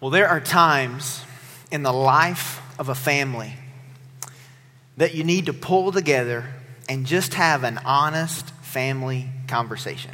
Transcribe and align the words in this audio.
Well, 0.00 0.12
there 0.12 0.28
are 0.28 0.40
times 0.40 1.24
in 1.72 1.82
the 1.82 1.92
life 1.92 2.62
of 2.78 2.88
a 2.88 2.94
family 2.94 3.54
that 4.96 5.16
you 5.16 5.24
need 5.24 5.46
to 5.46 5.52
pull 5.52 5.90
together 5.90 6.44
and 6.88 7.04
just 7.04 7.34
have 7.34 7.64
an 7.64 7.80
honest 7.84 8.48
family 8.62 9.28
conversation. 9.48 10.12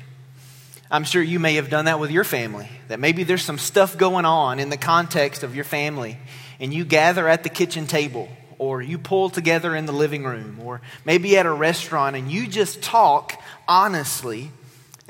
I'm 0.90 1.04
sure 1.04 1.22
you 1.22 1.38
may 1.38 1.56
have 1.56 1.68
done 1.68 1.84
that 1.84 2.00
with 2.00 2.10
your 2.10 2.24
family, 2.24 2.70
that 2.88 2.98
maybe 2.98 3.24
there's 3.24 3.42
some 3.42 3.58
stuff 3.58 3.98
going 3.98 4.24
on 4.24 4.58
in 4.58 4.70
the 4.70 4.78
context 4.78 5.42
of 5.42 5.54
your 5.54 5.64
family, 5.64 6.16
and 6.58 6.72
you 6.72 6.86
gather 6.86 7.28
at 7.28 7.42
the 7.42 7.50
kitchen 7.50 7.86
table, 7.86 8.30
or 8.56 8.80
you 8.80 8.96
pull 8.96 9.28
together 9.28 9.76
in 9.76 9.84
the 9.84 9.92
living 9.92 10.24
room, 10.24 10.60
or 10.64 10.80
maybe 11.04 11.36
at 11.36 11.44
a 11.44 11.52
restaurant, 11.52 12.16
and 12.16 12.32
you 12.32 12.46
just 12.46 12.80
talk 12.80 13.38
honestly 13.68 14.50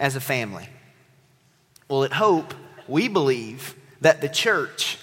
as 0.00 0.16
a 0.16 0.20
family. 0.20 0.68
Well, 1.88 2.02
at 2.02 2.14
Hope, 2.14 2.54
we 2.88 3.06
believe 3.06 3.76
that 4.04 4.20
the 4.20 4.28
church 4.28 4.98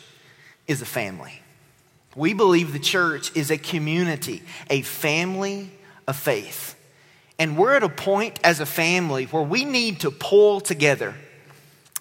is 0.68 0.84
a 0.84 0.86
family. 0.86 1.42
We 2.16 2.36
believe 2.36 2.72
the 2.72 2.78
church 2.78 3.36
is 3.36 3.50
a 3.50 3.58
community, 3.58 4.44
a 4.70 4.84
family 4.84 5.72
of 6.08 6.16
faith. 6.16 6.76
And 7.40 7.58
we're 7.58 7.74
at 7.74 7.82
a 7.82 7.90
point 7.90 8.40
as 8.44 8.60
a 8.60 8.66
family 8.68 9.26
where 9.26 9.42
we 9.42 9.66
need 9.66 10.02
to 10.02 10.12
pull 10.12 10.62
together 10.62 11.16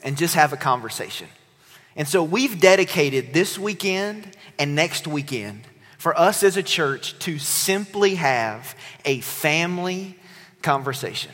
and 0.04 0.18
just 0.18 0.34
have 0.34 0.52
a 0.52 0.59
conversation. 0.59 1.26
And 1.96 2.06
so 2.06 2.23
we've 2.23 2.60
dedicated 2.60 3.32
this 3.32 3.59
weekend 3.59 4.37
and 4.59 4.74
next 4.74 5.06
weekend 5.06 5.62
for 5.96 6.18
us 6.18 6.42
as 6.42 6.59
a 6.59 6.62
church 6.62 7.18
to 7.20 7.38
simply 7.38 8.16
have 8.16 8.76
a 9.06 9.23
family 9.23 10.18
conversation. 10.60 11.32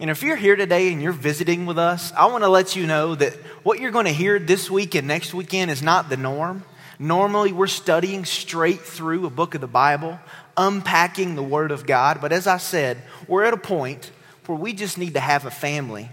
And 0.00 0.10
if 0.10 0.24
you're 0.24 0.36
here 0.36 0.56
today 0.56 0.92
and 0.92 1.00
you're 1.00 1.12
visiting 1.12 1.66
with 1.66 1.78
us, 1.78 2.12
I 2.12 2.26
want 2.26 2.42
to 2.42 2.48
let 2.48 2.74
you 2.74 2.86
know 2.86 3.14
that 3.14 3.32
what 3.62 3.78
you're 3.78 3.92
going 3.92 4.06
to 4.06 4.12
hear 4.12 4.40
this 4.40 4.68
week 4.68 4.96
and 4.96 5.06
next 5.06 5.32
weekend 5.32 5.70
is 5.70 5.82
not 5.82 6.08
the 6.08 6.16
norm. 6.16 6.64
Normally, 6.98 7.52
we're 7.52 7.68
studying 7.68 8.24
straight 8.24 8.80
through 8.80 9.24
a 9.24 9.30
book 9.30 9.54
of 9.54 9.60
the 9.60 9.68
Bible, 9.68 10.18
unpacking 10.56 11.36
the 11.36 11.42
Word 11.42 11.70
of 11.70 11.86
God. 11.86 12.20
But 12.20 12.32
as 12.32 12.48
I 12.48 12.56
said, 12.56 12.98
we're 13.28 13.44
at 13.44 13.54
a 13.54 13.58
point 13.58 14.10
where 14.46 14.58
we 14.58 14.72
just 14.72 14.98
need 14.98 15.14
to 15.14 15.20
have 15.20 15.46
a 15.46 15.50
family 15.50 16.08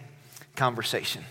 conversation. 0.56 1.23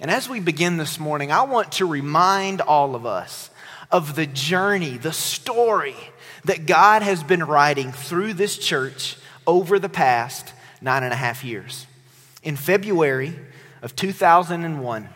And 0.00 0.10
as 0.10 0.28
we 0.28 0.38
begin 0.38 0.76
this 0.76 1.00
morning, 1.00 1.32
I 1.32 1.42
want 1.42 1.72
to 1.72 1.86
remind 1.86 2.60
all 2.60 2.94
of 2.94 3.04
us 3.04 3.50
of 3.90 4.14
the 4.14 4.26
journey, 4.26 4.96
the 4.96 5.12
story 5.12 5.96
that 6.44 6.66
God 6.66 7.02
has 7.02 7.22
been 7.22 7.42
writing 7.42 7.90
through 7.90 8.34
this 8.34 8.58
church 8.58 9.16
over 9.46 9.78
the 9.78 9.88
past 9.88 10.52
nine 10.80 11.02
and 11.02 11.12
a 11.12 11.16
half 11.16 11.42
years. 11.44 11.86
In 12.46 12.54
February 12.54 13.34
of 13.82 13.96
2001, 13.96 15.08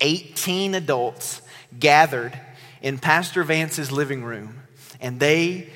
18 0.00 0.74
adults 0.74 1.42
gathered 1.78 2.40
in 2.80 2.96
Pastor 2.96 3.44
Vance's 3.44 3.92
living 3.92 4.24
room 4.24 4.62
and 4.98 5.20
they 5.20 5.68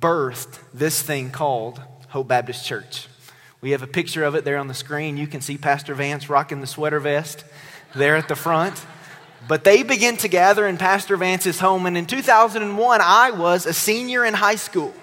birthed 0.00 0.58
this 0.72 1.02
thing 1.02 1.30
called 1.30 1.82
Hope 2.08 2.28
Baptist 2.28 2.64
Church. 2.64 3.08
We 3.60 3.72
have 3.72 3.82
a 3.82 3.86
picture 3.86 4.24
of 4.24 4.34
it 4.34 4.46
there 4.46 4.56
on 4.56 4.68
the 4.68 4.74
screen. 4.74 5.18
You 5.18 5.26
can 5.26 5.42
see 5.42 5.58
Pastor 5.58 5.94
Vance 5.94 6.30
rocking 6.30 6.62
the 6.62 6.66
sweater 6.66 6.98
vest 6.98 7.44
there 7.94 8.16
at 8.16 8.28
the 8.28 8.36
front. 8.36 8.86
But 9.46 9.64
they 9.64 9.82
began 9.82 10.16
to 10.18 10.28
gather 10.28 10.66
in 10.66 10.78
Pastor 10.78 11.18
Vance's 11.18 11.60
home, 11.60 11.84
and 11.84 11.98
in 11.98 12.06
2001, 12.06 13.00
I 13.02 13.32
was 13.32 13.66
a 13.66 13.74
senior 13.74 14.24
in 14.24 14.32
high 14.32 14.56
school. 14.56 14.94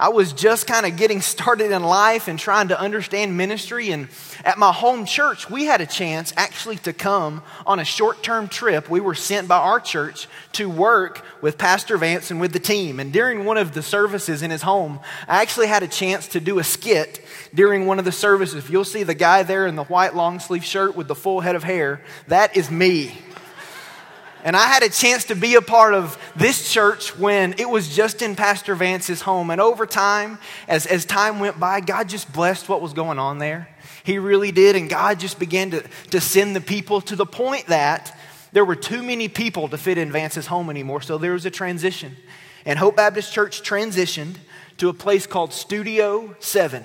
I 0.00 0.10
was 0.10 0.32
just 0.32 0.68
kind 0.68 0.86
of 0.86 0.96
getting 0.96 1.20
started 1.20 1.72
in 1.72 1.82
life 1.82 2.28
and 2.28 2.38
trying 2.38 2.68
to 2.68 2.80
understand 2.80 3.36
ministry. 3.36 3.90
And 3.90 4.08
at 4.44 4.56
my 4.56 4.72
home 4.72 5.04
church, 5.04 5.50
we 5.50 5.64
had 5.64 5.80
a 5.80 5.86
chance 5.86 6.32
actually 6.36 6.76
to 6.78 6.92
come 6.92 7.42
on 7.66 7.80
a 7.80 7.84
short 7.84 8.22
term 8.22 8.46
trip. 8.46 8.88
We 8.88 9.00
were 9.00 9.16
sent 9.16 9.48
by 9.48 9.58
our 9.58 9.80
church 9.80 10.28
to 10.52 10.68
work 10.68 11.24
with 11.42 11.58
Pastor 11.58 11.96
Vance 11.96 12.30
and 12.30 12.40
with 12.40 12.52
the 12.52 12.60
team. 12.60 13.00
And 13.00 13.12
during 13.12 13.44
one 13.44 13.56
of 13.56 13.74
the 13.74 13.82
services 13.82 14.42
in 14.42 14.52
his 14.52 14.62
home, 14.62 15.00
I 15.26 15.42
actually 15.42 15.66
had 15.66 15.82
a 15.82 15.88
chance 15.88 16.28
to 16.28 16.40
do 16.40 16.60
a 16.60 16.64
skit 16.64 17.20
during 17.52 17.86
one 17.86 17.98
of 17.98 18.04
the 18.04 18.12
services. 18.12 18.70
You'll 18.70 18.84
see 18.84 19.02
the 19.02 19.14
guy 19.14 19.42
there 19.42 19.66
in 19.66 19.74
the 19.74 19.84
white 19.84 20.14
long 20.14 20.38
sleeve 20.38 20.64
shirt 20.64 20.94
with 20.94 21.08
the 21.08 21.16
full 21.16 21.40
head 21.40 21.56
of 21.56 21.64
hair. 21.64 22.02
That 22.28 22.56
is 22.56 22.70
me. 22.70 23.18
And 24.44 24.56
I 24.56 24.66
had 24.66 24.82
a 24.82 24.88
chance 24.88 25.24
to 25.24 25.34
be 25.34 25.56
a 25.56 25.62
part 25.62 25.94
of 25.94 26.16
this 26.36 26.72
church 26.72 27.16
when 27.16 27.54
it 27.58 27.68
was 27.68 27.94
just 27.94 28.22
in 28.22 28.36
Pastor 28.36 28.74
Vance's 28.74 29.20
home. 29.22 29.50
And 29.50 29.60
over 29.60 29.86
time, 29.86 30.38
as, 30.68 30.86
as 30.86 31.04
time 31.04 31.40
went 31.40 31.58
by, 31.58 31.80
God 31.80 32.08
just 32.08 32.32
blessed 32.32 32.68
what 32.68 32.80
was 32.80 32.92
going 32.92 33.18
on 33.18 33.38
there. 33.38 33.68
He 34.04 34.18
really 34.18 34.52
did. 34.52 34.76
And 34.76 34.88
God 34.88 35.18
just 35.18 35.38
began 35.38 35.70
to, 35.72 35.82
to 36.10 36.20
send 36.20 36.54
the 36.54 36.60
people 36.60 37.00
to 37.02 37.16
the 37.16 37.26
point 37.26 37.66
that 37.66 38.16
there 38.52 38.64
were 38.64 38.76
too 38.76 39.02
many 39.02 39.28
people 39.28 39.68
to 39.68 39.76
fit 39.76 39.98
in 39.98 40.12
Vance's 40.12 40.46
home 40.46 40.70
anymore. 40.70 41.02
So 41.02 41.18
there 41.18 41.32
was 41.32 41.44
a 41.44 41.50
transition. 41.50 42.16
And 42.64 42.78
Hope 42.78 42.96
Baptist 42.96 43.32
Church 43.32 43.62
transitioned 43.62 44.36
to 44.78 44.88
a 44.88 44.94
place 44.94 45.26
called 45.26 45.52
Studio 45.52 46.36
7 46.38 46.84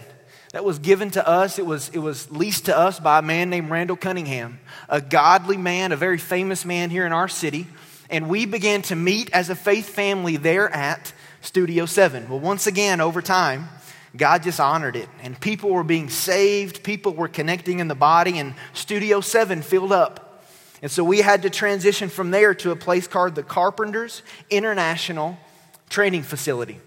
that 0.53 0.64
was 0.64 0.80
given 0.80 1.09
to 1.12 1.28
us. 1.28 1.59
It 1.59 1.66
was, 1.66 1.90
it 1.90 1.97
was 1.97 2.31
leased 2.31 2.66
to 2.66 2.78
us 2.78 3.00
by 3.00 3.19
a 3.19 3.22
man 3.22 3.50
named 3.50 3.69
Randall 3.69 3.97
Cunningham, 3.97 4.59
a 4.88 5.02
godly 5.02 5.58
man, 5.58 5.91
a 5.91 5.97
very 5.97 6.19
famous 6.19 6.64
man 6.64 6.90
here 6.90 7.06
in 7.06 7.12
our 7.12 7.28
city. 7.28 7.68
And 8.09 8.30
we 8.30 8.46
began 8.46 8.84
to 8.84 8.96
meet 8.96 9.31
as 9.34 9.50
a 9.50 9.56
faith 9.56 9.90
family 9.90 10.38
there 10.38 10.69
at 10.69 11.12
Studio 11.41 11.88
7. 11.88 12.30
Well, 12.30 12.40
once 12.40 12.68
again, 12.68 13.02
over 13.02 13.22
time, 13.22 13.68
God 14.16 14.44
just 14.44 14.59
honored 14.59 14.96
it. 14.96 15.09
And 15.24 15.40
people 15.40 15.72
were 15.72 15.84
being 15.84 16.09
saved, 16.09 16.84
people 16.84 17.16
were 17.16 17.28
connecting 17.28 17.80
in 17.80 17.88
the 17.88 17.96
body, 17.96 18.38
and 18.38 18.53
Studio 18.74 19.22
7 19.22 19.64
filled 19.64 19.91
up. 19.91 20.44
And 20.84 20.91
so 20.91 21.03
we 21.03 21.22
had 21.22 21.41
to 21.41 21.50
transition 21.50 22.09
from 22.09 22.30
there 22.30 22.53
to 22.56 22.70
a 22.70 22.75
place 22.75 23.08
called 23.08 23.34
the 23.34 23.41
Carpenters 23.41 24.22
International 24.52 25.40
Training 25.90 26.22
Facility. 26.22 26.80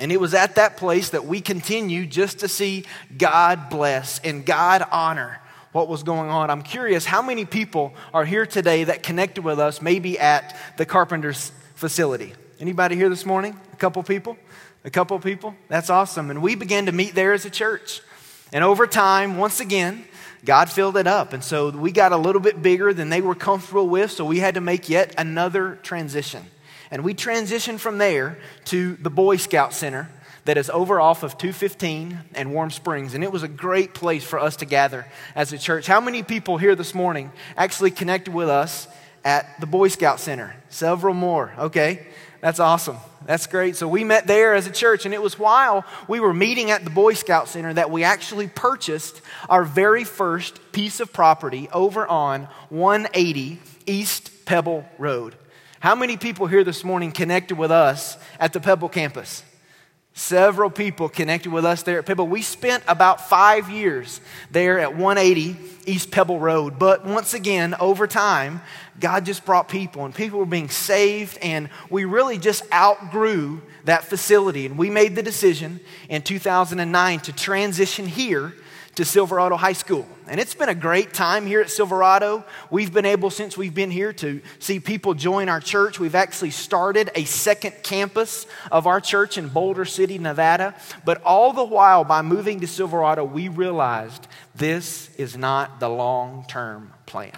And 0.00 0.10
it 0.10 0.18
was 0.18 0.32
at 0.32 0.54
that 0.56 0.78
place 0.78 1.10
that 1.10 1.26
we 1.26 1.40
continue 1.40 2.06
just 2.06 2.40
to 2.40 2.48
see 2.48 2.86
God 3.16 3.68
bless 3.68 4.18
and 4.20 4.44
God 4.44 4.82
honor 4.90 5.40
what 5.72 5.88
was 5.88 6.02
going 6.02 6.30
on. 6.30 6.50
I'm 6.50 6.62
curious 6.62 7.04
how 7.04 7.22
many 7.22 7.44
people 7.44 7.92
are 8.12 8.24
here 8.24 8.46
today 8.46 8.84
that 8.84 9.02
connected 9.02 9.44
with 9.44 9.60
us 9.60 9.80
maybe 9.80 10.18
at 10.18 10.56
the 10.78 10.86
carpenter's 10.86 11.52
facility. 11.74 12.32
Anybody 12.58 12.96
here 12.96 13.08
this 13.08 13.26
morning? 13.26 13.58
A 13.72 13.76
couple 13.76 14.02
people? 14.02 14.36
A 14.84 14.90
couple 14.90 15.18
people? 15.18 15.54
That's 15.68 15.90
awesome. 15.90 16.30
And 16.30 16.42
we 16.42 16.54
began 16.54 16.86
to 16.86 16.92
meet 16.92 17.14
there 17.14 17.34
as 17.34 17.44
a 17.44 17.50
church. 17.50 18.00
And 18.52 18.64
over 18.64 18.86
time, 18.86 19.36
once 19.36 19.60
again, 19.60 20.04
God 20.44 20.70
filled 20.70 20.96
it 20.96 21.06
up. 21.06 21.34
And 21.34 21.44
so 21.44 21.70
we 21.70 21.92
got 21.92 22.12
a 22.12 22.16
little 22.16 22.40
bit 22.40 22.62
bigger 22.62 22.94
than 22.94 23.10
they 23.10 23.20
were 23.20 23.34
comfortable 23.34 23.88
with, 23.88 24.10
so 24.10 24.24
we 24.24 24.38
had 24.38 24.54
to 24.54 24.60
make 24.60 24.88
yet 24.88 25.14
another 25.18 25.78
transition. 25.82 26.44
And 26.90 27.04
we 27.04 27.14
transitioned 27.14 27.78
from 27.78 27.98
there 27.98 28.38
to 28.66 28.96
the 28.96 29.10
Boy 29.10 29.36
Scout 29.36 29.72
Center 29.72 30.08
that 30.44 30.56
is 30.56 30.70
over 30.70 31.00
off 31.00 31.22
of 31.22 31.38
215 31.38 32.18
and 32.34 32.52
Warm 32.52 32.70
Springs. 32.70 33.14
And 33.14 33.22
it 33.22 33.30
was 33.30 33.42
a 33.42 33.48
great 33.48 33.94
place 33.94 34.24
for 34.24 34.38
us 34.38 34.56
to 34.56 34.64
gather 34.64 35.06
as 35.34 35.52
a 35.52 35.58
church. 35.58 35.86
How 35.86 36.00
many 36.00 36.22
people 36.22 36.58
here 36.58 36.74
this 36.74 36.94
morning 36.94 37.30
actually 37.56 37.90
connected 37.90 38.32
with 38.32 38.48
us 38.48 38.88
at 39.24 39.60
the 39.60 39.66
Boy 39.66 39.88
Scout 39.88 40.18
Center? 40.18 40.56
Several 40.68 41.14
more. 41.14 41.52
Okay. 41.58 42.06
That's 42.40 42.58
awesome. 42.58 42.96
That's 43.26 43.46
great. 43.46 43.76
So 43.76 43.86
we 43.86 44.02
met 44.02 44.26
there 44.26 44.54
as 44.54 44.66
a 44.66 44.72
church, 44.72 45.04
and 45.04 45.12
it 45.12 45.20
was 45.20 45.38
while 45.38 45.84
we 46.08 46.20
were 46.20 46.32
meeting 46.32 46.70
at 46.70 46.84
the 46.84 46.90
Boy 46.90 47.12
Scout 47.12 47.48
Center 47.48 47.74
that 47.74 47.90
we 47.90 48.02
actually 48.02 48.48
purchased 48.48 49.20
our 49.48 49.62
very 49.62 50.04
first 50.04 50.72
piece 50.72 51.00
of 51.00 51.12
property 51.12 51.68
over 51.70 52.06
on 52.06 52.48
180 52.70 53.60
East 53.84 54.46
Pebble 54.46 54.86
Road. 54.98 55.34
How 55.80 55.94
many 55.94 56.18
people 56.18 56.46
here 56.46 56.62
this 56.62 56.84
morning 56.84 57.10
connected 57.10 57.56
with 57.56 57.70
us 57.70 58.18
at 58.38 58.52
the 58.52 58.60
Pebble 58.60 58.90
campus? 58.90 59.42
Several 60.12 60.68
people 60.68 61.08
connected 61.08 61.50
with 61.50 61.64
us 61.64 61.84
there 61.84 61.98
at 61.98 62.04
Pebble. 62.04 62.26
We 62.26 62.42
spent 62.42 62.84
about 62.86 63.30
five 63.30 63.70
years 63.70 64.20
there 64.50 64.78
at 64.78 64.94
180 64.94 65.56
East 65.86 66.10
Pebble 66.10 66.38
Road. 66.38 66.78
But 66.78 67.06
once 67.06 67.32
again, 67.32 67.74
over 67.80 68.06
time, 68.06 68.60
God 69.00 69.24
just 69.24 69.46
brought 69.46 69.70
people, 69.70 70.04
and 70.04 70.14
people 70.14 70.38
were 70.38 70.44
being 70.44 70.68
saved, 70.68 71.38
and 71.40 71.70
we 71.88 72.04
really 72.04 72.36
just 72.36 72.62
outgrew 72.70 73.62
that 73.84 74.04
facility. 74.04 74.66
And 74.66 74.76
we 74.76 74.90
made 74.90 75.16
the 75.16 75.22
decision 75.22 75.80
in 76.10 76.20
2009 76.20 77.20
to 77.20 77.32
transition 77.32 78.06
here 78.06 78.52
to 79.00 79.06
Silverado 79.06 79.56
High 79.56 79.72
School. 79.72 80.06
And 80.28 80.38
it's 80.38 80.54
been 80.54 80.68
a 80.68 80.74
great 80.74 81.14
time 81.14 81.46
here 81.46 81.62
at 81.62 81.70
Silverado. 81.70 82.44
We've 82.70 82.92
been 82.92 83.06
able, 83.06 83.30
since 83.30 83.56
we've 83.56 83.72
been 83.72 83.90
here, 83.90 84.12
to 84.12 84.42
see 84.58 84.78
people 84.78 85.14
join 85.14 85.48
our 85.48 85.58
church. 85.58 85.98
We've 85.98 86.14
actually 86.14 86.50
started 86.50 87.10
a 87.14 87.24
second 87.24 87.82
campus 87.82 88.46
of 88.70 88.86
our 88.86 89.00
church 89.00 89.38
in 89.38 89.48
Boulder 89.48 89.86
City, 89.86 90.18
Nevada. 90.18 90.74
But 91.02 91.22
all 91.22 91.54
the 91.54 91.64
while, 91.64 92.04
by 92.04 92.20
moving 92.20 92.60
to 92.60 92.66
Silverado, 92.66 93.24
we 93.24 93.48
realized 93.48 94.28
this 94.54 95.08
is 95.16 95.34
not 95.34 95.80
the 95.80 95.88
long 95.88 96.44
term 96.46 96.92
plan. 97.06 97.32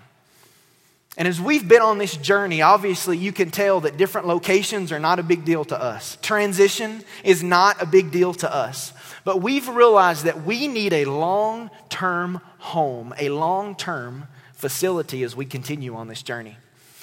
And 1.16 1.28
as 1.28 1.40
we've 1.40 1.68
been 1.68 1.82
on 1.82 1.98
this 1.98 2.16
journey, 2.16 2.62
obviously 2.62 3.18
you 3.18 3.32
can 3.32 3.52
tell 3.52 3.82
that 3.82 3.98
different 3.98 4.26
locations 4.26 4.90
are 4.90 4.98
not 4.98 5.20
a 5.20 5.22
big 5.22 5.44
deal 5.44 5.64
to 5.66 5.80
us. 5.80 6.16
Transition 6.22 7.04
is 7.22 7.42
not 7.42 7.80
a 7.80 7.86
big 7.86 8.10
deal 8.10 8.32
to 8.34 8.52
us. 8.52 8.94
But 9.24 9.40
we've 9.40 9.68
realized 9.68 10.24
that 10.24 10.44
we 10.44 10.68
need 10.68 10.92
a 10.92 11.04
long 11.04 11.70
term 11.88 12.40
home, 12.58 13.14
a 13.18 13.28
long 13.28 13.74
term 13.74 14.26
facility 14.54 15.22
as 15.22 15.36
we 15.36 15.44
continue 15.44 15.94
on 15.94 16.08
this 16.08 16.22
journey. 16.22 16.56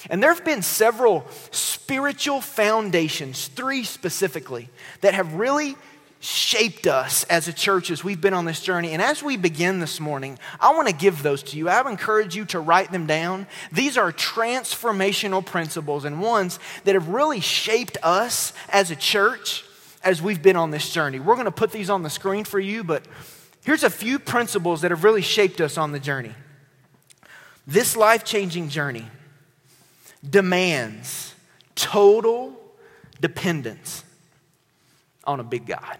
And 0.08 0.22
there 0.22 0.32
have 0.32 0.44
been 0.44 0.62
several 0.62 1.26
spiritual 1.50 2.40
foundations, 2.40 3.48
three 3.48 3.84
specifically, 3.84 4.70
that 5.02 5.14
have 5.14 5.34
really 5.34 5.76
shaped 6.20 6.86
us 6.86 7.24
as 7.24 7.48
a 7.48 7.52
church 7.52 7.90
as 7.90 8.04
we've 8.04 8.20
been 8.20 8.34
on 8.34 8.44
this 8.44 8.60
journey. 8.60 8.92
And 8.92 9.00
as 9.00 9.22
we 9.22 9.36
begin 9.36 9.80
this 9.80 10.00
morning, 10.00 10.38
I 10.58 10.74
want 10.74 10.88
to 10.88 10.94
give 10.94 11.22
those 11.22 11.42
to 11.44 11.56
you. 11.56 11.68
I 11.68 11.80
would 11.80 11.90
encourage 11.90 12.36
you 12.36 12.44
to 12.46 12.60
write 12.60 12.92
them 12.92 13.06
down. 13.06 13.46
These 13.72 13.96
are 13.96 14.12
transformational 14.12 15.44
principles 15.44 16.04
and 16.04 16.20
ones 16.20 16.58
that 16.84 16.94
have 16.94 17.08
really 17.08 17.40
shaped 17.40 17.96
us 18.02 18.52
as 18.68 18.90
a 18.90 18.96
church 18.96 19.64
as 20.02 20.22
we've 20.22 20.42
been 20.42 20.56
on 20.56 20.70
this 20.70 20.90
journey. 20.90 21.20
We're 21.20 21.34
going 21.34 21.46
to 21.46 21.50
put 21.50 21.72
these 21.72 21.90
on 21.90 22.02
the 22.02 22.10
screen 22.10 22.44
for 22.44 22.58
you, 22.58 22.84
but 22.84 23.04
here's 23.64 23.84
a 23.84 23.90
few 23.90 24.18
principles 24.18 24.80
that 24.82 24.90
have 24.90 25.04
really 25.04 25.22
shaped 25.22 25.60
us 25.60 25.76
on 25.76 25.92
the 25.92 26.00
journey. 26.00 26.34
This 27.66 27.96
life 27.96 28.24
changing 28.24 28.68
journey 28.68 29.06
demands 30.28 31.34
total 31.74 32.54
dependence 33.20 34.04
on 35.24 35.40
a 35.40 35.44
big 35.44 35.66
God. 35.66 35.98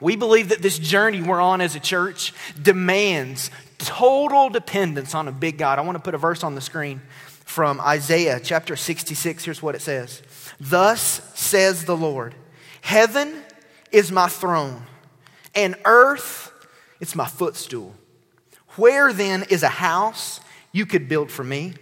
We 0.00 0.16
believe 0.16 0.50
that 0.50 0.60
this 0.60 0.78
journey 0.78 1.22
we're 1.22 1.40
on 1.40 1.60
as 1.60 1.74
a 1.74 1.80
church 1.80 2.34
demands 2.60 3.50
total 3.78 4.50
dependence 4.50 5.14
on 5.14 5.28
a 5.28 5.32
big 5.32 5.58
God. 5.58 5.78
I 5.78 5.82
want 5.82 5.96
to 5.96 6.02
put 6.02 6.14
a 6.14 6.18
verse 6.18 6.44
on 6.44 6.54
the 6.54 6.60
screen 6.60 7.00
from 7.44 7.80
Isaiah 7.80 8.40
chapter 8.42 8.76
66. 8.76 9.44
Here's 9.44 9.62
what 9.62 9.74
it 9.74 9.80
says 9.80 10.22
Thus 10.60 11.22
says 11.34 11.84
the 11.84 11.96
Lord, 11.96 12.34
Heaven 12.86 13.42
is 13.90 14.12
my 14.12 14.28
throne, 14.28 14.84
and 15.56 15.74
earth, 15.84 16.52
it's 17.00 17.16
my 17.16 17.26
footstool. 17.26 17.96
Where 18.76 19.12
then 19.12 19.42
is 19.50 19.64
a 19.64 19.68
house 19.68 20.38
you 20.70 20.86
could 20.86 21.08
build 21.08 21.32
for 21.32 21.42
me? 21.42 21.74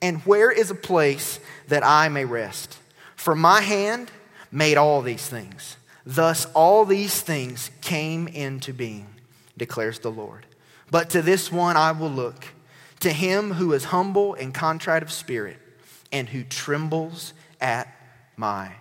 And 0.00 0.20
where 0.20 0.52
is 0.52 0.70
a 0.70 0.76
place 0.76 1.40
that 1.66 1.84
I 1.84 2.08
may 2.10 2.24
rest? 2.24 2.78
For 3.16 3.34
my 3.34 3.60
hand 3.60 4.12
made 4.52 4.76
all 4.76 5.02
these 5.02 5.26
things. 5.26 5.78
Thus, 6.06 6.46
all 6.54 6.84
these 6.84 7.20
things 7.20 7.72
came 7.80 8.28
into 8.28 8.72
being, 8.72 9.08
declares 9.58 9.98
the 9.98 10.12
Lord. 10.12 10.46
But 10.92 11.10
to 11.10 11.22
this 11.22 11.50
one 11.50 11.76
I 11.76 11.90
will 11.90 12.08
look, 12.08 12.44
to 13.00 13.10
him 13.10 13.54
who 13.54 13.72
is 13.72 13.86
humble 13.86 14.34
and 14.34 14.54
contrite 14.54 15.02
of 15.02 15.10
spirit, 15.10 15.58
and 16.12 16.28
who 16.28 16.44
trembles 16.44 17.32
at 17.60 17.92
my 18.36 18.74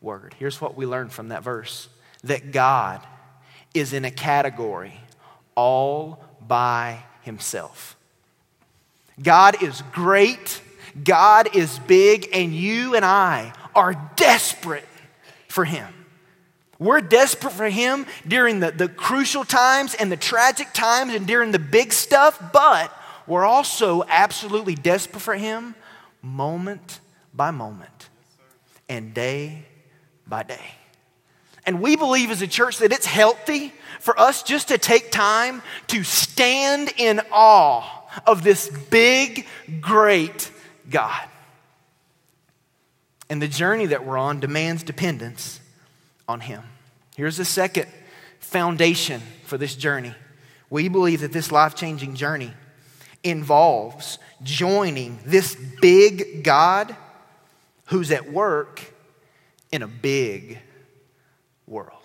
word. 0.00 0.34
Here's 0.38 0.60
what 0.60 0.76
we 0.76 0.86
learn 0.86 1.08
from 1.08 1.28
that 1.28 1.42
verse 1.42 1.88
that 2.24 2.52
God 2.52 3.00
is 3.72 3.92
in 3.92 4.04
a 4.04 4.10
category 4.10 4.94
all 5.54 6.22
by 6.46 7.02
himself. 7.22 7.96
God 9.22 9.62
is 9.62 9.82
great, 9.92 10.60
God 11.04 11.54
is 11.54 11.78
big, 11.80 12.28
and 12.32 12.54
you 12.54 12.94
and 12.94 13.04
I 13.04 13.52
are 13.74 13.94
desperate 14.16 14.86
for 15.48 15.64
him. 15.64 15.92
We're 16.80 17.02
desperate 17.02 17.52
for 17.52 17.68
Him 17.68 18.06
during 18.26 18.60
the, 18.60 18.70
the 18.70 18.88
crucial 18.88 19.44
times 19.44 19.94
and 19.94 20.10
the 20.10 20.16
tragic 20.16 20.72
times 20.72 21.14
and 21.14 21.26
during 21.26 21.52
the 21.52 21.58
big 21.58 21.92
stuff, 21.92 22.42
but 22.54 22.90
we're 23.26 23.44
also 23.44 24.02
absolutely 24.08 24.74
desperate 24.74 25.20
for 25.20 25.34
Him 25.34 25.74
moment 26.22 27.00
by 27.34 27.50
moment 27.50 28.08
and 28.88 29.12
day 29.12 29.66
by 30.30 30.44
day. 30.44 30.74
And 31.66 31.82
we 31.82 31.96
believe 31.96 32.30
as 32.30 32.40
a 32.40 32.46
church 32.46 32.78
that 32.78 32.92
it's 32.92 33.04
healthy 33.04 33.74
for 33.98 34.18
us 34.18 34.42
just 34.42 34.68
to 34.68 34.78
take 34.78 35.10
time 35.10 35.60
to 35.88 36.02
stand 36.02 36.90
in 36.96 37.20
awe 37.30 37.84
of 38.26 38.42
this 38.42 38.70
big, 38.90 39.46
great 39.80 40.50
God. 40.88 41.22
And 43.28 43.42
the 43.42 43.48
journey 43.48 43.86
that 43.86 44.06
we're 44.06 44.16
on 44.16 44.40
demands 44.40 44.82
dependence 44.82 45.60
on 46.26 46.40
Him. 46.40 46.62
Here's 47.14 47.36
the 47.36 47.44
second 47.44 47.86
foundation 48.40 49.20
for 49.44 49.58
this 49.58 49.76
journey. 49.76 50.14
We 50.70 50.88
believe 50.88 51.20
that 51.20 51.32
this 51.32 51.52
life 51.52 51.74
changing 51.74 52.14
journey 52.14 52.52
involves 53.22 54.18
joining 54.42 55.18
this 55.26 55.54
big 55.80 56.42
God 56.42 56.96
who's 57.86 58.10
at 58.10 58.32
work 58.32 58.94
in 59.72 59.82
a 59.82 59.88
big 59.88 60.58
world. 61.66 61.98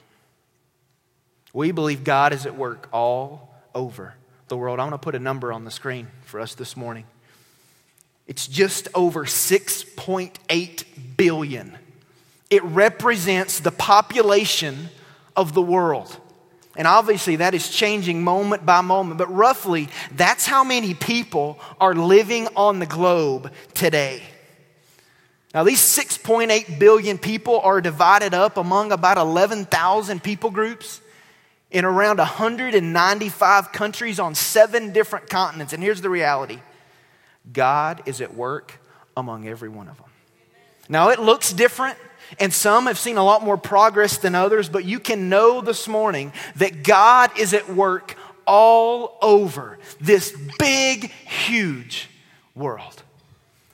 We 1.53 1.71
believe 1.71 2.03
God 2.03 2.33
is 2.33 2.45
at 2.45 2.56
work 2.56 2.89
all 2.91 3.56
over 3.73 4.13
the 4.47 4.57
world. 4.57 4.79
I 4.79 4.83
want 4.83 4.94
to 4.94 4.97
put 4.97 5.15
a 5.15 5.19
number 5.19 5.51
on 5.53 5.65
the 5.65 5.71
screen 5.71 6.07
for 6.23 6.39
us 6.39 6.56
this 6.56 6.75
morning. 6.75 7.06
It's 8.27 8.47
just 8.47 8.88
over 8.94 9.25
6.8 9.25 10.83
billion 11.17 11.77
it 12.50 12.63
represents 12.63 13.59
the 13.59 13.71
population 13.71 14.89
of 15.35 15.53
the 15.53 15.62
world. 15.62 16.15
And 16.77 16.88
obviously, 16.88 17.38
that 17.38 17.53
is 17.53 17.69
changing 17.69 18.23
moment 18.23 18.65
by 18.65 18.81
moment, 18.81 19.17
but 19.17 19.33
roughly, 19.33 19.88
that's 20.12 20.45
how 20.45 20.63
many 20.63 20.94
people 20.94 21.59
are 21.79 21.95
living 21.95 22.47
on 22.56 22.79
the 22.79 22.85
globe 22.85 23.51
today. 23.73 24.21
Now, 25.55 25.63
these 25.63 25.79
6.8 25.79 26.79
billion 26.79 27.17
people 27.17 27.61
are 27.61 27.79
divided 27.79 28.33
up 28.33 28.57
among 28.57 28.91
about 28.91 29.17
11,000 29.17 30.21
people 30.21 30.51
groups 30.51 30.99
in 31.71 31.85
around 31.85 32.17
195 32.17 33.71
countries 33.71 34.19
on 34.19 34.35
seven 34.35 34.91
different 34.91 35.29
continents. 35.29 35.71
And 35.71 35.81
here's 35.81 36.01
the 36.01 36.09
reality 36.09 36.59
God 37.53 38.03
is 38.05 38.19
at 38.19 38.35
work 38.35 38.81
among 39.15 39.47
every 39.47 39.69
one 39.69 39.87
of 39.87 39.95
them. 39.95 40.07
Now, 40.89 41.07
it 41.07 41.19
looks 41.19 41.53
different. 41.53 41.97
And 42.37 42.51
some 42.51 42.87
have 42.87 42.99
seen 42.99 43.15
a 43.15 43.23
lot 43.23 43.41
more 43.41 43.55
progress 43.55 44.17
than 44.17 44.35
others, 44.35 44.67
but 44.67 44.83
you 44.83 44.99
can 44.99 45.29
know 45.29 45.61
this 45.61 45.87
morning 45.87 46.33
that 46.57 46.83
God 46.83 47.31
is 47.39 47.53
at 47.53 47.69
work 47.69 48.17
all 48.45 49.17
over 49.21 49.77
this 50.01 50.35
big, 50.59 51.11
huge 51.11 52.09
world. 52.55 53.03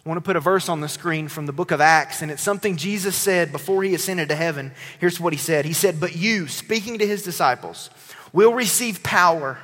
I 0.04 0.10
want 0.10 0.18
to 0.18 0.28
put 0.28 0.36
a 0.36 0.40
verse 0.40 0.68
on 0.68 0.82
the 0.82 0.90
screen 0.90 1.28
from 1.28 1.46
the 1.46 1.54
book 1.54 1.70
of 1.70 1.80
Acts, 1.80 2.24
and 2.24 2.32
it's 2.32 2.42
something 2.42 2.76
Jesus 2.76 3.16
said 3.16 3.52
before 3.52 3.84
he 3.84 3.94
ascended 3.94 4.30
to 4.30 4.36
heaven. 4.36 4.72
Here's 5.00 5.20
what 5.20 5.32
he 5.32 5.38
said 5.38 5.66
He 5.66 5.74
said, 5.74 6.00
But 6.00 6.16
you, 6.16 6.48
speaking 6.48 6.98
to 7.00 7.08
his 7.08 7.22
disciples, 7.24 7.92
will 8.34 8.54
receive 8.54 9.04
power 9.04 9.60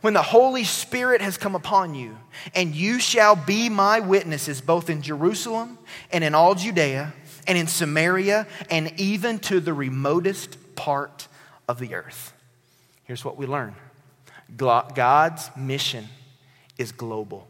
when 0.00 0.12
the 0.12 0.22
Holy 0.22 0.64
Spirit 0.64 1.20
has 1.20 1.38
come 1.38 1.54
upon 1.54 1.94
you, 1.94 2.16
and 2.54 2.74
you 2.74 2.98
shall 2.98 3.36
be 3.36 3.68
my 3.68 4.00
witnesses 4.00 4.60
both 4.60 4.90
in 4.90 5.02
Jerusalem 5.02 5.78
and 6.10 6.24
in 6.24 6.34
all 6.34 6.54
Judea 6.54 7.12
and 7.46 7.56
in 7.56 7.68
Samaria 7.68 8.46
and 8.70 8.92
even 8.98 9.38
to 9.40 9.60
the 9.60 9.72
remotest 9.72 10.74
part 10.74 11.28
of 11.68 11.78
the 11.78 11.94
earth. 11.94 12.32
Here's 13.04 13.24
what 13.24 13.36
we 13.36 13.46
learn 13.46 13.76
God's 14.56 15.50
mission 15.56 16.08
is 16.76 16.92
global. 16.92 17.46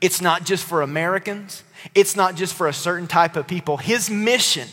It's 0.00 0.20
not 0.20 0.44
just 0.44 0.64
for 0.64 0.82
Americans, 0.82 1.62
it's 1.94 2.16
not 2.16 2.34
just 2.34 2.54
for 2.54 2.68
a 2.68 2.72
certain 2.72 3.06
type 3.06 3.36
of 3.36 3.46
people. 3.46 3.76
His 3.76 4.10
mission 4.10 4.68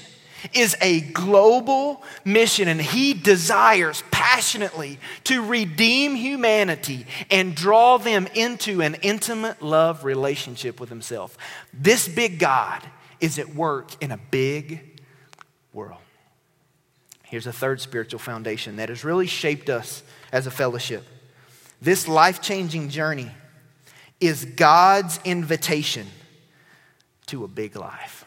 is 0.54 0.76
a 0.82 1.00
global 1.00 2.04
mission, 2.26 2.68
and 2.68 2.82
He 2.82 3.14
desires 3.14 4.04
passionately 4.12 5.00
to 5.26 5.46
redeem 5.46 6.16
humanity 6.16 7.06
and 7.32 7.56
draw 7.56 7.98
them 7.98 8.28
into 8.34 8.82
an 8.82 8.96
intimate 8.96 9.62
love 9.62 10.04
relationship 10.04 10.80
with 10.80 10.90
Himself. 10.90 11.38
This 11.74 12.08
big 12.08 12.40
God 12.40 12.84
is 13.22 13.40
at 13.40 13.56
work 13.56 13.92
in 14.02 14.12
a 14.12 14.20
big 14.32 15.02
world. 15.72 16.00
Here's 17.24 17.48
a 17.48 17.54
third 17.54 17.82
spiritual 17.82 18.20
foundation 18.20 18.76
that 18.76 18.90
has 18.90 19.04
really 19.04 19.28
shaped 19.28 19.70
us 19.70 20.04
as 20.32 20.46
a 20.46 20.52
fellowship. 20.52 21.04
This 21.82 22.08
life 22.08 22.42
changing 22.42 22.90
journey 22.90 23.32
is 24.26 24.46
God's 24.46 25.20
invitation 25.26 26.08
to 27.28 27.44
a 27.44 27.48
big 27.48 27.76
life. 27.76 28.26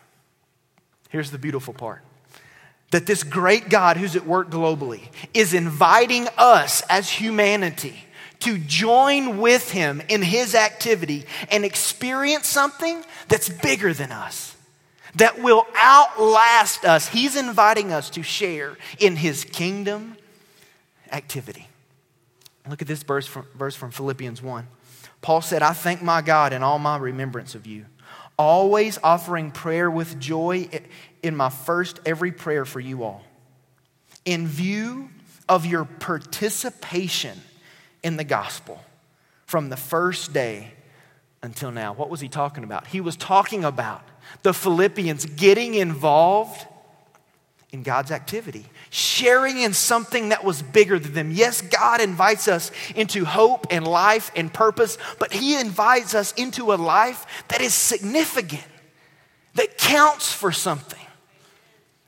Here's 1.08 1.30
the 1.30 1.38
beautiful 1.38 1.74
part 1.74 2.02
that 2.92 3.06
this 3.06 3.24
great 3.24 3.68
God 3.68 3.96
who's 3.96 4.14
at 4.14 4.24
work 4.24 4.48
globally 4.48 5.08
is 5.34 5.52
inviting 5.54 6.28
us 6.38 6.82
as 6.88 7.10
humanity 7.10 8.04
to 8.40 8.58
join 8.58 9.38
with 9.38 9.72
him 9.72 10.00
in 10.08 10.22
his 10.22 10.54
activity 10.54 11.24
and 11.50 11.64
experience 11.64 12.46
something 12.46 13.02
that's 13.28 13.48
bigger 13.48 13.92
than 13.92 14.12
us 14.12 14.54
that 15.16 15.42
will 15.42 15.66
outlast 15.76 16.84
us. 16.84 17.08
He's 17.08 17.36
inviting 17.36 17.92
us 17.92 18.08
to 18.10 18.22
share 18.22 18.76
in 18.98 19.16
his 19.16 19.44
kingdom 19.44 20.16
activity. 21.10 21.68
Look 22.68 22.82
at 22.82 22.88
this 22.88 23.02
verse 23.02 23.26
from, 23.26 23.46
verse 23.54 23.74
from 23.74 23.90
Philippians 23.90 24.42
1. 24.42 24.66
Paul 25.26 25.42
said, 25.42 25.60
I 25.60 25.72
thank 25.72 26.02
my 26.02 26.22
God 26.22 26.52
in 26.52 26.62
all 26.62 26.78
my 26.78 26.96
remembrance 26.96 27.56
of 27.56 27.66
you, 27.66 27.86
always 28.38 28.96
offering 29.02 29.50
prayer 29.50 29.90
with 29.90 30.20
joy 30.20 30.68
in 31.20 31.34
my 31.34 31.48
first 31.48 31.98
every 32.06 32.30
prayer 32.30 32.64
for 32.64 32.78
you 32.78 33.02
all, 33.02 33.24
in 34.24 34.46
view 34.46 35.10
of 35.48 35.66
your 35.66 35.84
participation 35.84 37.40
in 38.04 38.16
the 38.16 38.22
gospel 38.22 38.80
from 39.46 39.68
the 39.68 39.76
first 39.76 40.32
day 40.32 40.74
until 41.42 41.72
now. 41.72 41.92
What 41.92 42.08
was 42.08 42.20
he 42.20 42.28
talking 42.28 42.62
about? 42.62 42.86
He 42.86 43.00
was 43.00 43.16
talking 43.16 43.64
about 43.64 44.04
the 44.44 44.54
Philippians 44.54 45.26
getting 45.26 45.74
involved 45.74 46.68
in 47.72 47.82
God's 47.82 48.12
activity, 48.12 48.66
sharing 48.90 49.58
in 49.58 49.72
something 49.72 50.30
that 50.30 50.44
was 50.44 50.62
bigger 50.62 50.98
than 50.98 51.12
them. 51.12 51.30
Yes, 51.30 51.60
God 51.60 52.00
invites 52.00 52.48
us 52.48 52.70
into 52.94 53.24
hope 53.24 53.66
and 53.70 53.86
life 53.86 54.30
and 54.36 54.52
purpose, 54.52 54.98
but 55.18 55.32
He 55.32 55.58
invites 55.58 56.14
us 56.14 56.32
into 56.32 56.72
a 56.72 56.76
life 56.76 57.26
that 57.48 57.60
is 57.60 57.74
significant, 57.74 58.66
that 59.54 59.78
counts 59.78 60.32
for 60.32 60.52
something. 60.52 60.98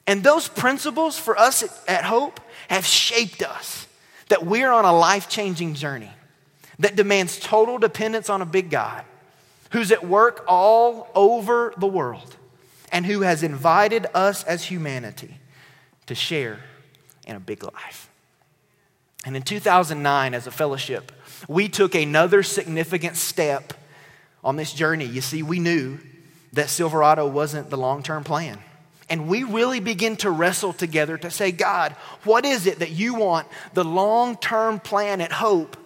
And 0.06 0.22
those 0.22 0.48
principles 0.48 1.18
for 1.18 1.38
us 1.38 1.62
at 1.86 2.04
Hope 2.04 2.40
have 2.68 2.86
shaped 2.86 3.42
us 3.42 3.86
that 4.28 4.44
we're 4.44 4.70
on 4.70 4.84
a 4.84 4.92
life 4.92 5.28
changing 5.28 5.74
journey 5.74 6.10
that 6.78 6.96
demands 6.96 7.38
total 7.38 7.78
dependence 7.78 8.30
on 8.30 8.40
a 8.40 8.46
big 8.46 8.70
God 8.70 9.04
who's 9.70 9.92
at 9.92 10.06
work 10.06 10.44
all 10.46 11.08
over 11.14 11.74
the 11.76 11.86
world 11.86 12.36
and 12.90 13.04
who 13.04 13.20
has 13.20 13.42
invited 13.42 14.06
us 14.14 14.44
as 14.44 14.64
humanity 14.64 15.37
to 16.08 16.14
share 16.14 16.58
in 17.26 17.36
a 17.36 17.40
big 17.40 17.62
life. 17.62 18.10
And 19.24 19.36
in 19.36 19.42
2009, 19.42 20.34
as 20.34 20.46
a 20.46 20.50
fellowship, 20.50 21.12
we 21.48 21.68
took 21.68 21.94
another 21.94 22.42
significant 22.42 23.16
step 23.16 23.74
on 24.42 24.56
this 24.56 24.72
journey. 24.72 25.04
You 25.04 25.20
see, 25.20 25.42
we 25.42 25.58
knew 25.58 25.98
that 26.52 26.70
Silverado 26.70 27.26
wasn't 27.26 27.70
the 27.70 27.76
long 27.76 28.02
term 28.02 28.24
plan. 28.24 28.58
And 29.10 29.26
we 29.28 29.42
really 29.42 29.80
begin 29.80 30.16
to 30.18 30.30
wrestle 30.30 30.72
together 30.72 31.16
to 31.18 31.30
say, 31.30 31.50
God, 31.50 31.92
what 32.24 32.44
is 32.44 32.66
it 32.66 32.80
that 32.80 32.90
you 32.90 33.14
want 33.14 33.46
the 33.74 33.84
long 33.84 34.36
term 34.36 34.80
plan 34.80 35.20
at 35.20 35.32
Hope 35.32 35.76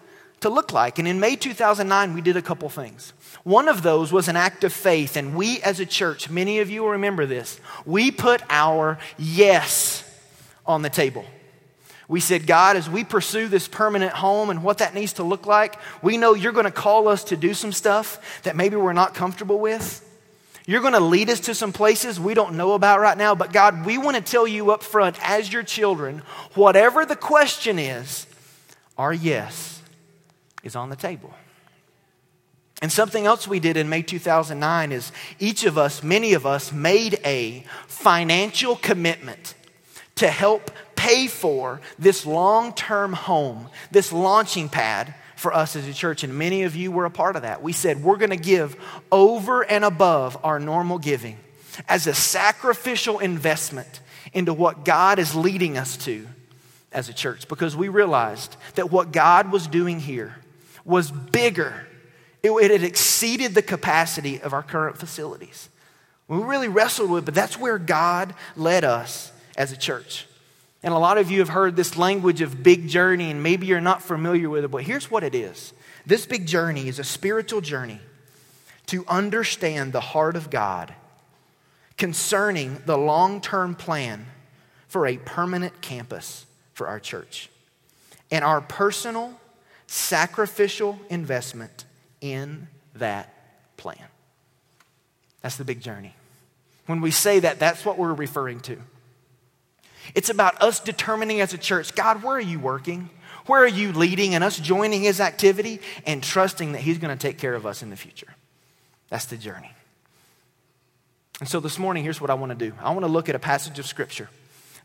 to 0.41 0.49
look 0.49 0.73
like? 0.73 0.99
And 0.99 1.07
in 1.07 1.21
May 1.21 1.37
2009, 1.37 2.15
we 2.15 2.21
did 2.21 2.37
a 2.37 2.43
couple 2.43 2.69
things. 2.69 3.13
One 3.45 3.69
of 3.69 3.83
those 3.83 4.13
was 4.13 4.29
an 4.29 4.37
act 4.37 4.63
of 4.65 4.73
faith, 4.73 5.17
and 5.17 5.35
we 5.35 5.61
as 5.63 5.81
a 5.81 5.87
church, 5.87 6.31
many 6.31 6.61
of 6.61 6.71
you 6.71 6.87
remember 6.87 7.27
this, 7.27 7.61
we 7.85 8.11
put 8.11 8.43
our 8.51 8.99
yes 9.19 10.05
on 10.67 10.83
the 10.83 10.91
table. 10.91 11.25
We 12.09 12.21
said, 12.21 12.47
God, 12.47 12.77
as 12.77 12.91
we 12.91 13.05
pursue 13.05 13.49
this 13.49 13.69
permanent 13.69 14.13
home 14.13 14.51
and 14.51 14.63
what 14.63 14.79
that 14.79 14.95
needs 14.95 15.15
to 15.15 15.23
look 15.23 15.47
like, 15.47 15.79
we 16.03 16.17
know 16.17 16.35
you're 16.35 16.53
going 16.53 16.67
to 16.67 16.71
call 16.71 17.09
us 17.09 17.25
to 17.25 17.37
do 17.37 17.55
some 17.55 17.73
stuff 17.73 18.43
that 18.43 18.57
maybe 18.57 18.77
we're 18.77 18.93
not 18.93 19.15
comfortable 19.15 19.59
with. 19.59 20.07
You're 20.67 20.81
going 20.81 20.93
to 20.93 21.01
lead 21.01 21.31
us 21.31 21.41
to 21.41 21.55
some 21.55 21.73
places 21.73 22.21
we 22.21 22.35
don't 22.35 22.57
know 22.57 22.75
about 22.75 23.01
right 23.01 23.17
now, 23.17 23.35
but 23.35 23.53
God, 23.53 23.87
we 23.87 23.99
want 23.99 24.17
to 24.17 24.23
tell 24.23 24.47
you 24.47 24.71
up 24.71 24.83
front 24.83 25.17
as 25.23 25.53
your 25.53 25.63
children, 25.63 26.23
whatever 26.55 27.05
the 27.05 27.17
question 27.17 27.79
is, 27.79 28.27
our 28.99 29.13
yes 29.13 29.83
is 30.63 30.77
on 30.77 30.91
the 30.91 30.97
table. 30.97 31.35
And 32.81 32.93
something 32.93 33.27
else 33.27 33.49
we 33.49 33.61
did 33.61 33.77
in 33.77 33.89
May 33.89 34.03
2009 34.03 34.93
is 34.93 35.13
each 35.39 35.65
of 35.65 35.79
us, 35.79 36.03
many 36.03 36.35
of 36.35 36.45
us, 36.45 36.73
made 36.73 37.19
a 37.25 37.65
financial 37.87 38.77
commitment 38.77 39.55
to 40.17 40.29
help 40.29 40.71
pay 40.97 41.27
for 41.27 41.81
this 41.99 42.25
long 42.25 42.73
term 42.75 43.13
home, 43.13 43.69
this 43.91 44.13
launching 44.13 44.69
pad 44.69 45.15
for 45.37 45.53
us 45.53 45.75
as 45.75 45.89
a 45.89 45.93
church, 45.93 46.23
and 46.23 46.39
many 46.39 46.63
of 46.63 46.77
you 46.77 46.93
were 46.93 47.05
a 47.05 47.11
part 47.11 47.35
of 47.35 47.43
that. 47.43 47.63
We 47.63 47.73
said 47.73 48.03
we're 48.03 48.17
going 48.17 48.31
to 48.31 48.37
give 48.37 48.77
over 49.11 49.63
and 49.63 49.85
above 49.85 50.39
our 50.45 50.61
normal 50.61 50.99
giving 50.99 51.39
as 51.89 52.07
a 52.07 52.15
sacrificial 52.15 53.19
investment 53.19 54.01
into 54.33 54.55
what 54.55 54.85
God 54.85 55.19
is 55.19 55.35
leading 55.35 55.77
us 55.77 55.97
to 55.99 56.27
as 56.93 57.09
a 57.09 57.15
church 57.15 57.49
because 57.49 57.75
we 57.75 57.89
realized 57.89 58.57
that 58.75 58.91
what 58.93 59.13
God 59.13 59.51
was 59.51 59.67
doing 59.67 59.99
here 59.99 60.37
was 60.85 61.11
bigger. 61.11 61.87
It, 62.43 62.51
it 62.51 62.71
had 62.71 62.85
exceeded 62.85 63.55
the 63.55 63.63
capacity 63.63 64.41
of 64.41 64.53
our 64.53 64.63
current 64.63 64.99
facilities. 64.99 65.69
We 66.29 66.39
really 66.39 66.69
wrestled 66.69 67.11
with, 67.11 67.25
but 67.25 67.35
that's 67.35 67.59
where 67.59 67.79
God 67.79 68.35
led 68.57 68.85
us 68.85 69.32
as 69.57 69.73
a 69.73 69.77
church. 69.77 70.27
And 70.83 70.93
a 70.93 70.99
lot 70.99 71.19
of 71.19 71.31
you 71.31 71.39
have 71.39 71.51
heard 71.51 71.77
this 71.77 71.97
language 71.97 72.41
of 72.41 72.63
big 72.63 72.89
journey, 72.89 73.31
and 73.31 73.43
maybe 73.43 73.67
you're 73.67 73.81
not 73.81 74.03
familiar 74.03 74.51
with 74.51 74.65
it, 74.65 74.71
but 74.71 74.83
here's 74.83 75.11
what 75.11 75.23
it 75.23 75.35
is 75.35 75.73
this 76.05 76.27
big 76.27 76.47
journey 76.47 76.89
is 76.89 76.99
a 76.99 77.05
spiritual 77.05 77.61
journey 77.61 78.01
to 78.87 79.05
understand 79.07 79.93
the 79.93 80.01
heart 80.01 80.35
of 80.35 80.51
God 80.51 80.93
concerning 81.97 82.83
the 82.87 82.99
long 82.99 83.41
term 83.41 83.75
plan 83.75 84.27
for 84.89 85.07
a 85.07 85.17
permanent 85.19 85.81
campus 85.81 86.47
for 86.75 86.89
our 86.89 86.99
church 86.99 87.49
and 88.31 88.45
our 88.45 88.61
personal 88.61 89.39
sacrificial 89.87 90.99
investment 91.11 91.85
in 92.21 92.67
that 92.95 93.33
plan. 93.77 94.07
That's 95.43 95.57
the 95.57 95.65
big 95.65 95.81
journey. 95.81 96.15
When 96.87 97.01
we 97.01 97.11
say 97.11 97.41
that, 97.41 97.59
that's 97.59 97.85
what 97.85 97.99
we're 97.99 98.15
referring 98.15 98.61
to. 98.61 98.79
It's 100.15 100.31
about 100.31 100.61
us 100.63 100.81
determining 100.81 101.41
as 101.41 101.53
a 101.55 101.59
church 101.59 101.95
God, 101.95 102.23
where 102.23 102.37
are 102.37 102.41
you 102.41 102.59
working? 102.59 103.11
Where 103.47 103.63
are 103.63 103.69
you 103.69 103.93
leading? 103.93 104.35
And 104.35 104.45
us 104.45 104.59
joining 104.59 105.03
his 105.03 105.21
activity 105.21 105.81
and 106.07 106.23
trusting 106.23 106.73
that 106.73 106.81
he's 106.81 106.99
going 106.99 107.17
to 107.17 107.21
take 107.21 107.39
care 107.39 107.55
of 107.55 107.67
us 107.67 107.83
in 107.83 107.91
the 107.91 107.97
future. 107.97 108.35
That's 109.09 109.25
the 109.27 109.37
journey. 109.37 109.73
And 111.41 111.49
so 111.49 111.59
this 111.59 111.79
morning, 111.79 112.05
here's 112.05 112.21
what 112.21 112.31
I 112.31 112.35
want 112.35 112.51
to 112.51 112.71
do 112.71 112.75
I 112.81 112.91
want 112.91 113.05
to 113.05 113.11
look 113.11 113.29
at 113.29 113.35
a 113.35 113.41
passage 113.41 113.79
of 113.79 113.87
scripture 113.87 114.29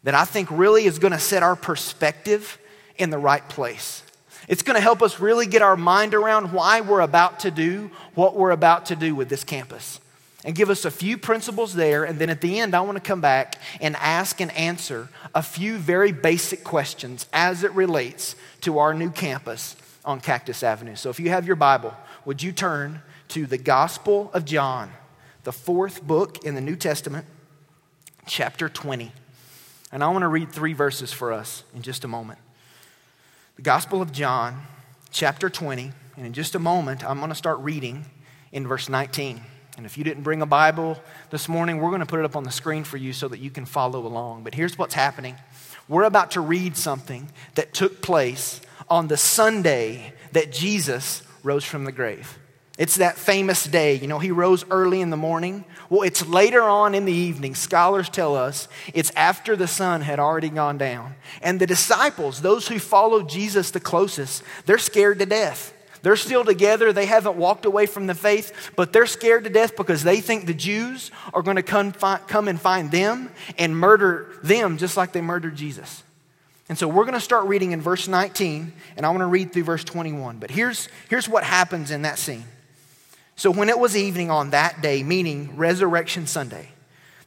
that 0.03 0.15
I 0.15 0.25
think 0.25 0.50
really 0.51 0.86
is 0.86 1.00
going 1.00 1.13
to 1.13 1.19
set 1.19 1.43
our 1.43 1.55
perspective 1.55 2.57
in 2.97 3.09
the 3.09 3.17
right 3.17 3.47
place. 3.47 4.03
It's 4.47 4.63
going 4.63 4.75
to 4.75 4.81
help 4.81 5.01
us 5.01 5.19
really 5.19 5.45
get 5.45 5.62
our 5.62 5.75
mind 5.75 6.13
around 6.13 6.53
why 6.53 6.81
we're 6.81 7.01
about 7.01 7.41
to 7.41 7.51
do 7.51 7.91
what 8.15 8.36
we're 8.36 8.51
about 8.51 8.88
to 8.88 8.95
do 8.95 9.13
with 9.13 9.29
this 9.29 9.43
campus 9.43 10.00
and 10.47 10.55
give 10.55 10.69
us 10.69 10.85
a 10.85 10.91
few 10.91 11.17
principles 11.17 11.73
there. 11.73 12.05
And 12.05 12.17
then 12.19 12.29
at 12.29 12.39
the 12.39 12.61
end, 12.61 12.73
I 12.73 12.79
want 12.79 12.95
to 12.95 13.01
come 13.01 13.19
back 13.19 13.57
and 13.81 13.97
ask 13.97 14.39
and 14.39 14.49
answer 14.53 15.09
a 15.35 15.43
few 15.43 15.77
very 15.77 16.13
basic 16.13 16.63
questions 16.63 17.27
as 17.33 17.65
it 17.65 17.71
relates 17.73 18.37
to 18.61 18.79
our 18.79 18.93
new 18.93 19.09
campus 19.09 19.75
on 20.05 20.21
Cactus 20.21 20.63
Avenue. 20.63 20.95
So 20.95 21.09
if 21.09 21.19
you 21.19 21.31
have 21.31 21.45
your 21.45 21.57
Bible, 21.57 21.93
would 22.23 22.41
you 22.41 22.53
turn 22.53 23.01
to 23.27 23.45
the 23.45 23.57
Gospel 23.57 24.31
of 24.33 24.45
John, 24.45 24.89
the 25.43 25.51
fourth 25.51 26.01
book 26.01 26.45
in 26.45 26.55
the 26.55 26.61
New 26.61 26.77
Testament, 26.77 27.25
chapter 28.25 28.69
20. 28.69 29.11
And 29.91 30.01
I 30.01 30.07
want 30.07 30.21
to 30.21 30.29
read 30.29 30.53
three 30.53 30.71
verses 30.71 31.11
for 31.11 31.33
us 31.33 31.65
in 31.75 31.81
just 31.81 32.05
a 32.05 32.07
moment. 32.07 32.39
The 33.57 33.63
Gospel 33.63 34.01
of 34.01 34.13
John, 34.13 34.61
chapter 35.11 35.49
20. 35.49 35.91
And 36.15 36.25
in 36.25 36.31
just 36.31 36.55
a 36.55 36.59
moment, 36.59 37.03
I'm 37.03 37.17
going 37.17 37.29
to 37.31 37.35
start 37.35 37.59
reading 37.59 38.05
in 38.53 38.65
verse 38.65 38.87
19. 38.87 39.41
And 39.77 39.86
if 39.86 39.96
you 39.96 40.03
didn't 40.03 40.24
bring 40.24 40.41
a 40.41 40.48
Bible 40.48 41.00
this 41.29 41.48
morning, 41.48 41.77
we're 41.77 41.89
going 41.89 42.00
to 42.00 42.07
put 42.07 42.19
it 42.19 42.25
up 42.25 42.36
on 42.36 42.43
the 42.43 42.51
screen 42.51 42.84
for 42.84 42.98
you 42.98 43.13
so 43.13 43.27
that 43.27 43.39
you 43.39 43.51
can 43.51 43.65
follow 43.65 44.05
along. 44.05 44.43
But 44.43 44.55
here's 44.55 44.77
what's 44.77 44.96
happening 44.96 45.38
we're 45.88 46.03
about 46.03 46.31
to 46.31 46.41
read 46.41 46.75
something 46.75 47.29
that 47.55 47.74
took 47.74 48.01
place 48.01 48.60
on 48.89 49.07
the 49.07 49.15
Sunday 49.15 50.13
that 50.34 50.51
Jesus 50.51 51.22
rose 51.43 51.63
from 51.63 51.86
the 51.86 51.91
grave. 51.91 52.38
It's 52.77 52.98
that 52.98 53.17
famous 53.17 53.63
day. 53.63 53.96
You 53.96 54.07
know, 54.07 54.19
he 54.19 54.31
rose 54.31 54.65
early 54.69 55.01
in 55.01 55.10
the 55.10 55.17
morning. 55.17 55.63
Well, 55.89 56.01
it's 56.01 56.27
later 56.27 56.62
on 56.62 56.93
in 56.93 57.05
the 57.05 57.13
evening. 57.13 57.55
Scholars 57.55 58.10
tell 58.10 58.36
us 58.36 58.67
it's 58.93 59.12
after 59.15 59.55
the 59.55 59.67
sun 59.67 60.01
had 60.01 60.19
already 60.19 60.50
gone 60.50 60.77
down. 60.77 61.15
And 61.41 61.60
the 61.60 61.65
disciples, 61.65 62.41
those 62.41 62.67
who 62.67 62.79
followed 62.79 63.29
Jesus 63.29 63.72
the 63.72 63.79
closest, 63.79 64.43
they're 64.65 64.77
scared 64.77 65.19
to 65.19 65.25
death. 65.25 65.74
They're 66.07 66.15
still 66.15 66.45
together. 66.45 66.93
They 66.93 67.05
haven't 67.05 67.35
walked 67.35 67.65
away 67.65 67.85
from 67.85 68.07
the 68.07 68.15
faith, 68.15 68.71
but 68.77 68.93
they're 68.93 69.07
scared 69.07 69.43
to 69.43 69.49
death 69.49 69.75
because 69.75 70.05
they 70.05 70.21
think 70.21 70.45
the 70.45 70.53
Jews 70.53 71.11
are 71.33 71.41
going 71.41 71.57
to 71.57 71.61
come, 71.61 71.91
come 71.91 72.47
and 72.47 72.57
find 72.57 72.89
them 72.89 73.29
and 73.57 73.77
murder 73.77 74.39
them 74.41 74.77
just 74.77 74.95
like 74.95 75.11
they 75.11 75.19
murdered 75.19 75.57
Jesus. 75.57 76.03
And 76.69 76.77
so 76.77 76.87
we're 76.87 77.03
going 77.03 77.15
to 77.15 77.19
start 77.19 77.47
reading 77.47 77.73
in 77.73 77.81
verse 77.81 78.07
19, 78.07 78.71
and 78.95 79.05
I 79.05 79.09
want 79.09 79.19
to 79.19 79.25
read 79.25 79.51
through 79.51 79.65
verse 79.65 79.83
21. 79.83 80.37
But 80.37 80.49
here's, 80.49 80.87
here's 81.09 81.27
what 81.27 81.43
happens 81.43 81.91
in 81.91 82.03
that 82.03 82.17
scene. 82.17 82.45
So 83.35 83.51
when 83.51 83.67
it 83.67 83.77
was 83.77 83.97
evening 83.97 84.31
on 84.31 84.51
that 84.51 84.81
day, 84.81 85.03
meaning 85.03 85.57
Resurrection 85.57 86.25
Sunday, 86.25 86.69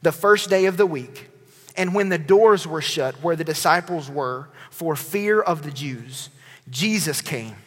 the 0.01 0.11
first 0.11 0.49
day 0.49 0.65
of 0.65 0.77
the 0.77 0.87
week, 0.87 1.29
and 1.77 1.93
when 1.93 2.09
the 2.09 2.17
doors 2.17 2.65
were 2.65 2.81
shut 2.81 3.13
where 3.21 3.35
the 3.35 3.43
disciples 3.43 4.09
were 4.09 4.49
for 4.71 4.95
fear 4.95 5.39
of 5.39 5.61
the 5.61 5.69
Jews, 5.69 6.31
Jesus 6.71 7.21
came 7.21 7.57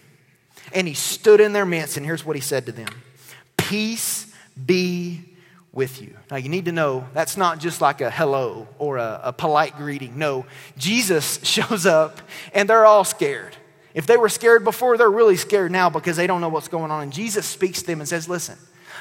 and 0.74 0.88
he 0.88 0.94
stood 0.94 1.40
in 1.40 1.52
their 1.52 1.64
midst, 1.64 1.96
and 1.96 2.04
here's 2.04 2.24
what 2.24 2.36
he 2.36 2.42
said 2.42 2.66
to 2.66 2.72
them 2.72 2.88
Peace 3.56 4.32
be 4.66 5.22
with 5.72 6.00
you. 6.00 6.16
Now, 6.30 6.36
you 6.36 6.48
need 6.48 6.66
to 6.66 6.72
know 6.72 7.06
that's 7.14 7.36
not 7.36 7.58
just 7.58 7.80
like 7.80 8.00
a 8.00 8.10
hello 8.10 8.68
or 8.78 8.98
a, 8.98 9.20
a, 9.24 9.32
polite 9.32 9.76
greeting. 9.76 10.18
No, 10.18 10.46
Jesus 10.78 11.40
shows 11.42 11.84
up 11.84 12.20
and 12.52 12.68
they're 12.68 12.86
all 12.86 13.04
scared. 13.04 13.56
If 13.92 14.06
they 14.06 14.16
were 14.16 14.28
scared 14.28 14.64
before, 14.64 14.96
they're 14.96 15.10
really 15.10 15.36
scared 15.36 15.72
now 15.72 15.90
because 15.90 16.16
they 16.16 16.26
don't 16.26 16.40
know 16.40 16.48
what's 16.48 16.68
going 16.68 16.90
on. 16.90 17.04
And 17.04 17.12
Jesus 17.12 17.46
speaks 17.46 17.80
to 17.80 17.86
them 17.86 18.00
and 18.00 18.08
says, 18.08 18.28
Listen, 18.28 18.58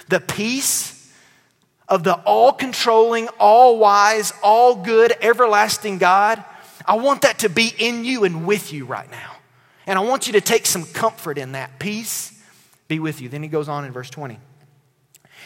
the 0.09 0.19
peace 0.19 1.11
of 1.87 2.03
the 2.03 2.15
all 2.15 2.53
controlling, 2.53 3.27
all 3.39 3.77
wise, 3.77 4.33
all 4.41 4.75
good, 4.75 5.13
everlasting 5.21 5.97
God, 5.97 6.43
I 6.85 6.95
want 6.95 7.21
that 7.21 7.39
to 7.39 7.49
be 7.49 7.71
in 7.77 8.03
you 8.05 8.23
and 8.23 8.45
with 8.45 8.73
you 8.73 8.85
right 8.85 9.09
now. 9.09 9.32
And 9.85 9.99
I 9.99 10.01
want 10.01 10.27
you 10.27 10.33
to 10.33 10.41
take 10.41 10.65
some 10.65 10.85
comfort 10.85 11.37
in 11.37 11.53
that. 11.53 11.79
Peace 11.79 12.39
be 12.87 12.99
with 12.99 13.21
you. 13.21 13.29
Then 13.29 13.43
he 13.43 13.49
goes 13.49 13.67
on 13.67 13.85
in 13.85 13.91
verse 13.91 14.09
20. 14.09 14.37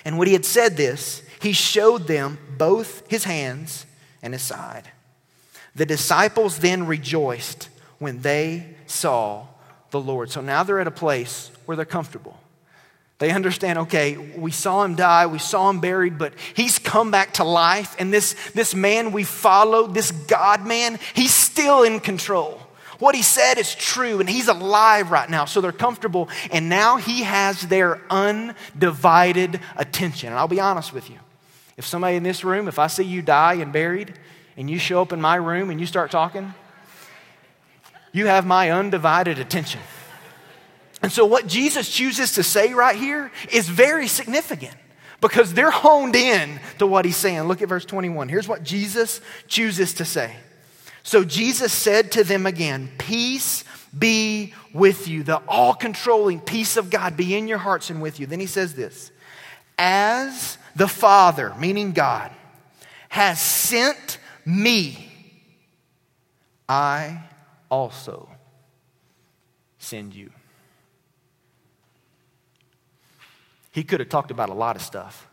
And 0.05 0.17
when 0.17 0.27
he 0.27 0.33
had 0.33 0.45
said 0.45 0.77
this, 0.77 1.23
he 1.41 1.53
showed 1.53 2.07
them 2.07 2.37
both 2.57 3.07
his 3.09 3.23
hands 3.23 3.85
and 4.21 4.33
his 4.33 4.41
side. 4.41 4.91
The 5.75 5.85
disciples 5.85 6.59
then 6.59 6.87
rejoiced 6.87 7.69
when 7.99 8.21
they 8.21 8.75
saw 8.85 9.47
the 9.91 9.99
Lord. 9.99 10.31
So 10.31 10.41
now 10.41 10.63
they're 10.63 10.79
at 10.79 10.87
a 10.87 10.91
place 10.91 11.51
where 11.65 11.75
they're 11.75 11.85
comfortable. 11.85 12.39
They 13.19 13.31
understand, 13.31 13.79
okay, 13.79 14.15
we 14.17 14.51
saw 14.51 14.83
him 14.83 14.95
die, 14.95 15.25
we 15.25 15.39
saw 15.39 15.69
him 15.71 15.79
buried, 15.79 16.19
but 16.19 16.33
he's 16.53 16.77
come 16.77 17.09
back 17.09 17.33
to 17.35 17.43
life. 17.43 17.95
And 17.97 18.13
this, 18.13 18.35
this 18.51 18.75
man 18.75 19.11
we 19.11 19.23
followed, 19.23 19.95
this 19.95 20.11
God 20.11 20.67
man, 20.67 20.99
he's 21.15 21.33
still 21.33 21.81
in 21.81 21.99
control. 21.99 22.61
What 22.99 23.15
he 23.15 23.21
said 23.21 23.57
is 23.57 23.75
true, 23.75 24.19
and 24.19 24.29
he's 24.29 24.47
alive 24.47 25.11
right 25.11 25.29
now. 25.29 25.45
So 25.45 25.61
they're 25.61 25.71
comfortable, 25.71 26.29
and 26.51 26.67
now 26.67 26.97
he 26.97 27.23
has 27.23 27.61
their 27.61 28.01
undivided 28.09 29.59
attention. 29.75 30.29
And 30.29 30.39
I'll 30.39 30.47
be 30.47 30.59
honest 30.59 30.93
with 30.93 31.09
you. 31.09 31.17
If 31.77 31.85
somebody 31.85 32.15
in 32.15 32.23
this 32.23 32.43
room, 32.43 32.67
if 32.67 32.79
I 32.79 32.87
see 32.87 33.03
you 33.03 33.21
die 33.21 33.55
and 33.55 33.71
buried, 33.71 34.13
and 34.57 34.69
you 34.69 34.79
show 34.79 35.01
up 35.01 35.13
in 35.13 35.21
my 35.21 35.35
room 35.35 35.69
and 35.69 35.79
you 35.79 35.85
start 35.85 36.09
talking, 36.09 36.53
you 38.11 38.25
have 38.25 38.45
my 38.45 38.71
undivided 38.71 39.37
attention. 39.37 39.81
And 41.03 41.11
so, 41.11 41.25
what 41.25 41.45
Jesus 41.45 41.87
chooses 41.87 42.33
to 42.33 42.43
say 42.43 42.73
right 42.73 42.95
here 42.95 43.31
is 43.51 43.69
very 43.69 44.07
significant 44.07 44.73
because 45.21 45.53
they're 45.53 45.69
honed 45.69 46.15
in 46.15 46.59
to 46.79 46.87
what 46.87 47.05
he's 47.05 47.17
saying. 47.17 47.43
Look 47.43 47.61
at 47.61 47.69
verse 47.69 47.85
21. 47.85 48.29
Here's 48.29 48.47
what 48.47 48.63
Jesus 48.63 49.21
chooses 49.47 49.93
to 49.95 50.05
say. 50.05 50.35
So, 51.07 51.23
Jesus 51.23 51.71
said 51.71 52.11
to 52.11 52.25
them 52.25 52.45
again, 52.45 52.91
Peace 52.97 53.63
be 53.97 54.53
with 54.73 55.07
you. 55.07 55.23
The 55.23 55.37
all 55.47 55.73
controlling 55.73 56.41
peace 56.41 56.75
of 56.75 56.89
God 56.89 57.15
be 57.15 57.33
in 57.33 57.47
your 57.47 57.59
hearts 57.59 57.89
and 57.89 58.01
with 58.01 58.19
you. 58.19 58.25
Then 58.27 58.41
he 58.41 58.45
says 58.45 58.73
this 58.75 59.13
As 59.79 60.57
the 60.75 60.89
Father, 60.89 61.55
meaning 61.57 61.93
God, 61.93 62.33
has 63.07 63.39
sent 63.39 64.19
me, 64.43 65.09
I 66.67 67.21
also 67.71 68.29
send 69.79 70.13
you. 70.13 70.29
He 73.71 73.85
could 73.85 74.01
have 74.01 74.09
talked 74.09 74.31
about 74.31 74.49
a 74.49 74.53
lot 74.53 74.75
of 74.75 74.81
stuff. 74.81 75.26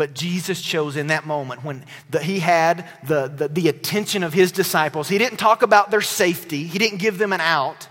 But 0.00 0.14
Jesus 0.14 0.62
chose 0.62 0.96
in 0.96 1.08
that 1.08 1.26
moment 1.26 1.62
when 1.62 1.84
the, 2.08 2.20
he 2.20 2.38
had 2.38 2.88
the, 3.06 3.28
the, 3.28 3.48
the 3.48 3.68
attention 3.68 4.22
of 4.22 4.32
his 4.32 4.50
disciples. 4.50 5.10
He 5.10 5.18
didn't 5.18 5.36
talk 5.36 5.60
about 5.60 5.90
their 5.90 6.00
safety, 6.00 6.64
he 6.64 6.78
didn't 6.78 7.00
give 7.00 7.18
them 7.18 7.34
an 7.34 7.42
out. 7.42 7.86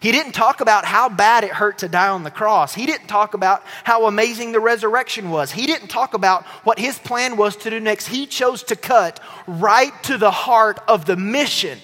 He 0.00 0.10
didn't 0.10 0.32
talk 0.32 0.60
about 0.60 0.84
how 0.84 1.08
bad 1.08 1.44
it 1.44 1.52
hurt 1.52 1.78
to 1.78 1.88
die 1.88 2.08
on 2.08 2.24
the 2.24 2.30
cross. 2.32 2.74
He 2.74 2.86
didn't 2.86 3.06
talk 3.06 3.34
about 3.34 3.62
how 3.84 4.08
amazing 4.08 4.50
the 4.50 4.58
resurrection 4.58 5.30
was. 5.30 5.52
He 5.52 5.66
didn't 5.66 5.86
talk 5.86 6.14
about 6.14 6.44
what 6.64 6.80
his 6.80 6.98
plan 6.98 7.36
was 7.36 7.54
to 7.58 7.70
do 7.70 7.78
next. 7.78 8.08
He 8.08 8.26
chose 8.26 8.64
to 8.64 8.74
cut 8.74 9.20
right 9.46 9.92
to 10.02 10.18
the 10.18 10.32
heart 10.32 10.80
of 10.88 11.04
the 11.04 11.16
mission 11.16 11.78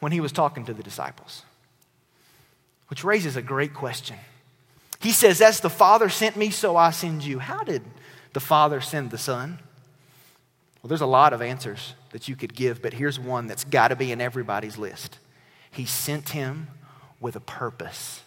when 0.00 0.12
he 0.12 0.20
was 0.20 0.32
talking 0.32 0.66
to 0.66 0.74
the 0.74 0.82
disciples. 0.82 1.46
Which 2.88 3.04
raises 3.04 3.36
a 3.36 3.42
great 3.42 3.72
question. 3.72 4.16
He 5.00 5.12
says, 5.12 5.40
As 5.40 5.60
the 5.60 5.70
Father 5.70 6.10
sent 6.10 6.36
me, 6.36 6.50
so 6.50 6.76
I 6.76 6.90
send 6.90 7.24
you. 7.24 7.38
How 7.38 7.62
did 7.64 7.80
the 8.32 8.40
Father 8.40 8.80
send 8.80 9.10
the 9.10 9.18
Son? 9.18 9.58
Well, 10.82 10.88
there's 10.88 11.00
a 11.00 11.06
lot 11.06 11.32
of 11.32 11.42
answers 11.42 11.94
that 12.10 12.28
you 12.28 12.36
could 12.36 12.54
give, 12.54 12.80
but 12.80 12.94
here's 12.94 13.18
one 13.18 13.46
that's 13.46 13.64
got 13.64 13.88
to 13.88 13.96
be 13.96 14.12
in 14.12 14.20
everybody's 14.20 14.78
list. 14.78 15.18
He 15.70 15.84
sent 15.84 16.30
him 16.30 16.68
with 17.20 17.36
a 17.36 17.40
purpose. 17.40 18.22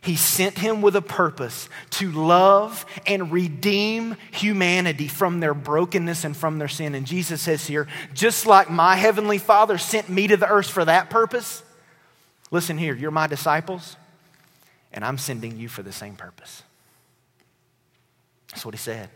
He 0.00 0.16
sent 0.16 0.58
him 0.58 0.82
with 0.82 0.96
a 0.96 1.02
purpose 1.02 1.68
to 1.90 2.10
love 2.10 2.86
and 3.06 3.30
redeem 3.30 4.16
humanity 4.32 5.06
from 5.06 5.38
their 5.38 5.54
brokenness 5.54 6.24
and 6.24 6.36
from 6.36 6.58
their 6.58 6.68
sin. 6.68 6.96
And 6.96 7.06
Jesus 7.06 7.40
says 7.40 7.66
here, 7.66 7.86
just 8.12 8.44
like 8.44 8.68
my 8.68 8.96
heavenly 8.96 9.38
Father 9.38 9.78
sent 9.78 10.08
me 10.08 10.26
to 10.26 10.36
the 10.36 10.48
earth 10.48 10.68
for 10.68 10.84
that 10.84 11.08
purpose, 11.08 11.62
listen 12.50 12.78
here, 12.78 12.94
you're 12.94 13.12
my 13.12 13.28
disciples, 13.28 13.96
and 14.92 15.04
I'm 15.04 15.18
sending 15.18 15.56
you 15.56 15.68
for 15.68 15.84
the 15.84 15.92
same 15.92 16.16
purpose. 16.16 16.64
That's 18.52 18.64
what 18.64 18.74
he 18.74 18.78
said. 18.78 19.08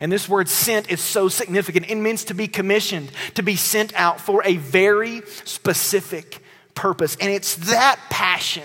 And 0.00 0.10
this 0.10 0.28
word 0.28 0.48
sent 0.48 0.90
is 0.90 1.00
so 1.00 1.28
significant. 1.28 1.90
It 1.90 1.96
means 1.96 2.24
to 2.24 2.34
be 2.34 2.46
commissioned, 2.46 3.10
to 3.34 3.42
be 3.42 3.56
sent 3.56 3.92
out 3.94 4.20
for 4.20 4.42
a 4.44 4.56
very 4.56 5.22
specific 5.44 6.40
purpose. 6.74 7.16
And 7.20 7.30
it's 7.30 7.56
that 7.72 7.98
passion, 8.08 8.62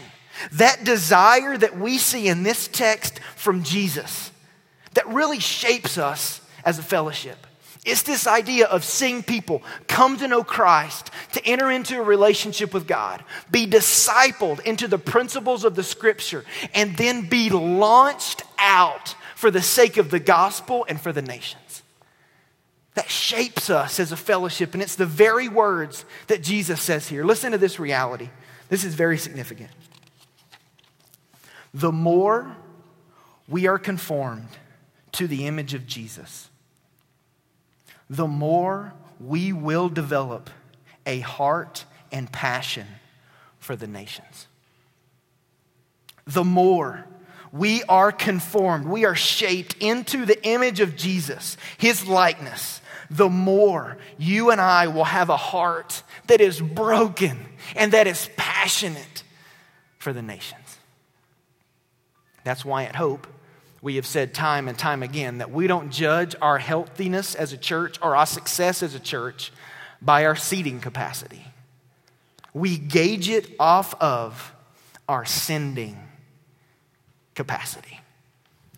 that 0.54 0.84
desire 0.84 1.58
that 1.58 1.78
we 1.78 1.98
see 1.98 2.28
in 2.28 2.44
this 2.44 2.68
text 2.68 3.20
from 3.36 3.64
Jesus 3.64 4.32
that 4.94 5.08
really 5.08 5.40
shapes 5.40 5.98
us 5.98 6.40
as 6.64 6.78
a 6.78 6.84
fellowship. 6.84 7.48
It's 7.86 8.04
this 8.04 8.28
idea 8.28 8.68
of 8.68 8.84
seeing 8.84 9.24
people 9.24 9.62
come 9.88 10.18
to 10.18 10.28
know 10.28 10.44
Christ, 10.44 11.12
to 11.34 11.46
enter 11.46 11.70
into 11.70 12.00
a 12.00 12.04
relationship 12.04 12.74
with 12.74 12.88
God, 12.88 13.24
be 13.52 13.68
discipled 13.68 14.62
into 14.62 14.88
the 14.88 14.98
principles 14.98 15.66
of 15.66 15.76
the 15.76 15.84
scripture, 15.84 16.46
and 16.74 16.96
then 16.96 17.28
be 17.28 17.50
launched 17.50 18.44
out 18.58 19.16
for 19.44 19.52
the 19.52 19.62
sake 19.62 19.98
of 19.98 20.10
the 20.10 20.22
gospel 20.22 20.86
and 20.88 21.02
for 21.02 21.12
the 21.12 21.22
nations. 21.22 21.84
That 22.94 23.10
shapes 23.10 23.70
us 23.70 24.00
as 24.00 24.14
a 24.14 24.16
fellowship, 24.16 24.74
and 24.74 24.82
it's 24.82 24.96
the 24.96 25.06
very 25.06 25.50
words 25.50 26.06
that 26.28 26.42
Jesus 26.42 26.82
says 26.82 27.10
here. 27.10 27.26
Listen 27.26 27.52
to 27.52 27.58
this 27.58 27.78
reality. 27.78 28.30
This 28.70 28.86
is 28.86 28.96
very 28.96 29.18
significant. 29.18 29.70
The 31.74 31.92
more 31.92 32.56
we 33.50 33.68
are 33.68 33.78
conformed 33.78 34.48
to 35.12 35.28
the 35.28 35.46
image 35.46 35.74
of 35.74 35.86
Jesus, 35.86 36.50
the 38.10 38.30
more 38.30 38.94
we 39.20 39.52
will 39.52 39.90
develop 39.90 40.50
a 41.06 41.20
heart 41.20 41.84
and 42.14 42.32
passion 42.32 42.88
for 43.60 43.76
the 43.76 43.88
nations. 43.88 44.48
The 46.26 46.46
more 46.46 47.08
we 47.54 47.84
are 47.84 48.12
conformed, 48.12 48.86
we 48.86 49.06
are 49.06 49.14
shaped 49.14 49.76
into 49.80 50.26
the 50.26 50.44
image 50.44 50.80
of 50.80 50.96
Jesus, 50.96 51.56
his 51.78 52.08
likeness, 52.08 52.82
the 53.12 53.30
more 53.30 53.98
you 54.18 54.50
and 54.50 54.60
I 54.60 54.88
will 54.88 55.04
have 55.04 55.30
a 55.30 55.38
heart 55.38 56.02
that 56.26 56.42
is 56.42 56.60
broken 56.60 57.46
and 57.76 57.94
that 57.94 58.08
is 58.08 58.28
passionate 58.38 59.24
for 60.00 60.12
the 60.14 60.24
nations. 60.24 60.80
That's 62.44 62.66
why 62.66 62.86
at 62.86 62.96
Hope, 62.96 63.28
we 63.84 63.98
have 63.98 64.08
said 64.08 64.34
time 64.34 64.68
and 64.68 64.78
time 64.78 65.04
again 65.04 65.38
that 65.38 65.52
we 65.52 65.68
don't 65.68 65.92
judge 65.92 66.36
our 66.42 66.58
healthiness 66.58 67.36
as 67.36 67.54
a 67.54 67.58
church 67.58 68.00
or 68.02 68.16
our 68.16 68.26
success 68.26 68.82
as 68.82 68.96
a 68.96 69.00
church 69.00 69.52
by 70.02 70.26
our 70.26 70.36
seating 70.36 70.80
capacity. 70.80 71.46
We 72.52 72.80
gauge 72.80 73.30
it 73.30 73.52
off 73.60 73.94
of 74.02 74.54
our 75.08 75.24
sending 75.24 76.00
capacity. 77.36 78.00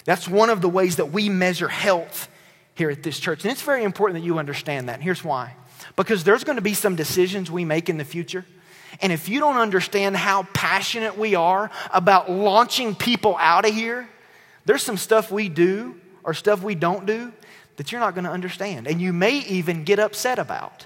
That's 0.05 0.27
one 0.27 0.49
of 0.49 0.61
the 0.61 0.69
ways 0.69 0.97
that 0.97 1.07
we 1.11 1.29
measure 1.29 1.67
health 1.67 2.29
here 2.75 2.89
at 2.89 3.03
this 3.03 3.19
church. 3.19 3.43
And 3.43 3.51
it's 3.51 3.61
very 3.61 3.83
important 3.83 4.21
that 4.21 4.25
you 4.25 4.37
understand 4.37 4.89
that. 4.89 4.95
And 4.95 5.03
here's 5.03 5.23
why 5.23 5.53
because 5.95 6.23
there's 6.23 6.43
going 6.43 6.57
to 6.57 6.61
be 6.61 6.73
some 6.73 6.95
decisions 6.95 7.49
we 7.49 7.63
make 7.63 7.89
in 7.89 7.97
the 7.97 8.05
future. 8.05 8.45
And 9.01 9.11
if 9.11 9.29
you 9.29 9.39
don't 9.39 9.57
understand 9.57 10.15
how 10.15 10.43
passionate 10.53 11.17
we 11.17 11.35
are 11.35 11.69
about 11.93 12.31
launching 12.31 12.95
people 12.95 13.35
out 13.39 13.67
of 13.67 13.73
here, 13.73 14.07
there's 14.65 14.83
some 14.83 14.97
stuff 14.97 15.31
we 15.31 15.49
do 15.49 15.99
or 16.23 16.33
stuff 16.33 16.63
we 16.63 16.75
don't 16.75 17.05
do 17.05 17.31
that 17.77 17.91
you're 17.91 18.01
not 18.01 18.15
going 18.15 18.23
to 18.23 18.31
understand. 18.31 18.87
And 18.87 19.01
you 19.01 19.13
may 19.13 19.39
even 19.39 19.83
get 19.83 19.99
upset 19.99 20.39
about 20.39 20.85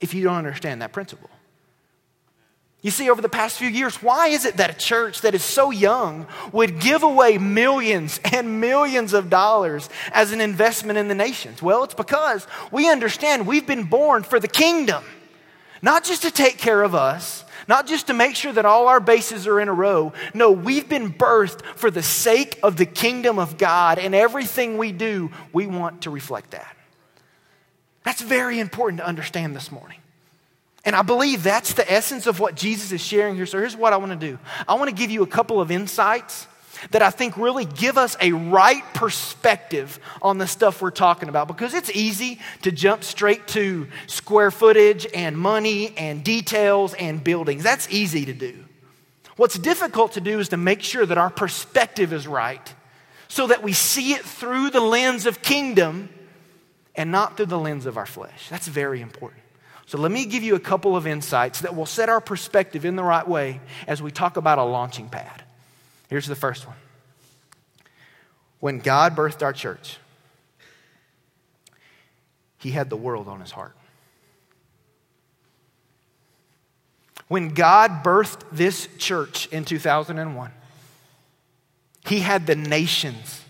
if 0.00 0.14
you 0.14 0.24
don't 0.24 0.36
understand 0.36 0.82
that 0.82 0.92
principle. 0.92 1.30
You 2.80 2.92
see, 2.92 3.10
over 3.10 3.20
the 3.20 3.28
past 3.28 3.58
few 3.58 3.68
years, 3.68 4.00
why 4.02 4.28
is 4.28 4.44
it 4.44 4.58
that 4.58 4.70
a 4.70 4.78
church 4.78 5.22
that 5.22 5.34
is 5.34 5.42
so 5.42 5.72
young 5.72 6.28
would 6.52 6.78
give 6.78 7.02
away 7.02 7.36
millions 7.36 8.20
and 8.32 8.60
millions 8.60 9.12
of 9.12 9.28
dollars 9.28 9.88
as 10.12 10.30
an 10.30 10.40
investment 10.40 10.96
in 10.96 11.08
the 11.08 11.14
nations? 11.14 11.60
Well, 11.60 11.82
it's 11.82 11.94
because 11.94 12.46
we 12.70 12.88
understand 12.88 13.48
we've 13.48 13.66
been 13.66 13.84
born 13.84 14.22
for 14.22 14.38
the 14.38 14.46
kingdom, 14.46 15.02
not 15.82 16.04
just 16.04 16.22
to 16.22 16.30
take 16.30 16.58
care 16.58 16.84
of 16.84 16.94
us, 16.94 17.44
not 17.66 17.88
just 17.88 18.06
to 18.06 18.14
make 18.14 18.36
sure 18.36 18.52
that 18.52 18.64
all 18.64 18.86
our 18.86 19.00
bases 19.00 19.48
are 19.48 19.60
in 19.60 19.68
a 19.68 19.74
row. 19.74 20.12
No, 20.32 20.52
we've 20.52 20.88
been 20.88 21.12
birthed 21.12 21.62
for 21.74 21.90
the 21.90 22.02
sake 22.02 22.60
of 22.62 22.76
the 22.76 22.86
kingdom 22.86 23.40
of 23.40 23.58
God, 23.58 23.98
and 23.98 24.14
everything 24.14 24.78
we 24.78 24.92
do, 24.92 25.32
we 25.52 25.66
want 25.66 26.02
to 26.02 26.10
reflect 26.10 26.52
that. 26.52 26.76
That's 28.04 28.22
very 28.22 28.60
important 28.60 29.00
to 29.00 29.06
understand 29.06 29.56
this 29.56 29.72
morning. 29.72 29.97
And 30.84 30.94
I 30.94 31.02
believe 31.02 31.42
that's 31.42 31.74
the 31.74 31.90
essence 31.90 32.26
of 32.26 32.40
what 32.40 32.54
Jesus 32.54 32.92
is 32.92 33.00
sharing 33.00 33.34
here. 33.34 33.46
So 33.46 33.58
here's 33.58 33.76
what 33.76 33.92
I 33.92 33.96
want 33.96 34.12
to 34.12 34.18
do 34.18 34.38
I 34.66 34.74
want 34.74 34.88
to 34.90 34.94
give 34.94 35.10
you 35.10 35.22
a 35.22 35.26
couple 35.26 35.60
of 35.60 35.70
insights 35.70 36.46
that 36.90 37.02
I 37.02 37.10
think 37.10 37.36
really 37.36 37.64
give 37.64 37.98
us 37.98 38.16
a 38.20 38.32
right 38.32 38.84
perspective 38.94 39.98
on 40.22 40.38
the 40.38 40.46
stuff 40.46 40.80
we're 40.80 40.90
talking 40.90 41.28
about 41.28 41.48
because 41.48 41.74
it's 41.74 41.90
easy 41.90 42.38
to 42.62 42.70
jump 42.70 43.02
straight 43.02 43.48
to 43.48 43.88
square 44.06 44.50
footage 44.50 45.06
and 45.12 45.36
money 45.36 45.96
and 45.96 46.22
details 46.22 46.94
and 46.94 47.22
buildings. 47.22 47.62
That's 47.62 47.90
easy 47.90 48.24
to 48.26 48.32
do. 48.32 48.64
What's 49.36 49.58
difficult 49.58 50.12
to 50.12 50.20
do 50.20 50.38
is 50.40 50.50
to 50.50 50.56
make 50.56 50.82
sure 50.82 51.06
that 51.06 51.18
our 51.18 51.30
perspective 51.30 52.12
is 52.12 52.26
right 52.26 52.74
so 53.28 53.46
that 53.46 53.62
we 53.62 53.72
see 53.72 54.12
it 54.12 54.22
through 54.22 54.70
the 54.70 54.80
lens 54.80 55.26
of 55.26 55.42
kingdom 55.42 56.08
and 56.94 57.12
not 57.12 57.36
through 57.36 57.46
the 57.46 57.58
lens 57.58 57.86
of 57.86 57.96
our 57.96 58.06
flesh. 58.06 58.48
That's 58.48 58.66
very 58.66 59.00
important. 59.00 59.42
So, 59.88 59.96
let 59.96 60.12
me 60.12 60.26
give 60.26 60.42
you 60.42 60.54
a 60.54 60.60
couple 60.60 60.96
of 60.96 61.06
insights 61.06 61.62
that 61.62 61.74
will 61.74 61.86
set 61.86 62.10
our 62.10 62.20
perspective 62.20 62.84
in 62.84 62.94
the 62.94 63.02
right 63.02 63.26
way 63.26 63.62
as 63.86 64.02
we 64.02 64.10
talk 64.10 64.36
about 64.36 64.58
a 64.58 64.62
launching 64.62 65.08
pad. 65.08 65.42
Here's 66.10 66.26
the 66.26 66.36
first 66.36 66.66
one. 66.66 66.76
When 68.60 68.80
God 68.80 69.16
birthed 69.16 69.42
our 69.42 69.54
church, 69.54 69.96
He 72.58 72.72
had 72.72 72.90
the 72.90 72.98
world 72.98 73.28
on 73.28 73.40
His 73.40 73.50
heart. 73.50 73.74
When 77.28 77.54
God 77.54 78.04
birthed 78.04 78.42
this 78.52 78.90
church 78.98 79.46
in 79.46 79.64
2001, 79.64 80.50
He 82.06 82.20
had 82.20 82.46
the 82.46 82.56
nations, 82.56 83.42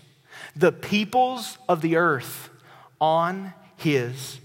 the 0.55 0.71
peoples 0.71 1.57
of 1.67 1.81
the 1.81 1.97
earth 1.97 2.49
on 3.01 3.53
His. 3.75 4.39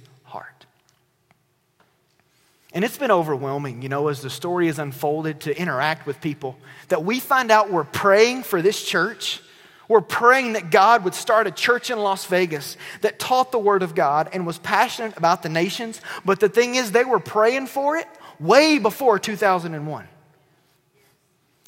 And 2.74 2.84
it's 2.84 2.98
been 2.98 3.12
overwhelming, 3.12 3.82
you 3.82 3.88
know, 3.88 4.08
as 4.08 4.20
the 4.20 4.28
story 4.28 4.66
is 4.66 4.80
unfolded 4.80 5.40
to 5.42 5.56
interact 5.56 6.06
with 6.06 6.20
people, 6.20 6.58
that 6.88 7.04
we 7.04 7.20
find 7.20 7.52
out 7.52 7.70
we're 7.70 7.84
praying 7.84 8.42
for 8.42 8.60
this 8.60 8.84
church. 8.84 9.40
We're 9.86 10.00
praying 10.00 10.54
that 10.54 10.70
God 10.72 11.04
would 11.04 11.14
start 11.14 11.46
a 11.46 11.52
church 11.52 11.90
in 11.90 11.98
Las 12.00 12.26
Vegas 12.26 12.76
that 13.02 13.20
taught 13.20 13.52
the 13.52 13.60
Word 13.60 13.84
of 13.84 13.94
God 13.94 14.28
and 14.32 14.44
was 14.44 14.58
passionate 14.58 15.16
about 15.16 15.44
the 15.44 15.48
nations. 15.48 16.00
But 16.24 16.40
the 16.40 16.48
thing 16.48 16.74
is, 16.74 16.90
they 16.90 17.04
were 17.04 17.20
praying 17.20 17.68
for 17.68 17.96
it 17.96 18.08
way 18.40 18.78
before 18.78 19.20
2001. 19.20 20.08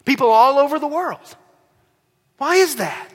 People 0.05 0.31
all 0.31 0.59
over 0.59 0.81
the 0.81 0.89
world. 0.89 1.37
Why 2.39 2.57
is 2.57 2.77
that? 2.77 3.11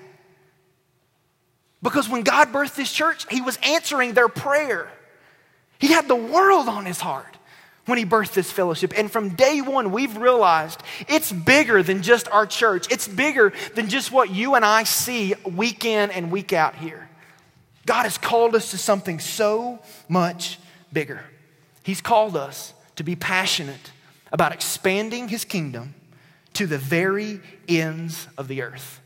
Because 1.82 2.08
when 2.08 2.22
God 2.22 2.54
birthed 2.54 2.76
this 2.76 2.92
church, 2.92 3.26
He 3.30 3.42
was 3.42 3.58
answering 3.64 4.14
their 4.14 4.30
prayer. 4.30 4.90
He 5.78 5.88
had 5.88 6.08
the 6.08 6.16
world 6.16 6.70
on 6.70 6.86
His 6.86 7.02
heart 7.02 7.38
when 7.86 7.98
He 7.98 8.06
birthed 8.06 8.34
this 8.34 8.52
fellowship. 8.52 8.94
And 8.98 9.12
from 9.12 9.30
day 9.30 9.62
one, 9.62 9.92
we've 9.92 10.18
realized 10.18 10.82
it's 11.08 11.32
bigger 11.32 11.84
than 11.84 12.02
just 12.02 12.30
our 12.30 12.46
church, 12.46 12.92
it's 12.92 13.08
bigger 13.08 13.54
than 13.76 13.90
just 13.90 14.12
what 14.12 14.30
you 14.30 14.56
and 14.56 14.66
I 14.66 14.84
see 14.84 15.36
week 15.46 15.86
in 15.86 16.12
and 16.12 16.32
week 16.32 16.54
out 16.54 16.76
here. 16.76 17.10
God 17.86 18.04
has 18.04 18.18
called 18.18 18.56
us 18.56 18.72
to 18.72 18.78
something 18.78 19.20
so 19.20 19.80
much 20.08 20.60
bigger. 20.94 21.22
He's 21.84 22.02
called 22.02 22.38
us 22.38 22.74
to 22.96 23.04
be 23.04 23.16
passionate 23.16 23.92
about 24.32 24.52
expanding 24.52 25.28
his 25.28 25.46
kingdom 25.46 25.96
to 26.54 26.68
the 26.68 26.78
very 26.78 27.42
ends 27.68 28.28
of 28.38 28.48
the 28.48 28.62
earth. 28.62 29.00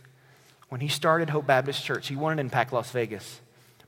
When 0.69 0.81
he 0.81 0.87
started 0.87 1.29
Hope 1.29 1.47
Baptist 1.47 1.83
Church, 1.83 2.07
he 2.07 2.15
wanted 2.15 2.35
to 2.37 2.41
impact 2.41 2.73
Las 2.73 2.91
Vegas, 2.91 3.39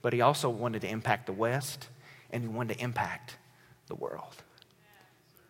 but 0.01 0.13
he 0.13 0.21
also 0.21 0.49
wanted 0.49 0.81
to 0.81 0.89
impact 0.89 1.25
the 1.25 1.33
West 1.33 1.89
and 2.31 2.43
he 2.43 2.47
wanted 2.47 2.75
to 2.75 2.83
impact 2.83 3.37
the 3.87 3.95
world. 3.95 4.43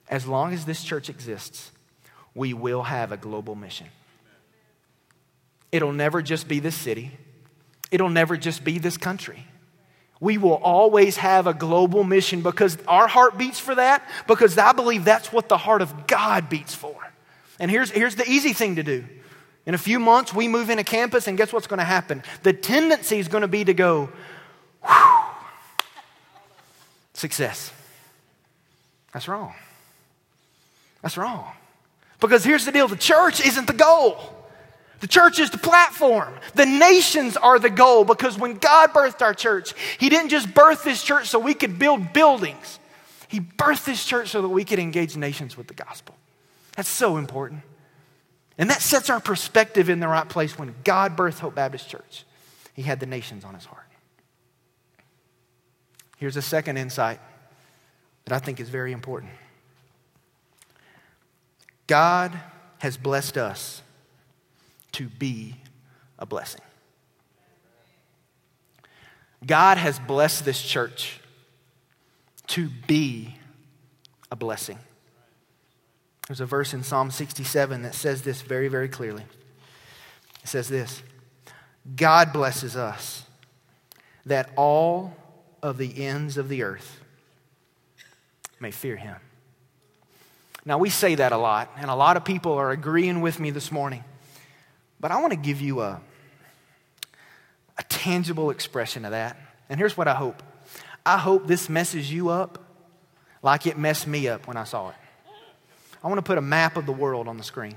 As 0.10 0.26
long 0.26 0.54
as 0.54 0.66
this 0.66 0.84
church 0.84 1.10
exists, 1.10 1.72
we 2.34 2.54
will 2.54 2.84
have 2.84 3.12
a 3.12 3.18
global 3.18 3.56
mission. 3.56 3.88
It'll 5.72 5.92
never 5.92 6.22
just 6.22 6.48
be 6.48 6.60
this 6.60 6.76
city, 6.76 7.12
it'll 7.92 8.10
never 8.10 8.38
just 8.38 8.64
be 8.64 8.78
this 8.80 8.98
country. 8.98 9.46
We 10.20 10.40
will 10.40 10.56
always 10.56 11.18
have 11.18 11.46
a 11.46 11.54
global 11.54 12.04
mission 12.04 12.42
because 12.42 12.78
our 12.88 13.08
heart 13.08 13.38
beats 13.38 13.60
for 13.60 13.76
that, 13.76 14.08
because 14.26 14.58
I 14.58 14.72
believe 14.72 15.06
that's 15.06 15.32
what 15.32 15.48
the 15.48 15.58
heart 15.58 15.84
of 15.84 16.08
God 16.08 16.50
beats 16.50 16.74
for. 16.74 16.96
And 17.60 17.70
here's, 17.70 17.92
here's 17.92 18.16
the 18.16 18.28
easy 18.28 18.54
thing 18.54 18.78
to 18.78 18.84
do. 18.84 19.06
In 19.68 19.76
a 19.76 19.78
few 19.78 20.00
months, 20.00 20.34
we 20.34 20.48
move 20.48 20.70
into 20.70 20.84
campus, 20.84 21.28
and 21.28 21.38
guess 21.38 21.54
what's 21.54 21.68
going 21.68 21.80
to 21.80 21.86
happen? 21.86 22.24
The 22.42 22.54
tendency 22.54 23.20
is 23.20 23.28
going 23.28 23.42
to 23.42 23.48
be 23.48 23.66
to 23.66 23.74
go, 23.74 24.10
whew, 24.84 25.20
success. 27.14 27.72
That's 29.14 29.28
wrong. 29.28 29.54
That's 31.02 31.18
wrong. 31.18 31.52
Because 32.20 32.44
here's 32.44 32.66
the 32.66 32.72
deal 32.72 32.88
the 32.88 32.96
church 32.96 33.46
isn't 33.46 33.68
the 33.68 33.74
goal. 33.74 34.18
The 35.00 35.08
church 35.08 35.38
is 35.40 35.52
the 35.52 35.60
platform. 35.60 36.34
The 36.56 36.66
nations 36.66 37.38
are 37.38 37.60
the 37.60 37.70
goal 37.70 38.04
because 38.04 38.38
when 38.38 38.56
God 38.56 38.92
birthed 38.92 39.22
our 39.22 39.34
church, 39.34 39.74
He 40.00 40.10
didn't 40.10 40.30
just 40.30 40.54
birth 40.54 40.84
this 40.84 41.04
church 41.04 41.28
so 41.28 41.38
we 41.38 41.54
could 41.54 41.78
build 41.78 42.14
buildings. 42.14 42.80
He 43.28 43.40
birthed 43.40 43.86
this 43.86 44.04
church 44.04 44.30
so 44.30 44.42
that 44.42 44.50
we 44.50 44.64
could 44.64 44.80
engage 44.80 45.16
nations 45.16 45.56
with 45.56 45.68
the 45.68 45.76
gospel. 45.76 46.16
That's 46.76 46.90
so 46.90 47.18
important. 47.18 47.62
And 48.58 48.70
that 48.72 48.82
sets 48.82 49.12
our 49.12 49.20
perspective 49.20 49.90
in 49.90 50.00
the 50.00 50.08
right 50.08 50.28
place 50.28 50.58
when 50.58 50.74
God 50.84 51.16
birthed 51.16 51.40
Hope 51.40 51.54
Baptist 51.54 51.90
Church. 51.90 52.26
He 52.74 52.82
had 52.82 53.00
the 53.00 53.06
nations 53.06 53.44
on 53.44 53.54
his 53.54 53.66
heart. 53.66 53.84
Here's 56.18 56.38
a 56.38 56.42
second 56.42 56.78
insight 56.78 57.20
that 58.26 58.34
I 58.34 58.40
think 58.40 58.60
is 58.60 58.70
very 58.70 58.94
important 58.94 59.32
God 61.88 62.38
has 62.80 62.98
blessed 62.98 63.38
us 63.38 63.82
to 64.94 65.08
be 65.08 65.56
a 66.20 66.26
blessing. 66.26 66.62
God 69.46 69.78
has 69.78 70.00
blessed 70.00 70.46
this 70.46 70.62
church 70.62 71.20
to 72.48 72.70
be 72.88 73.36
a 74.32 74.36
blessing. 74.36 74.80
There's 76.28 76.42
a 76.42 76.46
verse 76.46 76.74
in 76.74 76.84
Psalm 76.84 77.12
67 77.12 77.84
that 77.84 77.96
says 77.96 78.22
this 78.24 78.42
very, 78.42 78.68
very 78.68 78.90
clearly. 78.90 79.24
It 80.44 80.48
says 80.48 80.68
this 80.68 81.02
God 81.96 82.34
blesses 82.34 82.76
us 82.76 83.24
that 84.26 84.50
all 84.56 85.16
of 85.64 85.78
the 85.78 86.06
ends 86.06 86.38
of 86.38 86.50
the 86.50 86.64
earth 86.64 87.00
may 88.60 88.72
fear 88.72 88.98
him. 88.98 89.16
Now, 90.68 90.78
we 90.78 90.90
say 90.90 91.16
that 91.16 91.32
a 91.32 91.38
lot, 91.38 91.72
and 91.78 91.90
a 91.90 91.96
lot 91.96 92.18
of 92.18 92.26
people 92.26 92.52
are 92.52 92.72
agreeing 92.72 93.22
with 93.22 93.40
me 93.40 93.52
this 93.52 93.72
morning. 93.72 94.04
But 95.00 95.12
I 95.12 95.22
want 95.22 95.32
to 95.32 95.40
give 95.40 95.62
you 95.62 95.80
a, 95.80 96.02
a 97.78 97.84
tangible 97.84 98.50
expression 98.50 99.06
of 99.06 99.12
that. 99.12 99.38
And 99.70 99.80
here's 99.80 99.96
what 99.96 100.10
I 100.10 100.14
hope 100.14 100.44
I 101.06 101.20
hope 101.20 101.48
this 101.48 101.70
messes 101.70 102.12
you 102.12 102.28
up 102.28 102.62
like 103.42 103.66
it 103.66 103.78
messed 103.78 104.08
me 104.08 104.28
up 104.28 104.46
when 104.46 104.58
I 104.58 104.66
saw 104.66 104.90
it. 104.90 104.96
I 106.04 106.08
want 106.10 106.18
to 106.18 106.22
put 106.22 106.38
a 106.38 106.42
map 106.42 106.76
of 106.76 106.86
the 106.86 106.92
world 106.92 107.30
on 107.30 107.38
the 107.38 107.46
screen. 107.46 107.76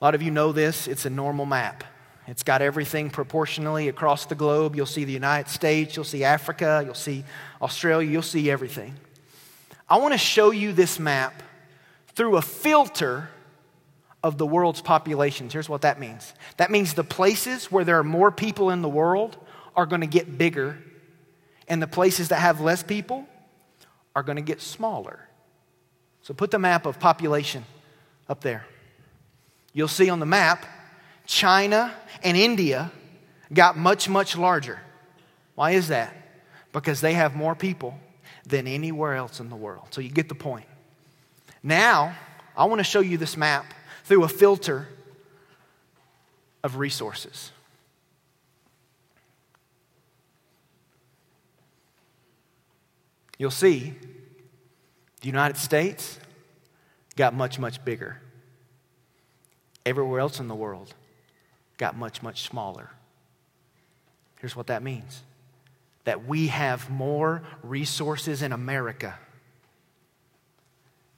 A 0.00 0.04
lot 0.04 0.14
of 0.14 0.22
you 0.22 0.30
know 0.30 0.52
this, 0.52 0.86
it's 0.86 1.04
a 1.04 1.10
normal 1.10 1.46
map. 1.46 1.82
It's 2.28 2.44
got 2.44 2.62
everything 2.62 3.10
proportionally 3.10 3.88
across 3.88 4.26
the 4.26 4.36
globe. 4.36 4.76
You'll 4.76 4.86
see 4.86 5.02
the 5.02 5.12
United 5.12 5.50
States, 5.50 5.96
you'll 5.96 6.04
see 6.04 6.22
Africa, 6.22 6.80
you'll 6.84 6.94
see 6.94 7.24
Australia, 7.60 8.08
you'll 8.08 8.22
see 8.22 8.48
everything. 8.48 8.94
I 9.88 9.98
want 9.98 10.14
to 10.14 10.18
show 10.18 10.50
you 10.50 10.72
this 10.72 10.98
map 10.98 11.42
through 12.14 12.36
a 12.36 12.42
filter 12.42 13.28
of 14.22 14.38
the 14.38 14.46
world's 14.46 14.80
populations. 14.80 15.52
Here's 15.52 15.68
what 15.68 15.82
that 15.82 15.98
means 15.98 16.32
that 16.56 16.70
means 16.70 16.94
the 16.94 17.04
places 17.04 17.70
where 17.70 17.84
there 17.84 17.98
are 17.98 18.04
more 18.04 18.30
people 18.30 18.70
in 18.70 18.82
the 18.82 18.88
world 18.88 19.36
are 19.74 19.86
going 19.86 20.00
to 20.00 20.06
get 20.06 20.38
bigger, 20.38 20.78
and 21.68 21.82
the 21.82 21.86
places 21.86 22.28
that 22.28 22.38
have 22.38 22.60
less 22.60 22.82
people 22.82 23.26
are 24.14 24.22
going 24.22 24.36
to 24.36 24.42
get 24.42 24.60
smaller. 24.60 25.28
So 26.22 26.34
put 26.34 26.50
the 26.50 26.58
map 26.58 26.86
of 26.86 27.00
population 27.00 27.64
up 28.28 28.42
there. 28.42 28.64
You'll 29.72 29.88
see 29.88 30.10
on 30.10 30.20
the 30.20 30.26
map, 30.26 30.66
China 31.26 31.92
and 32.22 32.36
India 32.36 32.92
got 33.52 33.76
much, 33.76 34.08
much 34.08 34.36
larger. 34.36 34.80
Why 35.54 35.72
is 35.72 35.88
that? 35.88 36.14
Because 36.72 37.00
they 37.00 37.14
have 37.14 37.34
more 37.34 37.54
people 37.54 37.98
than 38.46 38.66
anywhere 38.66 39.14
else 39.14 39.40
in 39.40 39.48
the 39.48 39.56
world. 39.56 39.88
So 39.90 40.00
you 40.00 40.10
get 40.10 40.28
the 40.28 40.34
point. 40.34 40.66
Now, 41.62 42.14
I 42.56 42.64
want 42.64 42.80
to 42.80 42.84
show 42.84 43.00
you 43.00 43.16
this 43.16 43.36
map 43.36 43.66
through 44.04 44.24
a 44.24 44.28
filter 44.28 44.88
of 46.62 46.76
resources. 46.76 47.50
You'll 53.38 53.50
see 53.50 53.94
the 55.20 55.26
United 55.26 55.56
States 55.56 56.18
got 57.16 57.34
much, 57.34 57.58
much 57.58 57.84
bigger. 57.84 58.20
Everywhere 59.84 60.20
else 60.20 60.38
in 60.38 60.48
the 60.48 60.54
world 60.54 60.94
got 61.76 61.96
much, 61.96 62.22
much 62.22 62.42
smaller. 62.42 62.90
Here's 64.40 64.54
what 64.54 64.68
that 64.68 64.82
means 64.82 65.22
that 66.04 66.26
we 66.26 66.48
have 66.48 66.90
more 66.90 67.42
resources 67.62 68.42
in 68.42 68.52
America 68.52 69.18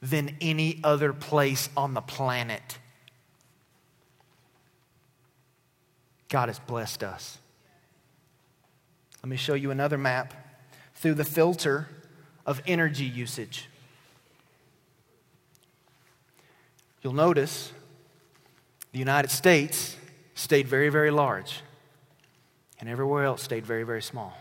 than 0.02 0.36
any 0.40 0.80
other 0.84 1.12
place 1.12 1.70
on 1.76 1.94
the 1.94 2.02
planet. 2.02 2.78
God 6.28 6.48
has 6.48 6.58
blessed 6.58 7.02
us. 7.02 7.38
Let 9.22 9.30
me 9.30 9.36
show 9.36 9.54
you 9.54 9.70
another 9.70 9.96
map 9.96 10.34
through 10.94 11.14
the 11.14 11.24
filter 11.24 11.88
of 12.44 12.60
energy 12.66 13.04
usage. 13.04 13.68
You'll 17.02 17.14
notice 17.14 17.72
the 18.92 18.98
United 18.98 19.30
States 19.30 19.96
stayed 20.34 20.68
very, 20.68 20.88
very 20.88 21.10
large, 21.10 21.62
and 22.80 22.88
everywhere 22.88 23.24
else 23.24 23.42
stayed 23.42 23.64
very, 23.64 23.84
very 23.84 24.02
small. 24.02 24.36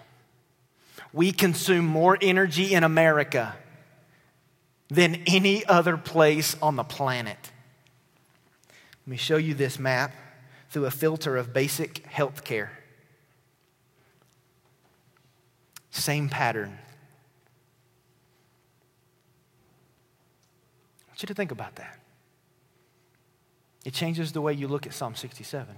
We 1.13 1.31
consume 1.31 1.85
more 1.85 2.17
energy 2.19 2.73
in 2.73 2.83
America 2.83 3.55
than 4.89 5.21
any 5.27 5.65
other 5.65 5.95
place 5.95 6.57
on 6.61 6.75
the 6.75 6.83
planet. 6.83 7.37
Let 9.05 9.11
me 9.11 9.17
show 9.17 9.37
you 9.37 9.53
this 9.53 9.77
map 9.79 10.13
through 10.69 10.85
a 10.85 10.91
filter 10.91 11.37
of 11.37 11.53
basic 11.53 12.05
health 12.07 12.43
care. 12.43 12.71
Same 15.91 16.29
pattern. 16.29 16.79
I 21.01 21.11
want 21.11 21.21
you 21.21 21.27
to 21.27 21.33
think 21.35 21.51
about 21.51 21.75
that. 21.75 21.99
It 23.85 23.93
changes 23.93 24.31
the 24.31 24.41
way 24.41 24.53
you 24.53 24.67
look 24.67 24.87
at 24.87 24.93
Psalm 24.93 25.13
67. 25.13 25.75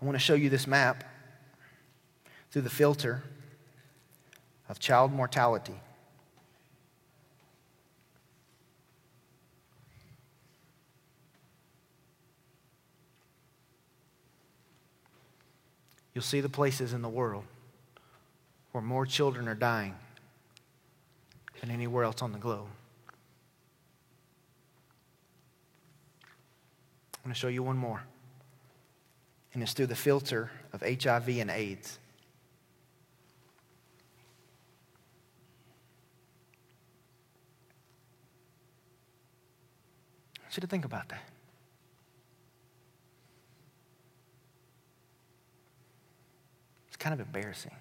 I 0.00 0.04
want 0.04 0.14
to 0.16 0.20
show 0.20 0.34
you 0.34 0.48
this 0.48 0.66
map 0.66 1.04
through 2.50 2.62
the 2.62 2.70
filter 2.70 3.22
of 4.68 4.78
child 4.78 5.12
mortality. 5.12 5.74
You'll 16.14 16.22
see 16.22 16.40
the 16.40 16.48
places 16.48 16.92
in 16.92 17.02
the 17.02 17.08
world 17.08 17.44
where 18.72 18.82
more 18.82 19.06
children 19.06 19.48
are 19.48 19.54
dying 19.54 19.94
than 21.60 21.70
anywhere 21.70 22.04
else 22.04 22.22
on 22.22 22.32
the 22.32 22.38
globe. 22.38 22.68
I'm 27.16 27.24
going 27.24 27.34
to 27.34 27.38
show 27.38 27.48
you 27.48 27.62
one 27.62 27.76
more. 27.76 28.02
And 29.52 29.62
it's 29.62 29.72
through 29.72 29.86
the 29.86 29.96
filter 29.96 30.50
of 30.72 30.82
HIV 30.82 31.28
and 31.28 31.50
AIDS. 31.50 31.98
I 40.38 40.42
want 40.42 40.56
you 40.56 40.60
to 40.60 40.66
think 40.66 40.84
about 40.84 41.08
that. 41.08 41.22
It's 46.88 46.96
kind 46.96 47.12
of 47.12 47.20
embarrassing. 47.20 47.74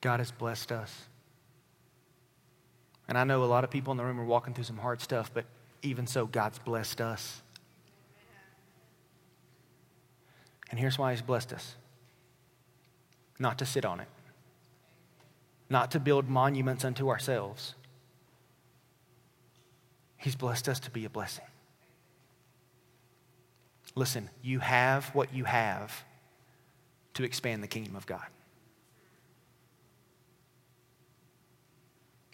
God 0.00 0.20
has 0.20 0.30
blessed 0.30 0.70
us. 0.70 1.08
And 3.08 3.16
I 3.16 3.24
know 3.24 3.44
a 3.44 3.46
lot 3.46 3.64
of 3.64 3.70
people 3.70 3.92
in 3.92 3.96
the 3.96 4.04
room 4.04 4.20
are 4.20 4.24
walking 4.24 4.54
through 4.54 4.64
some 4.64 4.78
hard 4.78 5.00
stuff, 5.00 5.30
but 5.32 5.44
even 5.82 6.06
so, 6.06 6.26
God's 6.26 6.58
blessed 6.58 7.00
us. 7.00 7.42
And 10.70 10.80
here's 10.80 10.98
why 10.98 11.12
He's 11.12 11.22
blessed 11.22 11.52
us 11.52 11.76
not 13.38 13.58
to 13.58 13.66
sit 13.66 13.84
on 13.84 14.00
it, 14.00 14.08
not 15.68 15.90
to 15.90 16.00
build 16.00 16.28
monuments 16.28 16.84
unto 16.84 17.08
ourselves. 17.08 17.74
He's 20.16 20.34
blessed 20.34 20.68
us 20.68 20.80
to 20.80 20.90
be 20.90 21.04
a 21.04 21.10
blessing. 21.10 21.44
Listen, 23.94 24.30
you 24.42 24.58
have 24.60 25.06
what 25.14 25.34
you 25.34 25.44
have 25.44 26.04
to 27.14 27.24
expand 27.24 27.62
the 27.62 27.68
kingdom 27.68 27.94
of 27.94 28.06
God. 28.06 28.26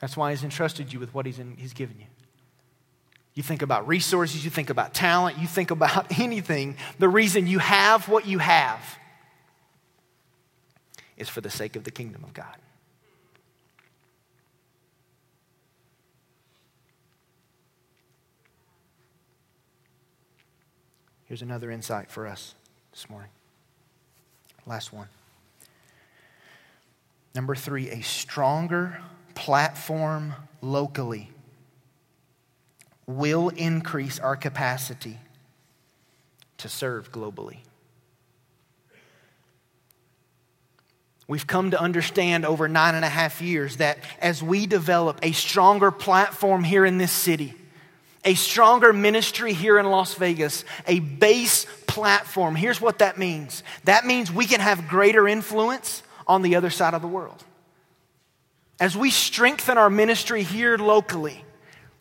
That's 0.02 0.16
why 0.16 0.32
He's 0.32 0.42
entrusted 0.42 0.92
you 0.92 0.98
with 0.98 1.14
what 1.14 1.24
He's, 1.24 1.38
in, 1.38 1.56
he's 1.56 1.72
given 1.72 1.96
you. 1.98 2.06
You 3.34 3.42
think 3.42 3.62
about 3.62 3.86
resources, 3.86 4.44
you 4.44 4.50
think 4.50 4.68
about 4.68 4.92
talent, 4.92 5.38
you 5.38 5.46
think 5.46 5.70
about 5.70 6.18
anything. 6.20 6.76
The 6.98 7.08
reason 7.08 7.46
you 7.46 7.60
have 7.60 8.08
what 8.08 8.26
you 8.26 8.38
have 8.38 8.98
is 11.16 11.28
for 11.28 11.40
the 11.40 11.48
sake 11.48 11.76
of 11.76 11.84
the 11.84 11.92
kingdom 11.92 12.24
of 12.24 12.34
God. 12.34 12.56
Here's 21.26 21.42
another 21.42 21.70
insight 21.70 22.10
for 22.10 22.26
us 22.26 22.56
this 22.90 23.08
morning. 23.08 23.30
Last 24.66 24.92
one. 24.92 25.06
Number 27.36 27.54
three, 27.54 27.88
a 27.88 28.02
stronger 28.02 28.98
platform 29.34 30.34
locally 30.60 31.30
will 33.06 33.48
increase 33.50 34.18
our 34.18 34.36
capacity 34.36 35.18
to 36.58 36.68
serve 36.68 37.10
globally. 37.10 37.58
We've 41.28 41.46
come 41.46 41.70
to 41.70 41.80
understand 41.80 42.44
over 42.44 42.68
nine 42.68 42.94
and 42.94 43.04
a 43.04 43.08
half 43.08 43.40
years 43.40 43.76
that 43.76 43.98
as 44.20 44.42
we 44.42 44.66
develop 44.66 45.18
a 45.22 45.32
stronger 45.32 45.90
platform 45.90 46.64
here 46.64 46.84
in 46.84 46.98
this 46.98 47.12
city, 47.12 47.54
a 48.24 48.34
stronger 48.34 48.92
ministry 48.92 49.52
here 49.52 49.78
in 49.78 49.86
Las 49.86 50.14
Vegas, 50.14 50.64
a 50.86 51.00
base 51.00 51.66
platform, 51.86 52.54
here's 52.54 52.80
what 52.80 52.98
that 52.98 53.18
means 53.18 53.62
that 53.84 54.06
means 54.06 54.30
we 54.30 54.46
can 54.46 54.60
have 54.60 54.88
greater 54.88 55.26
influence 55.26 56.02
on 56.26 56.42
the 56.42 56.56
other 56.56 56.70
side 56.70 56.94
of 56.94 57.02
the 57.02 57.08
world. 57.08 57.42
As 58.80 58.96
we 58.96 59.10
strengthen 59.10 59.78
our 59.78 59.90
ministry 59.90 60.42
here 60.42 60.76
locally, 60.76 61.44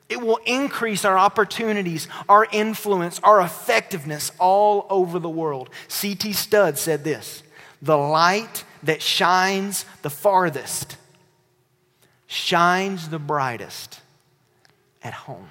it 0.09 0.21
will 0.21 0.39
increase 0.45 1.05
our 1.05 1.17
opportunities, 1.17 2.07
our 2.27 2.45
influence, 2.51 3.19
our 3.23 3.41
effectiveness 3.41 4.31
all 4.39 4.85
over 4.89 5.19
the 5.19 5.29
world. 5.29 5.69
C.T. 5.87 6.33
Studd 6.33 6.77
said 6.77 7.03
this 7.03 7.43
The 7.81 7.97
light 7.97 8.65
that 8.83 9.01
shines 9.01 9.85
the 10.01 10.09
farthest 10.09 10.97
shines 12.31 13.09
the 13.09 13.19
brightest 13.19 13.99
at 15.03 15.13
home. 15.13 15.49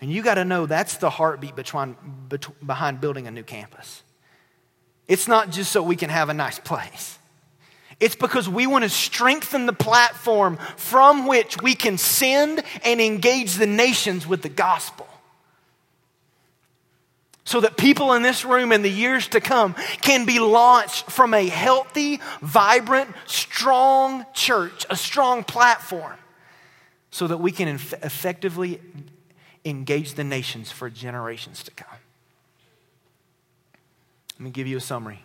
And 0.00 0.08
you 0.12 0.22
got 0.22 0.34
to 0.34 0.44
know 0.44 0.66
that's 0.66 0.98
the 0.98 1.10
heartbeat 1.10 1.56
behind 1.56 3.00
building 3.00 3.26
a 3.26 3.32
new 3.32 3.42
campus. 3.42 4.04
It's 5.08 5.26
not 5.26 5.50
just 5.50 5.72
so 5.72 5.82
we 5.82 5.96
can 5.96 6.10
have 6.10 6.28
a 6.28 6.34
nice 6.34 6.60
place. 6.60 7.17
It's 8.00 8.14
because 8.14 8.48
we 8.48 8.66
want 8.66 8.84
to 8.84 8.90
strengthen 8.90 9.66
the 9.66 9.72
platform 9.72 10.58
from 10.76 11.26
which 11.26 11.60
we 11.60 11.74
can 11.74 11.98
send 11.98 12.62
and 12.84 13.00
engage 13.00 13.54
the 13.54 13.66
nations 13.66 14.26
with 14.26 14.42
the 14.42 14.48
gospel. 14.48 15.06
So 17.44 17.60
that 17.60 17.76
people 17.76 18.12
in 18.12 18.22
this 18.22 18.44
room 18.44 18.72
in 18.72 18.82
the 18.82 18.90
years 18.90 19.26
to 19.28 19.40
come 19.40 19.74
can 20.02 20.26
be 20.26 20.38
launched 20.38 21.10
from 21.10 21.32
a 21.32 21.48
healthy, 21.48 22.20
vibrant, 22.42 23.10
strong 23.26 24.26
church, 24.34 24.84
a 24.90 24.96
strong 24.96 25.42
platform, 25.44 26.18
so 27.10 27.26
that 27.26 27.38
we 27.38 27.50
can 27.50 27.68
effectively 27.68 28.80
engage 29.64 30.14
the 30.14 30.24
nations 30.24 30.70
for 30.70 30.90
generations 30.90 31.62
to 31.64 31.70
come. 31.70 31.98
Let 34.34 34.40
me 34.40 34.50
give 34.50 34.66
you 34.66 34.76
a 34.76 34.80
summary. 34.80 35.24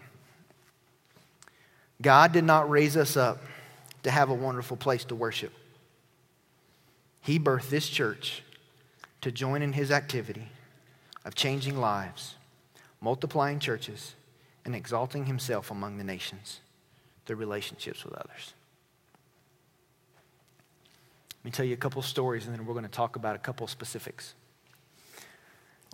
God 2.03 2.33
did 2.33 2.43
not 2.43 2.69
raise 2.69 2.97
us 2.97 3.17
up 3.17 3.41
to 4.03 4.11
have 4.11 4.29
a 4.29 4.33
wonderful 4.33 4.77
place 4.77 5.05
to 5.05 5.15
worship. 5.15 5.53
He 7.21 7.39
birthed 7.39 7.69
this 7.69 7.87
church 7.87 8.43
to 9.21 9.31
join 9.31 9.61
in 9.61 9.71
his 9.71 9.89
activity 9.89 10.49
of 11.23 11.33
changing 11.33 11.79
lives, 11.79 12.35
multiplying 12.99 13.59
churches, 13.59 14.15
and 14.65 14.75
exalting 14.75 15.25
himself 15.25 15.71
among 15.71 15.97
the 15.97 16.03
nations 16.03 16.59
through 17.25 17.37
relationships 17.37 18.03
with 18.03 18.13
others. 18.13 18.53
Let 21.39 21.45
me 21.45 21.51
tell 21.51 21.65
you 21.65 21.73
a 21.73 21.77
couple 21.77 22.01
stories, 22.01 22.45
and 22.45 22.53
then 22.53 22.65
we're 22.65 22.73
going 22.73 22.83
to 22.83 22.91
talk 22.91 23.15
about 23.15 23.37
a 23.37 23.39
couple 23.39 23.65
specifics. 23.67 24.33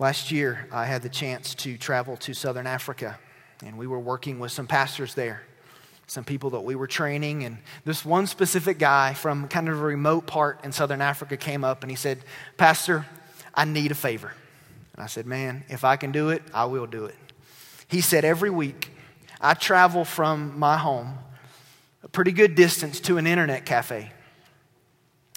Last 0.00 0.32
year, 0.32 0.66
I 0.72 0.86
had 0.86 1.02
the 1.02 1.08
chance 1.08 1.54
to 1.56 1.78
travel 1.78 2.16
to 2.18 2.34
southern 2.34 2.66
Africa, 2.66 3.20
and 3.64 3.78
we 3.78 3.86
were 3.86 4.00
working 4.00 4.40
with 4.40 4.50
some 4.50 4.66
pastors 4.66 5.14
there 5.14 5.42
some 6.10 6.24
people 6.24 6.50
that 6.50 6.62
we 6.62 6.74
were 6.74 6.88
training. 6.88 7.44
And 7.44 7.58
this 7.84 8.04
one 8.04 8.26
specific 8.26 8.80
guy 8.80 9.14
from 9.14 9.46
kind 9.46 9.68
of 9.68 9.80
a 9.80 9.84
remote 9.84 10.26
part 10.26 10.64
in 10.64 10.72
southern 10.72 11.00
Africa 11.00 11.36
came 11.36 11.62
up 11.62 11.82
and 11.82 11.90
he 11.90 11.96
said, 11.96 12.18
Pastor, 12.56 13.06
I 13.54 13.64
need 13.64 13.92
a 13.92 13.94
favor. 13.94 14.32
And 14.94 15.04
I 15.04 15.06
said, 15.06 15.24
Man, 15.24 15.62
if 15.68 15.84
I 15.84 15.94
can 15.94 16.10
do 16.10 16.30
it, 16.30 16.42
I 16.52 16.64
will 16.64 16.86
do 16.86 17.04
it. 17.04 17.14
He 17.86 18.00
said, 18.00 18.24
Every 18.24 18.50
week, 18.50 18.90
I 19.40 19.54
travel 19.54 20.04
from 20.04 20.58
my 20.58 20.76
home 20.76 21.16
a 22.02 22.08
pretty 22.08 22.32
good 22.32 22.56
distance 22.56 22.98
to 23.02 23.16
an 23.16 23.28
internet 23.28 23.64
cafe. 23.64 24.10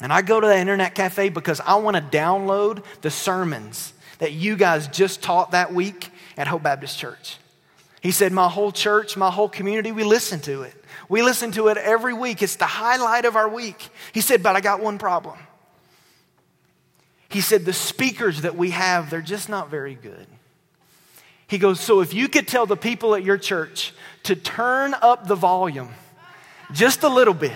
And 0.01 0.11
I 0.11 0.23
go 0.23 0.39
to 0.39 0.47
the 0.47 0.57
internet 0.57 0.95
cafe 0.95 1.29
because 1.29 1.59
I 1.59 1.75
want 1.75 1.97
to 1.97 2.17
download 2.17 2.83
the 3.01 3.11
sermons 3.11 3.93
that 4.17 4.31
you 4.31 4.55
guys 4.55 4.87
just 4.87 5.21
taught 5.21 5.51
that 5.51 5.71
week 5.71 6.09
at 6.35 6.47
Hope 6.47 6.63
Baptist 6.63 6.97
Church. 6.97 7.37
He 8.03 8.11
said, 8.11 8.33
My 8.33 8.49
whole 8.49 8.73
church, 8.73 9.15
my 9.15 9.31
whole 9.31 9.47
community, 9.47 9.93
we 9.93 10.03
listen 10.03 10.41
to 10.41 10.63
it. 10.63 10.75
We 11.07 11.23
listen 11.23 11.53
to 11.53 11.69
it 11.69 11.77
every 11.77 12.13
week. 12.13 12.43
It's 12.43 12.57
the 12.57 12.65
highlight 12.65 13.23
of 13.23 13.37
our 13.37 13.47
week. 13.47 13.89
He 14.11 14.19
said, 14.19 14.43
But 14.43 14.57
I 14.57 14.61
got 14.61 14.81
one 14.81 14.97
problem. 14.97 15.39
He 17.29 17.39
said, 17.39 17.63
The 17.63 17.71
speakers 17.71 18.41
that 18.41 18.57
we 18.57 18.71
have, 18.71 19.09
they're 19.09 19.21
just 19.21 19.47
not 19.47 19.71
very 19.71 19.95
good. 19.95 20.27
He 21.47 21.57
goes, 21.57 21.79
So 21.79 22.01
if 22.01 22.13
you 22.13 22.27
could 22.27 22.45
tell 22.45 22.65
the 22.65 22.75
people 22.75 23.15
at 23.15 23.23
your 23.23 23.37
church 23.37 23.93
to 24.23 24.35
turn 24.35 24.93
up 25.01 25.25
the 25.25 25.35
volume 25.35 25.89
just 26.73 27.03
a 27.03 27.09
little 27.09 27.33
bit 27.33 27.53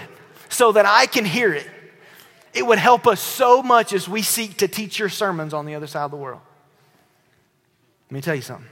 so 0.47 0.71
that 0.71 0.85
I 0.85 1.07
can 1.07 1.25
hear 1.25 1.53
it, 1.53 1.67
it 2.53 2.65
would 2.65 2.79
help 2.79 3.05
us 3.05 3.19
so 3.19 3.61
much 3.61 3.91
as 3.91 4.07
we 4.07 4.21
seek 4.21 4.57
to 4.59 4.69
teach 4.69 4.97
your 4.97 5.09
sermons 5.09 5.53
on 5.53 5.65
the 5.65 5.75
other 5.75 5.87
side 5.87 6.05
of 6.05 6.11
the 6.11 6.17
world. 6.17 6.41
Let 8.09 8.15
me 8.15 8.21
tell 8.21 8.35
you 8.35 8.41
something. 8.41 8.69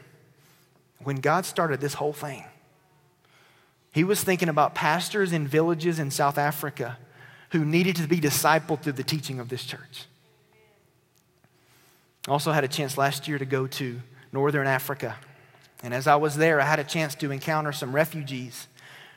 When 1.05 1.17
God 1.17 1.45
started 1.45 1.79
this 1.79 1.93
whole 1.93 2.13
thing, 2.13 2.43
He 3.91 4.03
was 4.03 4.23
thinking 4.23 4.49
about 4.49 4.75
pastors 4.75 5.31
in 5.31 5.47
villages 5.47 5.99
in 5.99 6.11
South 6.11 6.37
Africa 6.37 6.97
who 7.51 7.63
needed 7.63 7.95
to 7.97 8.07
be 8.07 8.19
discipled 8.19 8.81
through 8.81 8.93
the 8.93 9.03
teaching 9.03 9.39
of 9.39 9.47
this 9.47 9.63
church. 9.63 10.05
I 12.27 12.31
also 12.31 12.51
had 12.51 12.63
a 12.63 12.67
chance 12.67 12.97
last 12.97 13.27
year 13.27 13.37
to 13.37 13.45
go 13.45 13.67
to 13.67 14.01
northern 14.33 14.67
Africa. 14.67 15.15
And 15.83 15.93
as 15.93 16.07
I 16.07 16.15
was 16.15 16.35
there, 16.35 16.59
I 16.59 16.65
had 16.65 16.79
a 16.79 16.83
chance 16.83 17.13
to 17.15 17.31
encounter 17.31 17.71
some 17.71 17.95
refugees 17.95 18.67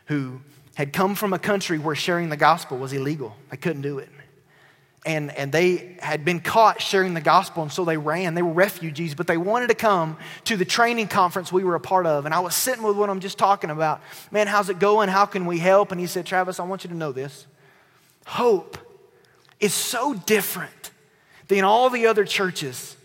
who 0.07 0.40
had 0.74 0.92
come 0.92 1.14
from 1.14 1.33
a 1.33 1.38
country 1.38 1.79
where 1.79 1.96
sharing 1.96 2.29
the 2.29 2.37
gospel 2.37 2.77
was 2.77 2.92
illegal. 2.92 3.35
They 3.51 3.57
couldn't 3.57 3.83
do 3.83 3.98
it 3.98 4.11
and, 5.06 5.34
and 5.37 5.52
they 5.52 5.96
had 6.00 6.24
been 6.24 6.40
caught 6.40 6.82
sharing 6.82 7.14
the 7.14 7.20
gospel, 7.20 7.62
and 7.62 7.72
so 7.72 7.84
they 7.84 7.96
ran. 7.96 8.34
They 8.34 8.42
were 8.42 8.52
refugees, 8.52 9.14
but 9.14 9.26
they 9.26 9.37
wanted 9.37 9.68
to 9.68 9.74
come 9.74 10.18
to 10.44 10.56
the 10.56 10.64
training 10.64 11.08
conference 11.08 11.52
we 11.52 11.64
were 11.64 11.76
a 11.76 11.80
part 11.80 12.06
of. 12.06 12.24
And 12.26 12.34
I 12.34 12.40
was 12.40 12.54
sitting 12.54 12.82
with 12.82 12.96
one 12.96 13.08
them 13.08 13.20
just 13.20 13.38
talking 13.38 13.70
about, 13.70 14.00
man, 14.30 14.46
how's 14.46 14.68
it 14.68 14.78
going? 14.78 15.08
How 15.08 15.24
can 15.24 15.46
we 15.46 15.58
help? 15.58 15.92
And 15.92 16.00
he 16.00 16.06
said, 16.06 16.26
Travis, 16.26 16.58
I 16.61 16.64
want 16.64 16.84
you 16.84 16.90
to 16.90 16.96
know 16.96 17.12
this. 17.12 17.46
Hope 18.26 18.76
is 19.61 19.72
so 19.72 20.14
different 20.14 20.90
than 21.46 21.64
all 21.64 21.90
the 21.90 22.06
other 22.06 22.24
churches 22.24 22.96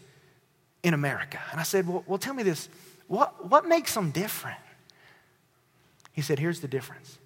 in 0.82 0.94
America. 0.94 1.40
And 1.52 1.60
I 1.60 1.64
said, 1.64 1.88
well, 1.88 2.04
well 2.08 2.18
tell 2.18 2.34
me 2.34 2.44
this. 2.44 2.70
What, 3.08 3.50
what 3.50 3.68
makes 3.68 3.94
them 3.94 4.12
different? 4.12 4.60
He 6.12 6.22
said, 6.22 6.40
here's 6.40 6.60
the 6.60 6.68
difference. 6.68 7.18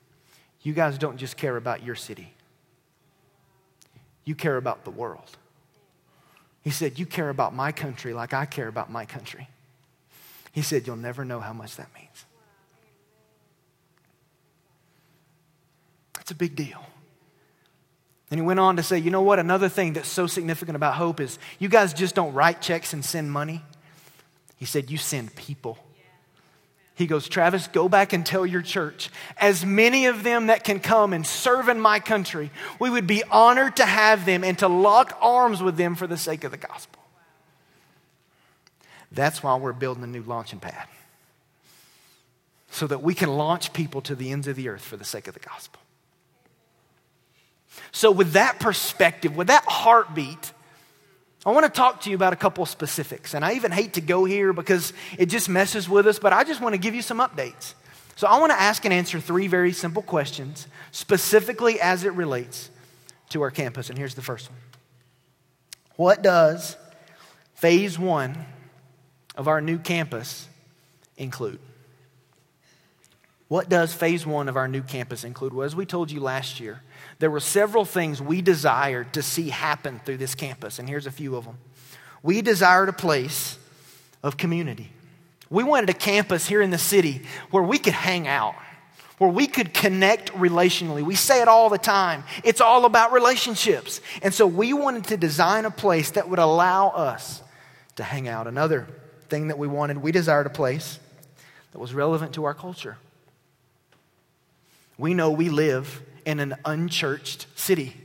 You 0.61 0.73
guys 0.73 0.97
don't 0.97 1.17
just 1.17 1.37
care 1.37 1.57
about 1.57 1.83
your 1.83 1.95
city 1.95 2.33
you 4.27 4.35
care 4.35 4.57
about 4.57 4.83
the 4.83 4.91
world. 4.91 5.37
He 6.61 6.69
said, 6.69 6.99
You 6.99 7.05
care 7.05 7.29
about 7.29 7.55
my 7.55 7.71
country 7.71 8.13
like 8.13 8.33
I 8.33 8.45
care 8.45 8.67
about 8.67 8.91
my 8.91 9.05
country. 9.05 9.47
He 10.51 10.61
said, 10.61 10.85
You'll 10.85 10.97
never 10.97 11.23
know 11.23 11.39
how 11.39 11.53
much 11.53 11.77
that 11.77 11.87
means. 11.95 12.25
That's 16.15 16.31
a 16.31 16.35
big 16.35 16.57
deal. 16.57 16.83
And 18.29 18.37
he 18.37 18.45
went 18.45 18.59
on 18.59 18.75
to 18.75 18.83
say, 18.83 18.97
You 18.97 19.11
know 19.11 19.21
what? 19.21 19.39
Another 19.39 19.69
thing 19.69 19.93
that's 19.93 20.09
so 20.09 20.27
significant 20.27 20.75
about 20.75 20.95
hope 20.95 21.21
is 21.21 21.39
you 21.57 21.69
guys 21.69 21.93
just 21.93 22.13
don't 22.13 22.33
write 22.33 22.61
checks 22.61 22.91
and 22.91 23.05
send 23.05 23.31
money. 23.31 23.63
He 24.57 24.65
said, 24.65 24.91
You 24.91 24.97
send 24.97 25.33
people. 25.37 25.77
He 26.97 27.05
goes, 27.05 27.29
Travis, 27.29 27.67
go 27.67 27.87
back 27.87 28.11
and 28.11 28.25
tell 28.25 28.43
your 28.43 28.63
church, 28.63 29.11
as 29.37 29.63
many 29.63 30.07
of 30.07 30.23
them 30.23 30.47
that 30.47 30.63
can 30.63 30.79
come 30.79 31.13
and 31.13 31.27
serve 31.27 31.69
in 31.69 31.79
my 31.79 31.99
country, 31.99 32.49
we 32.79 32.89
would 32.89 33.05
be 33.05 33.23
honored 33.25 33.75
to 33.75 33.85
have 33.85 34.25
them 34.25 34.43
and 34.43 34.57
to 34.57 34.67
lock 34.67 35.15
arms 35.21 35.61
with 35.61 35.77
them 35.77 35.93
for 35.93 36.07
the 36.07 36.17
sake 36.17 36.43
of 36.43 36.49
the 36.49 36.57
gospel. 36.57 37.03
That's 39.11 39.43
why 39.43 39.55
we're 39.57 39.73
building 39.73 40.03
a 40.03 40.07
new 40.07 40.23
launching 40.23 40.57
pad, 40.59 40.87
so 42.71 42.87
that 42.87 43.03
we 43.03 43.13
can 43.13 43.29
launch 43.29 43.73
people 43.73 44.01
to 44.01 44.15
the 44.15 44.31
ends 44.31 44.47
of 44.47 44.55
the 44.55 44.67
earth 44.67 44.81
for 44.81 44.97
the 44.97 45.05
sake 45.05 45.27
of 45.27 45.35
the 45.35 45.39
gospel. 45.39 45.79
So, 47.91 48.09
with 48.09 48.31
that 48.31 48.59
perspective, 48.59 49.35
with 49.35 49.47
that 49.47 49.65
heartbeat, 49.67 50.51
I 51.47 51.51
want 51.51 51.65
to 51.65 51.71
talk 51.71 52.01
to 52.01 52.09
you 52.09 52.15
about 52.17 52.33
a 52.33 52.35
couple 52.35 52.65
specifics. 52.65 53.33
And 53.33 53.45
I 53.45 53.53
even 53.53 53.71
hate 53.71 53.93
to 53.93 54.01
go 54.01 54.25
here 54.25 54.51
because 54.51 54.91
it 55.17 55.27
just 55.27 55.47
messes 55.47 55.87
with 55.87 56.05
us, 56.05 56.19
but 56.19 56.33
I 56.33 56.43
just 56.43 56.59
want 56.59 56.73
to 56.73 56.77
give 56.77 56.93
you 56.93 57.01
some 57.01 57.19
updates. 57.19 57.73
So 58.17 58.27
I 58.27 58.37
want 58.41 58.51
to 58.51 58.59
ask 58.59 58.83
and 58.83 58.93
answer 58.93 59.21
three 59.21 59.47
very 59.47 59.71
simple 59.71 60.01
questions, 60.01 60.67
specifically 60.91 61.79
as 61.79 62.03
it 62.03 62.11
relates 62.11 62.69
to 63.29 63.41
our 63.43 63.49
campus. 63.49 63.89
And 63.89 63.97
here's 63.97 64.13
the 64.13 64.21
first 64.21 64.49
one 64.49 64.59
What 65.95 66.21
does 66.21 66.75
phase 67.55 67.97
one 67.97 68.45
of 69.37 69.47
our 69.47 69.61
new 69.61 69.77
campus 69.77 70.49
include? 71.15 71.59
What 73.47 73.69
does 73.69 73.93
phase 73.93 74.25
one 74.25 74.49
of 74.49 74.57
our 74.57 74.67
new 74.67 74.81
campus 74.81 75.23
include? 75.23 75.53
Well, 75.53 75.65
as 75.65 75.77
we 75.77 75.85
told 75.85 76.11
you 76.11 76.19
last 76.19 76.59
year, 76.59 76.81
there 77.19 77.31
were 77.31 77.39
several 77.39 77.85
things 77.85 78.21
we 78.21 78.41
desired 78.41 79.13
to 79.13 79.23
see 79.23 79.49
happen 79.49 79.99
through 80.05 80.17
this 80.17 80.35
campus, 80.35 80.79
and 80.79 80.87
here's 80.87 81.07
a 81.07 81.11
few 81.11 81.35
of 81.35 81.45
them. 81.45 81.57
We 82.21 82.41
desired 82.41 82.89
a 82.89 82.93
place 82.93 83.57
of 84.23 84.37
community. 84.37 84.91
We 85.49 85.63
wanted 85.63 85.89
a 85.89 85.93
campus 85.93 86.47
here 86.47 86.61
in 86.61 86.69
the 86.69 86.77
city 86.77 87.21
where 87.51 87.63
we 87.63 87.77
could 87.77 87.93
hang 87.93 88.27
out, 88.27 88.55
where 89.17 89.29
we 89.29 89.47
could 89.47 89.73
connect 89.73 90.31
relationally. 90.33 91.03
We 91.03 91.15
say 91.15 91.41
it 91.41 91.47
all 91.47 91.69
the 91.69 91.77
time. 91.77 92.23
It's 92.43 92.61
all 92.61 92.85
about 92.85 93.13
relationships. 93.13 94.01
And 94.21 94.33
so 94.33 94.45
we 94.45 94.73
wanted 94.73 95.05
to 95.05 95.17
design 95.17 95.65
a 95.65 95.71
place 95.71 96.11
that 96.11 96.29
would 96.29 96.39
allow 96.39 96.89
us 96.89 97.41
to 97.95 98.03
hang 98.03 98.27
out. 98.27 98.47
Another 98.47 98.87
thing 99.29 99.47
that 99.47 99.57
we 99.57 99.67
wanted, 99.67 99.97
we 99.97 100.11
desired 100.11 100.45
a 100.45 100.51
place 100.51 100.99
that 101.71 101.79
was 101.79 101.93
relevant 101.93 102.33
to 102.33 102.45
our 102.45 102.53
culture. 102.53 102.97
We 104.97 105.13
know 105.13 105.31
we 105.31 105.49
live 105.49 106.01
in 106.27 106.41
an 106.41 106.55
unchurched 106.65 107.47
city. 107.55 107.95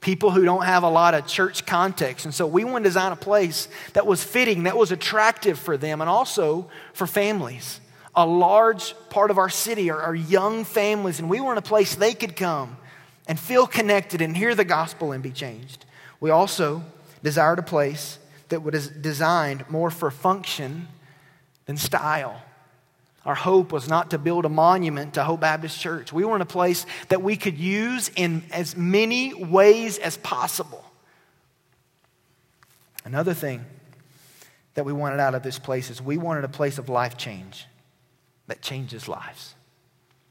People 0.00 0.30
who 0.30 0.44
don't 0.44 0.64
have 0.64 0.84
a 0.84 0.88
lot 0.88 1.12
of 1.12 1.26
church 1.26 1.66
context. 1.66 2.24
And 2.24 2.32
so 2.32 2.46
we 2.46 2.62
want 2.62 2.84
to 2.84 2.88
design 2.88 3.10
a 3.10 3.16
place 3.16 3.66
that 3.94 4.06
was 4.06 4.22
fitting, 4.22 4.62
that 4.62 4.76
was 4.76 4.92
attractive 4.92 5.58
for 5.58 5.76
them, 5.76 6.00
and 6.00 6.08
also 6.08 6.70
for 6.92 7.08
families. 7.08 7.80
A 8.14 8.24
large 8.24 8.94
part 9.10 9.32
of 9.32 9.38
our 9.38 9.48
city 9.48 9.90
are, 9.90 10.00
are 10.00 10.14
young 10.14 10.62
families, 10.62 11.18
and 11.18 11.28
we 11.28 11.40
want 11.40 11.58
a 11.58 11.62
place 11.62 11.96
they 11.96 12.14
could 12.14 12.36
come 12.36 12.76
and 13.26 13.40
feel 13.40 13.66
connected 13.66 14.20
and 14.20 14.36
hear 14.36 14.54
the 14.54 14.64
gospel 14.64 15.10
and 15.10 15.20
be 15.20 15.32
changed. 15.32 15.84
We 16.20 16.30
also 16.30 16.84
desired 17.24 17.58
a 17.58 17.62
place 17.62 18.20
that 18.50 18.62
was 18.62 18.86
designed 18.86 19.68
more 19.68 19.90
for 19.90 20.12
function 20.12 20.86
than 21.66 21.76
style. 21.76 22.40
Our 23.24 23.34
hope 23.34 23.72
was 23.72 23.88
not 23.88 24.10
to 24.10 24.18
build 24.18 24.44
a 24.44 24.50
monument 24.50 25.14
to 25.14 25.24
Hope 25.24 25.40
Baptist 25.40 25.80
Church. 25.80 26.12
We 26.12 26.24
were 26.24 26.36
in 26.36 26.42
a 26.42 26.46
place 26.46 26.84
that 27.08 27.22
we 27.22 27.36
could 27.36 27.56
use 27.56 28.10
in 28.16 28.42
as 28.52 28.76
many 28.76 29.32
ways 29.32 29.98
as 29.98 30.18
possible. 30.18 30.84
Another 33.04 33.32
thing 33.32 33.64
that 34.74 34.84
we 34.84 34.92
wanted 34.92 35.20
out 35.20 35.34
of 35.34 35.42
this 35.42 35.58
place 35.58 35.88
is 35.88 36.02
we 36.02 36.18
wanted 36.18 36.44
a 36.44 36.48
place 36.48 36.78
of 36.78 36.88
life 36.88 37.16
change 37.16 37.66
that 38.46 38.60
changes 38.60 39.08
lives. 39.08 39.54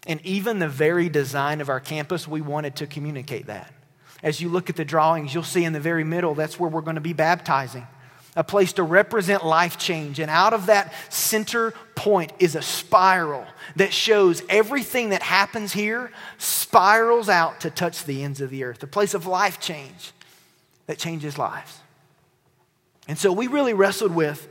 And 0.06 0.24
even 0.24 0.60
the 0.60 0.68
very 0.68 1.10
design 1.10 1.62
of 1.62 1.70
our 1.70 1.80
campus, 1.80 2.28
we 2.28 2.42
wanted 2.42 2.76
to 2.78 2.88
communicate 2.88 3.48
that. 3.48 3.74
As 4.22 4.40
you 4.40 4.50
look 4.50 4.70
at 4.70 4.76
the 4.76 4.86
drawings, 4.86 5.34
you'll 5.34 5.44
see 5.44 5.64
in 5.64 5.74
the 5.74 5.80
very 5.80 6.04
middle, 6.04 6.36
that's 6.36 6.60
where 6.60 6.70
we're 6.70 6.82
going 6.82 6.96
to 6.96 7.02
be 7.02 7.14
baptizing 7.14 7.88
a 8.36 8.44
place 8.44 8.74
to 8.74 8.84
represent 8.84 9.46
life 9.46 9.78
change. 9.78 10.20
And 10.20 10.30
out 10.30 10.54
of 10.54 10.66
that 10.66 10.94
center 11.10 11.72
point 11.96 12.34
is 12.40 12.56
a 12.56 12.62
spiral 12.62 13.46
that 13.76 13.94
shows 13.94 14.42
everything 14.50 15.10
that 15.10 15.22
happens 15.22 15.74
here 15.74 16.12
spirals 16.38 17.30
out 17.30 17.62
to 17.62 17.70
touch 17.70 18.06
the 18.06 18.24
ends 18.24 18.42
of 18.42 18.50
the 18.50 18.64
earth, 18.64 18.82
a 18.84 18.88
place 18.88 19.14
of 19.14 19.28
life 19.28 19.60
change 19.60 20.12
that 20.88 20.98
changes 20.98 21.38
lives. 21.38 21.80
And 23.08 23.18
so 23.18 23.32
we 23.32 23.48
really 23.48 23.74
wrestled 23.74 24.16
with 24.16 24.48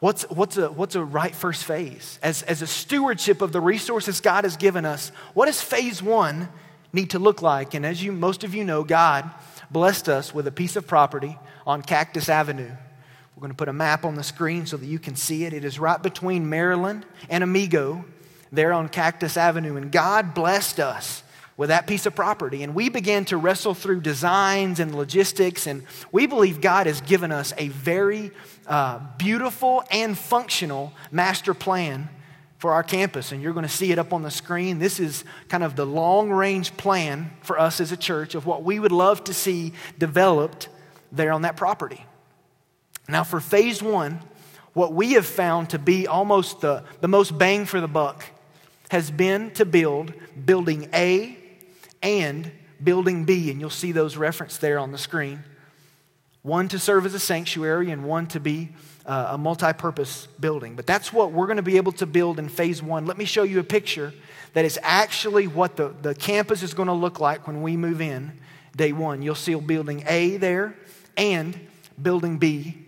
what's, 0.00 0.22
what's, 0.24 0.56
a, 0.56 0.70
what's 0.70 0.94
a 0.94 1.04
right 1.04 1.34
first 1.34 1.64
phase? 1.64 2.18
As, 2.22 2.42
as 2.42 2.62
a 2.62 2.66
stewardship 2.66 3.42
of 3.42 3.52
the 3.52 3.60
resources 3.60 4.20
God 4.20 4.44
has 4.44 4.56
given 4.56 4.84
us, 4.84 5.10
what 5.34 5.46
does 5.46 5.60
phase 5.62 6.02
one 6.02 6.48
need 6.92 7.10
to 7.10 7.18
look 7.18 7.42
like? 7.42 7.74
And 7.74 7.86
as 7.86 8.02
you, 8.02 8.10
most 8.10 8.42
of 8.42 8.54
you 8.54 8.64
know, 8.64 8.82
God 8.82 9.30
blessed 9.70 10.08
us 10.08 10.34
with 10.34 10.46
a 10.46 10.52
piece 10.52 10.76
of 10.76 10.86
property 10.86 11.38
on 11.66 11.82
Cactus 11.82 12.28
Avenue. 12.28 12.70
We're 13.36 13.40
going 13.40 13.50
to 13.52 13.56
put 13.56 13.68
a 13.68 13.72
map 13.72 14.04
on 14.04 14.14
the 14.14 14.22
screen 14.22 14.66
so 14.66 14.76
that 14.76 14.86
you 14.86 14.98
can 14.98 15.16
see 15.16 15.44
it. 15.44 15.52
It 15.52 15.64
is 15.64 15.78
right 15.78 16.02
between 16.02 16.48
Maryland 16.48 17.06
and 17.28 17.42
Amigo, 17.42 18.04
there 18.52 18.72
on 18.72 18.88
Cactus 18.88 19.36
Avenue. 19.36 19.76
And 19.76 19.90
God 19.90 20.34
blessed 20.34 20.78
us 20.78 21.22
with 21.56 21.68
that 21.68 21.86
piece 21.86 22.06
of 22.06 22.14
property. 22.14 22.62
And 22.62 22.74
we 22.74 22.88
began 22.88 23.24
to 23.26 23.36
wrestle 23.36 23.74
through 23.74 24.00
designs 24.00 24.80
and 24.80 24.94
logistics. 24.94 25.66
And 25.66 25.84
we 26.10 26.26
believe 26.26 26.60
God 26.60 26.86
has 26.86 27.00
given 27.00 27.32
us 27.32 27.52
a 27.56 27.68
very 27.68 28.30
uh, 28.66 29.00
beautiful 29.16 29.82
and 29.90 30.16
functional 30.16 30.92
master 31.10 31.54
plan 31.54 32.08
for 32.58 32.72
our 32.72 32.82
campus. 32.82 33.32
And 33.32 33.42
you're 33.42 33.52
going 33.54 33.66
to 33.66 33.72
see 33.72 33.90
it 33.90 33.98
up 33.98 34.12
on 34.12 34.22
the 34.22 34.30
screen. 34.30 34.78
This 34.78 35.00
is 35.00 35.24
kind 35.48 35.64
of 35.64 35.74
the 35.74 35.86
long 35.86 36.30
range 36.30 36.76
plan 36.76 37.32
for 37.42 37.58
us 37.58 37.80
as 37.80 37.90
a 37.90 37.96
church 37.96 38.34
of 38.34 38.46
what 38.46 38.62
we 38.62 38.78
would 38.78 38.92
love 38.92 39.24
to 39.24 39.34
see 39.34 39.72
developed 39.98 40.68
there 41.12 41.32
on 41.32 41.42
that 41.42 41.56
property. 41.56 42.04
Now, 43.08 43.22
for 43.22 43.38
phase 43.38 43.82
one, 43.82 44.20
what 44.72 44.94
we 44.94 45.12
have 45.12 45.26
found 45.26 45.70
to 45.70 45.78
be 45.78 46.06
almost 46.06 46.62
the, 46.62 46.84
the 47.00 47.08
most 47.08 47.36
bang 47.36 47.66
for 47.66 47.80
the 47.80 47.88
buck 47.88 48.24
has 48.90 49.10
been 49.10 49.50
to 49.52 49.64
build 49.64 50.12
building 50.44 50.88
A 50.94 51.36
and 52.02 52.50
building 52.82 53.24
B. 53.24 53.50
And 53.50 53.60
you'll 53.60 53.70
see 53.70 53.92
those 53.92 54.16
referenced 54.16 54.60
there 54.60 54.78
on 54.78 54.92
the 54.92 54.98
screen. 54.98 55.44
One 56.42 56.68
to 56.68 56.78
serve 56.78 57.06
as 57.06 57.14
a 57.14 57.20
sanctuary 57.20 57.90
and 57.90 58.04
one 58.04 58.26
to 58.28 58.40
be 58.40 58.70
uh, 59.06 59.28
a 59.32 59.38
multi 59.38 59.72
purpose 59.72 60.26
building. 60.40 60.74
But 60.74 60.86
that's 60.86 61.12
what 61.12 61.32
we're 61.32 61.46
going 61.46 61.56
to 61.56 61.62
be 61.62 61.76
able 61.76 61.92
to 61.92 62.06
build 62.06 62.38
in 62.38 62.48
phase 62.48 62.82
one. 62.82 63.06
Let 63.06 63.18
me 63.18 63.24
show 63.24 63.42
you 63.42 63.60
a 63.60 63.64
picture 63.64 64.12
that 64.54 64.64
is 64.64 64.78
actually 64.82 65.46
what 65.46 65.76
the, 65.76 65.94
the 66.02 66.14
campus 66.14 66.62
is 66.62 66.74
going 66.74 66.88
to 66.88 66.94
look 66.94 67.20
like 67.20 67.46
when 67.46 67.62
we 67.62 67.76
move 67.76 68.00
in 68.00 68.38
day 68.74 68.92
one. 68.92 69.22
You'll 69.22 69.34
see 69.34 69.54
building 69.54 70.04
A 70.06 70.36
there 70.38 70.76
and 71.16 71.58
building 72.00 72.38
B. 72.38 72.78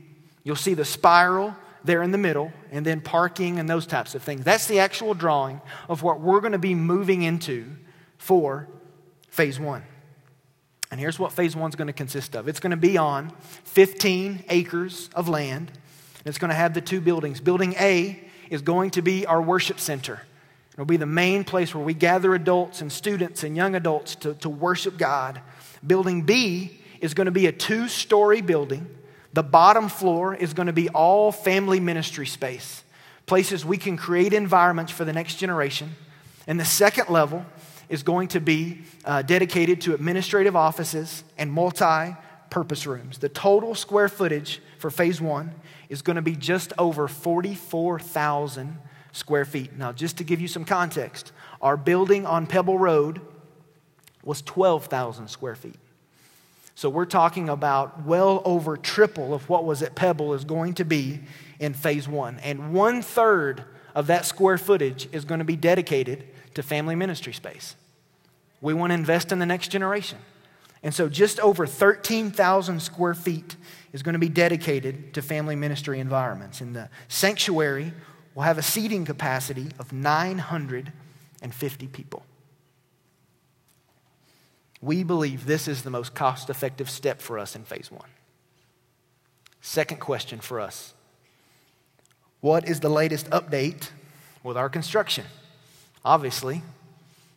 You'll 0.43 0.57
see 0.57 0.75
the 0.75 0.85
spiral 0.85 1.55
there 1.85 2.03
in 2.03 2.13
the 2.13 2.19
middle, 2.19 2.51
and 2.73 2.85
then 2.85 3.01
parking 3.01 3.59
and 3.59 3.69
those 3.69 3.87
types 3.87 4.15
of 4.15 4.23
things. 4.23 4.43
That's 4.43 4.67
the 4.67 4.79
actual 4.79 5.13
drawing 5.13 5.61
of 5.89 6.03
what 6.03 6.21
we're 6.21 6.41
going 6.41 6.53
to 6.53 6.59
be 6.59 6.75
moving 6.75 7.23
into 7.23 7.67
for 8.17 8.69
phase 9.29 9.61
one. 9.61 9.83
And 10.91 10.99
here's 10.99 11.19
what 11.19 11.33
phase 11.33 11.55
one 11.55 11.69
is 11.69 11.77
going 11.77 11.89
to 11.89 11.93
consist 11.93 12.35
of 12.35 12.49
it's 12.49 12.61
going 12.61 12.71
to 12.71 12.77
be 12.77 12.97
on 12.97 13.31
15 13.65 14.45
acres 14.49 15.11
of 15.15 15.29
land. 15.29 15.69
and 15.71 16.27
It's 16.27 16.39
going 16.39 16.51
to 16.51 16.55
have 16.55 16.73
the 16.73 16.81
two 16.81 17.01
buildings. 17.01 17.41
Building 17.41 17.75
A 17.79 18.23
is 18.49 18.63
going 18.63 18.91
to 18.93 19.03
be 19.03 19.27
our 19.27 19.43
worship 19.43 19.79
center. 19.79 20.23
It'll 20.73 20.85
be 20.87 20.97
the 20.97 21.07
main 21.07 21.45
place 21.45 21.75
where 21.75 21.85
we 21.85 21.95
gather 21.95 22.35
adults 22.35 22.81
and 22.81 22.91
students 22.91 23.45
and 23.45 23.57
young 23.57 23.75
adults 23.75 24.17
to, 24.17 24.35
to 24.35 24.49
worship 24.49 24.97
God. 24.97 25.41
Building 25.87 26.23
B 26.23 26.81
is 27.05 27.15
going 27.15 27.27
to 27.27 27.33
be 27.33 27.47
a 27.47 27.53
two 27.53 27.89
story 27.89 28.41
building 28.41 28.89
the 29.35 29.43
bottom 29.43 29.89
floor 29.89 30.33
is 30.33 30.55
going 30.55 30.69
to 30.69 30.73
be 30.73 30.89
all 30.91 31.33
family 31.33 31.81
ministry 31.81 32.25
space, 32.25 32.85
places 33.27 33.65
we 33.65 33.77
can 33.77 33.97
create 33.97 34.33
environments 34.33 34.93
for 34.93 35.05
the 35.05 35.13
next 35.13 35.37
generation. 35.37 35.97
And 36.47 36.59
the 36.59 36.65
second 36.65 37.09
level 37.09 37.45
is 37.89 38.05
going 38.05 38.29
to 38.29 38.41
be 38.41 38.83
uh, 39.05 39.23
dedicated 39.23 39.81
to 39.83 39.95
administrative 39.95 40.55
offices 40.55 41.25
and 41.37 41.53
multi 41.53 42.17
purpose 42.49 42.87
rooms. 42.87 43.19
The 43.19 43.29
total 43.29 43.75
square 43.75 44.09
footage 44.09 44.63
for 44.79 44.89
phase 44.89 45.21
one 45.21 45.53
is 45.89 46.01
going 46.01 46.17
to 46.17 46.23
be 46.23 46.37
just 46.37 46.73
over 46.79 47.09
44,000 47.09 48.79
square 49.11 49.45
feet. 49.45 49.77
Now, 49.77 49.91
just 49.91 50.19
to 50.19 50.25
give 50.25 50.41
you 50.41 50.47
some 50.47 50.65
context, 50.65 51.33
our 51.61 51.77
building 51.77 52.25
on 52.25 52.47
Pebble 52.47 52.79
Road 52.79 53.21
was 54.23 54.43
12,000 54.43 55.27
square 55.27 55.57
feet. 55.57 55.75
So 56.75 56.89
we're 56.89 57.05
talking 57.05 57.49
about 57.49 58.05
well 58.05 58.43
over 58.45 58.77
triple 58.77 59.33
of 59.33 59.49
what 59.49 59.65
was 59.65 59.83
at 59.83 59.95
Pebble 59.95 60.35
is 60.35 60.45
going 60.45 60.75
to 60.75 60.85
be 60.85 61.21
in 61.61 61.73
phase 61.73 62.09
one. 62.09 62.39
And 62.41 62.73
one 62.73 63.01
third 63.01 63.65
of 63.95 64.09
that 64.09 64.27
square 64.27 64.59
footage 64.59 65.09
is 65.13 65.25
going 65.25 65.39
to 65.39 65.45
be 65.45 65.57
dedicated 65.57 66.25
to 66.55 66.63
family 66.63 66.97
ministry 66.97 67.33
space. 67.33 67.77
We 68.61 68.75
want 68.75 68.91
to 68.91 68.95
invest 68.95 69.31
in 69.31 69.39
the 69.39 69.47
next 69.47 69.69
generation. 69.69 70.19
And 70.83 70.93
so 70.93 71.09
just 71.09 71.41
over 71.41 71.67
13,000 71.67 72.81
square 72.81 73.15
feet 73.15 73.57
is 73.93 74.03
going 74.03 74.13
to 74.15 74.19
be 74.19 74.29
dedicated 74.29 75.15
to 75.15 75.23
family 75.23 75.57
ministry 75.57 76.01
environments. 76.01 76.61
And 76.61 76.75
the 76.75 76.91
sanctuary 77.09 77.93
will 78.35 78.43
have 78.43 78.59
a 78.59 78.63
seating 78.63 79.05
capacity 79.05 79.69
of 79.79 79.93
950 79.93 81.87
people. 81.89 82.25
We 84.85 85.03
believe 85.03 85.47
this 85.47 85.67
is 85.67 85.83
the 85.83 85.91
most 85.91 86.15
cost 86.15 86.51
effective 86.51 86.91
step 86.91 87.23
for 87.23 87.39
us 87.39 87.57
in 87.57 87.65
phase 87.65 87.91
one. 87.91 88.09
Second 89.63 89.99
question 89.99 90.41
for 90.41 90.61
us 90.61 90.93
What 92.41 92.69
is 92.69 92.81
the 92.81 92.91
latest 92.91 93.31
update 93.31 93.89
with 94.43 94.59
our 94.59 94.69
construction? 94.69 95.25
Obviously, 96.05 96.61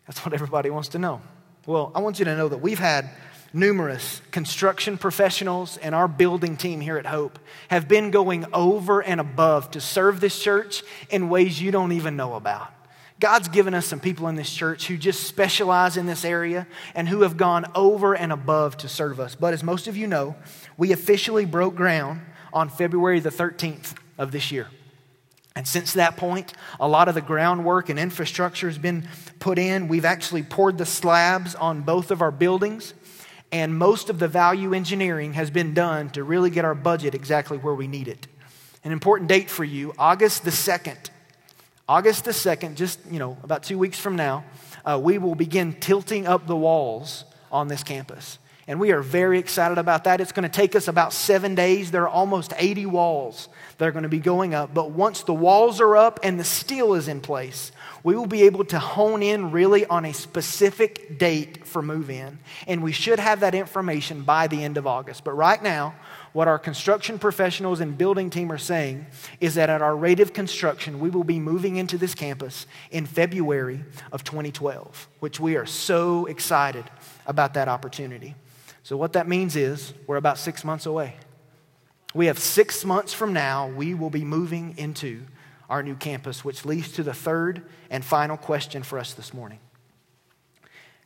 that's 0.05 0.25
what 0.25 0.33
everybody 0.33 0.69
wants 0.69 0.89
to 0.89 0.99
know. 0.99 1.21
Well, 1.65 1.93
I 1.95 2.01
want 2.01 2.19
you 2.19 2.25
to 2.25 2.35
know 2.35 2.49
that 2.49 2.57
we've 2.57 2.79
had 2.79 3.09
numerous 3.53 4.21
construction 4.31 4.97
professionals 4.97 5.77
and 5.77 5.95
our 5.95 6.09
building 6.09 6.57
team 6.57 6.81
here 6.81 6.97
at 6.97 7.05
Hope 7.05 7.39
have 7.69 7.87
been 7.87 8.11
going 8.11 8.45
over 8.51 9.01
and 9.01 9.21
above 9.21 9.71
to 9.71 9.79
serve 9.79 10.19
this 10.19 10.37
church 10.37 10.83
in 11.09 11.29
ways 11.29 11.61
you 11.61 11.71
don't 11.71 11.93
even 11.93 12.17
know 12.17 12.35
about. 12.35 12.73
God's 13.19 13.47
given 13.47 13.73
us 13.73 13.87
some 13.87 13.99
people 13.99 14.27
in 14.27 14.35
this 14.35 14.53
church 14.53 14.87
who 14.87 14.95
just 14.95 15.23
specialize 15.23 15.97
in 15.97 16.05
this 16.05 16.23
area 16.23 16.67
and 16.93 17.09
who 17.09 17.21
have 17.21 17.35
gone 17.35 17.65
over 17.73 18.15
and 18.15 18.31
above 18.31 18.77
to 18.77 18.87
serve 18.87 19.19
us. 19.19 19.33
But 19.33 19.53
as 19.53 19.63
most 19.63 19.87
of 19.87 19.97
you 19.97 20.05
know, 20.05 20.35
we 20.77 20.91
officially 20.91 21.45
broke 21.45 21.75
ground 21.75 22.21
on 22.53 22.69
February 22.69 23.19
the 23.19 23.31
13th 23.31 23.95
of 24.19 24.31
this 24.31 24.51
year. 24.51 24.67
And 25.55 25.67
since 25.67 25.93
that 25.93 26.17
point, 26.17 26.53
a 26.79 26.87
lot 26.87 27.07
of 27.07 27.15
the 27.15 27.21
groundwork 27.21 27.89
and 27.89 27.97
infrastructure 27.97 28.67
has 28.67 28.77
been 28.77 29.07
put 29.39 29.57
in. 29.57 29.87
We've 29.87 30.05
actually 30.05 30.43
poured 30.43 30.77
the 30.77 30.85
slabs 30.85 31.55
on 31.55 31.81
both 31.81 32.11
of 32.11 32.21
our 32.21 32.29
buildings, 32.29 32.93
and 33.51 33.75
most 33.75 34.11
of 34.11 34.19
the 34.19 34.27
value 34.27 34.75
engineering 34.75 35.33
has 35.33 35.49
been 35.49 35.73
done 35.73 36.11
to 36.11 36.23
really 36.23 36.51
get 36.51 36.63
our 36.63 36.75
budget 36.75 37.15
exactly 37.15 37.57
where 37.57 37.73
we 37.73 37.87
need 37.87 38.07
it. 38.07 38.27
An 38.83 38.91
important 38.91 39.29
date 39.29 39.49
for 39.49 39.63
you 39.63 39.95
August 39.97 40.45
the 40.45 40.51
2nd 40.51 41.09
August 41.89 42.25
the 42.25 42.31
2nd, 42.31 42.75
just, 42.75 42.99
you 43.09 43.17
know, 43.17 43.37
about 43.43 43.63
two 43.63 43.77
weeks 43.77 43.99
from 43.99 44.15
now, 44.15 44.43
uh, 44.85 44.99
we 45.01 45.17
will 45.17 45.35
begin 45.35 45.73
tilting 45.73 46.27
up 46.27 46.45
the 46.45 46.55
walls 46.55 47.23
on 47.49 47.69
this 47.69 47.83
campus. 47.83 48.39
And 48.69 48.81
we 48.81 48.91
are 48.91 49.01
very 49.01 49.39
excited 49.39 49.77
about 49.77 50.03
that. 50.03 50.19
It's 50.19 50.33
going 50.33 50.43
to 50.43 50.49
take 50.49 50.75
us 50.75 50.89
about 50.89 51.13
seven 51.13 51.55
days. 51.55 51.89
There 51.89 52.03
are 52.03 52.09
almost 52.09 52.51
80 52.57 52.85
walls 52.87 53.47
that 53.77 53.87
are 53.87 53.93
going 53.93 54.03
to 54.03 54.09
be 54.09 54.19
going 54.19 54.53
up. 54.53 54.73
But 54.73 54.91
once 54.91 55.23
the 55.23 55.33
walls 55.33 55.79
are 55.79 55.95
up 55.95 56.19
and 56.21 56.37
the 56.37 56.43
steel 56.43 56.93
is 56.93 57.07
in 57.07 57.21
place, 57.21 57.71
we 58.03 58.17
will 58.17 58.25
be 58.25 58.43
able 58.43 58.65
to 58.65 58.79
hone 58.79 59.23
in 59.23 59.51
really 59.51 59.85
on 59.85 60.03
a 60.03 60.13
specific 60.13 61.17
date 61.17 61.65
for 61.65 61.81
move 61.81 62.09
in. 62.09 62.39
And 62.67 62.83
we 62.83 62.91
should 62.91 63.19
have 63.19 63.39
that 63.39 63.55
information 63.55 64.23
by 64.23 64.47
the 64.47 64.61
end 64.61 64.75
of 64.75 64.85
August. 64.85 65.23
But 65.23 65.31
right 65.31 65.63
now, 65.63 65.95
what 66.33 66.47
our 66.47 66.59
construction 66.59 67.19
professionals 67.19 67.79
and 67.79 67.97
building 67.97 68.29
team 68.29 68.51
are 68.51 68.57
saying 68.57 69.05
is 69.39 69.55
that 69.55 69.69
at 69.69 69.81
our 69.81 69.95
rate 69.95 70.19
of 70.19 70.33
construction, 70.33 70.99
we 70.99 71.09
will 71.09 71.23
be 71.23 71.39
moving 71.39 71.77
into 71.77 71.97
this 71.97 72.13
campus 72.13 72.67
in 72.91 73.05
February 73.05 73.83
of 74.11 74.23
2012, 74.23 75.07
which 75.19 75.39
we 75.39 75.55
are 75.55 75.65
so 75.65 76.25
excited 76.25 76.85
about 77.25 77.53
that 77.53 77.67
opportunity. 77.67 78.35
So, 78.83 78.97
what 78.97 79.13
that 79.13 79.27
means 79.27 79.55
is 79.55 79.93
we're 80.05 80.17
about 80.17 80.37
six 80.37 80.63
months 80.63 80.85
away. 80.85 81.15
We 82.13 82.27
have 82.27 82.39
six 82.39 82.85
months 82.85 83.13
from 83.13 83.33
now, 83.33 83.67
we 83.67 83.93
will 83.93 84.09
be 84.09 84.23
moving 84.23 84.75
into 84.77 85.23
our 85.69 85.83
new 85.83 85.95
campus, 85.95 86.45
which 86.45 86.65
leads 86.65 86.91
to 86.93 87.03
the 87.03 87.13
third 87.13 87.63
and 87.89 88.03
final 88.03 88.37
question 88.37 88.83
for 88.83 88.97
us 88.97 89.13
this 89.13 89.33
morning 89.33 89.59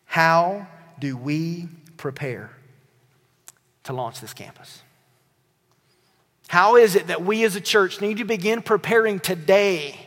How 0.06 0.68
do 1.00 1.18
we 1.18 1.68
prepare 1.98 2.52
to 3.84 3.94
launch 3.94 4.22
this 4.22 4.34
campus? 4.34 4.84
How 6.52 6.76
is 6.76 6.96
it 6.96 7.08
that 7.08 7.24
we 7.24 7.46
as 7.46 7.56
a 7.56 7.62
church 7.62 8.02
need 8.02 8.18
to 8.18 8.26
begin 8.26 8.62
preparing 8.62 9.22
today 9.22 9.98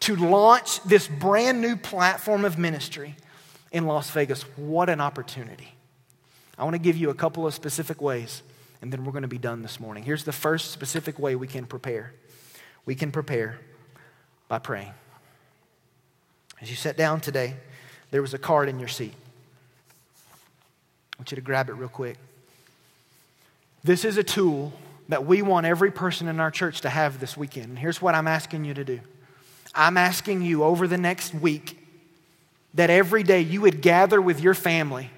to 0.00 0.14
launch 0.14 0.82
this 0.82 1.08
brand 1.08 1.62
new 1.62 1.74
platform 1.74 2.44
of 2.44 2.58
ministry 2.58 3.16
in 3.72 3.86
Las 3.86 4.10
Vegas? 4.10 4.42
What 4.58 4.90
an 4.90 5.00
opportunity. 5.00 5.72
I 6.58 6.64
want 6.64 6.74
to 6.74 6.78
give 6.78 6.98
you 6.98 7.08
a 7.08 7.14
couple 7.14 7.46
of 7.46 7.54
specific 7.54 8.02
ways, 8.02 8.42
and 8.82 8.92
then 8.92 9.06
we're 9.06 9.12
going 9.12 9.22
to 9.22 9.28
be 9.28 9.38
done 9.38 9.62
this 9.62 9.80
morning. 9.80 10.02
Here's 10.02 10.24
the 10.24 10.34
first 10.34 10.70
specific 10.70 11.18
way 11.18 11.34
we 11.34 11.46
can 11.46 11.64
prepare 11.64 12.12
we 12.84 12.94
can 12.94 13.10
prepare 13.10 13.58
by 14.48 14.58
praying. 14.58 14.92
As 16.60 16.68
you 16.68 16.76
sat 16.76 16.98
down 16.98 17.22
today, 17.22 17.54
there 18.10 18.20
was 18.20 18.34
a 18.34 18.38
card 18.38 18.68
in 18.68 18.80
your 18.80 18.88
seat. 18.88 19.14
I 21.14 21.20
want 21.20 21.30
you 21.30 21.36
to 21.36 21.40
grab 21.40 21.70
it 21.70 21.72
real 21.72 21.88
quick. 21.88 22.18
This 23.82 24.04
is 24.04 24.18
a 24.18 24.22
tool 24.22 24.74
that 25.10 25.26
we 25.26 25.42
want 25.42 25.66
every 25.66 25.90
person 25.90 26.28
in 26.28 26.40
our 26.40 26.50
church 26.50 26.80
to 26.80 26.88
have 26.88 27.20
this 27.20 27.36
weekend. 27.36 27.66
And 27.66 27.78
here's 27.78 28.00
what 28.00 28.14
I'm 28.14 28.26
asking 28.26 28.64
you 28.64 28.74
to 28.74 28.84
do 28.84 29.00
I'm 29.74 29.96
asking 29.96 30.42
you 30.42 30.64
over 30.64 30.88
the 30.88 30.98
next 30.98 31.34
week 31.34 31.76
that 32.74 32.90
every 32.90 33.22
day 33.22 33.40
you 33.40 33.60
would 33.60 33.82
gather 33.82 34.20
with 34.20 34.40
your 34.40 34.54
family 34.54 35.10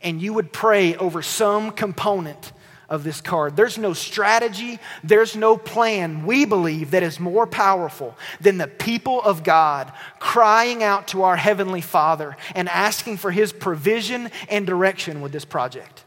and 0.00 0.22
you 0.22 0.32
would 0.32 0.52
pray 0.52 0.96
over 0.96 1.22
some 1.22 1.72
component 1.72 2.52
of 2.88 3.04
this 3.04 3.20
card. 3.20 3.56
There's 3.56 3.78
no 3.78 3.94
strategy, 3.94 4.78
there's 5.02 5.34
no 5.34 5.56
plan, 5.56 6.26
we 6.26 6.44
believe, 6.44 6.90
that 6.90 7.02
is 7.02 7.18
more 7.18 7.46
powerful 7.46 8.16
than 8.40 8.58
the 8.58 8.68
people 8.68 9.22
of 9.22 9.42
God 9.42 9.92
crying 10.18 10.82
out 10.82 11.08
to 11.08 11.22
our 11.22 11.36
Heavenly 11.36 11.80
Father 11.80 12.36
and 12.54 12.68
asking 12.68 13.16
for 13.16 13.30
His 13.30 13.52
provision 13.52 14.30
and 14.48 14.66
direction 14.66 15.20
with 15.20 15.32
this 15.32 15.44
project. 15.44 16.01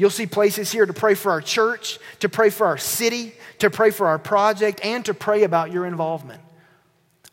You'll 0.00 0.08
see 0.08 0.24
places 0.24 0.72
here 0.72 0.86
to 0.86 0.94
pray 0.94 1.12
for 1.12 1.30
our 1.30 1.42
church, 1.42 1.98
to 2.20 2.30
pray 2.30 2.48
for 2.48 2.66
our 2.66 2.78
city, 2.78 3.34
to 3.58 3.68
pray 3.68 3.90
for 3.90 4.06
our 4.06 4.18
project, 4.18 4.80
and 4.82 5.04
to 5.04 5.12
pray 5.12 5.42
about 5.42 5.72
your 5.72 5.84
involvement. 5.84 6.40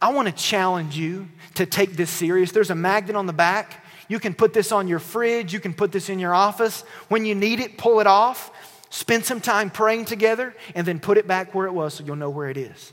I 0.01 0.11
want 0.11 0.27
to 0.27 0.33
challenge 0.33 0.97
you 0.97 1.29
to 1.55 1.65
take 1.65 1.95
this 1.95 2.09
serious. 2.09 2.51
There's 2.51 2.69
a 2.69 2.75
magnet 2.75 3.15
on 3.15 3.25
the 3.25 3.31
back. 3.31 3.85
You 4.09 4.19
can 4.19 4.33
put 4.33 4.51
this 4.51 4.73
on 4.73 4.89
your 4.89 4.99
fridge, 4.99 5.53
you 5.53 5.61
can 5.61 5.73
put 5.73 5.93
this 5.93 6.09
in 6.09 6.19
your 6.19 6.33
office. 6.33 6.81
When 7.07 7.23
you 7.23 7.35
need 7.35 7.61
it, 7.61 7.77
pull 7.77 8.01
it 8.01 8.07
off. 8.07 8.51
spend 8.89 9.23
some 9.23 9.39
time 9.39 9.69
praying 9.69 10.03
together, 10.03 10.53
and 10.75 10.85
then 10.85 10.99
put 10.99 11.17
it 11.17 11.25
back 11.25 11.55
where 11.55 11.67
it 11.67 11.73
was 11.73 11.93
so 11.93 12.03
you'll 12.03 12.17
know 12.17 12.29
where 12.29 12.49
it 12.49 12.57
is. 12.57 12.91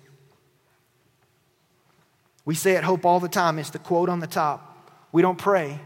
We 2.44 2.54
say 2.54 2.76
at 2.76 2.84
Hope 2.84 3.04
all 3.04 3.18
the 3.18 3.28
time, 3.28 3.58
it's 3.58 3.70
the 3.70 3.80
quote 3.80 4.08
on 4.08 4.20
the 4.20 4.28
top. 4.28 4.88
We 5.10 5.20
don't 5.20 5.38
pray 5.38 5.80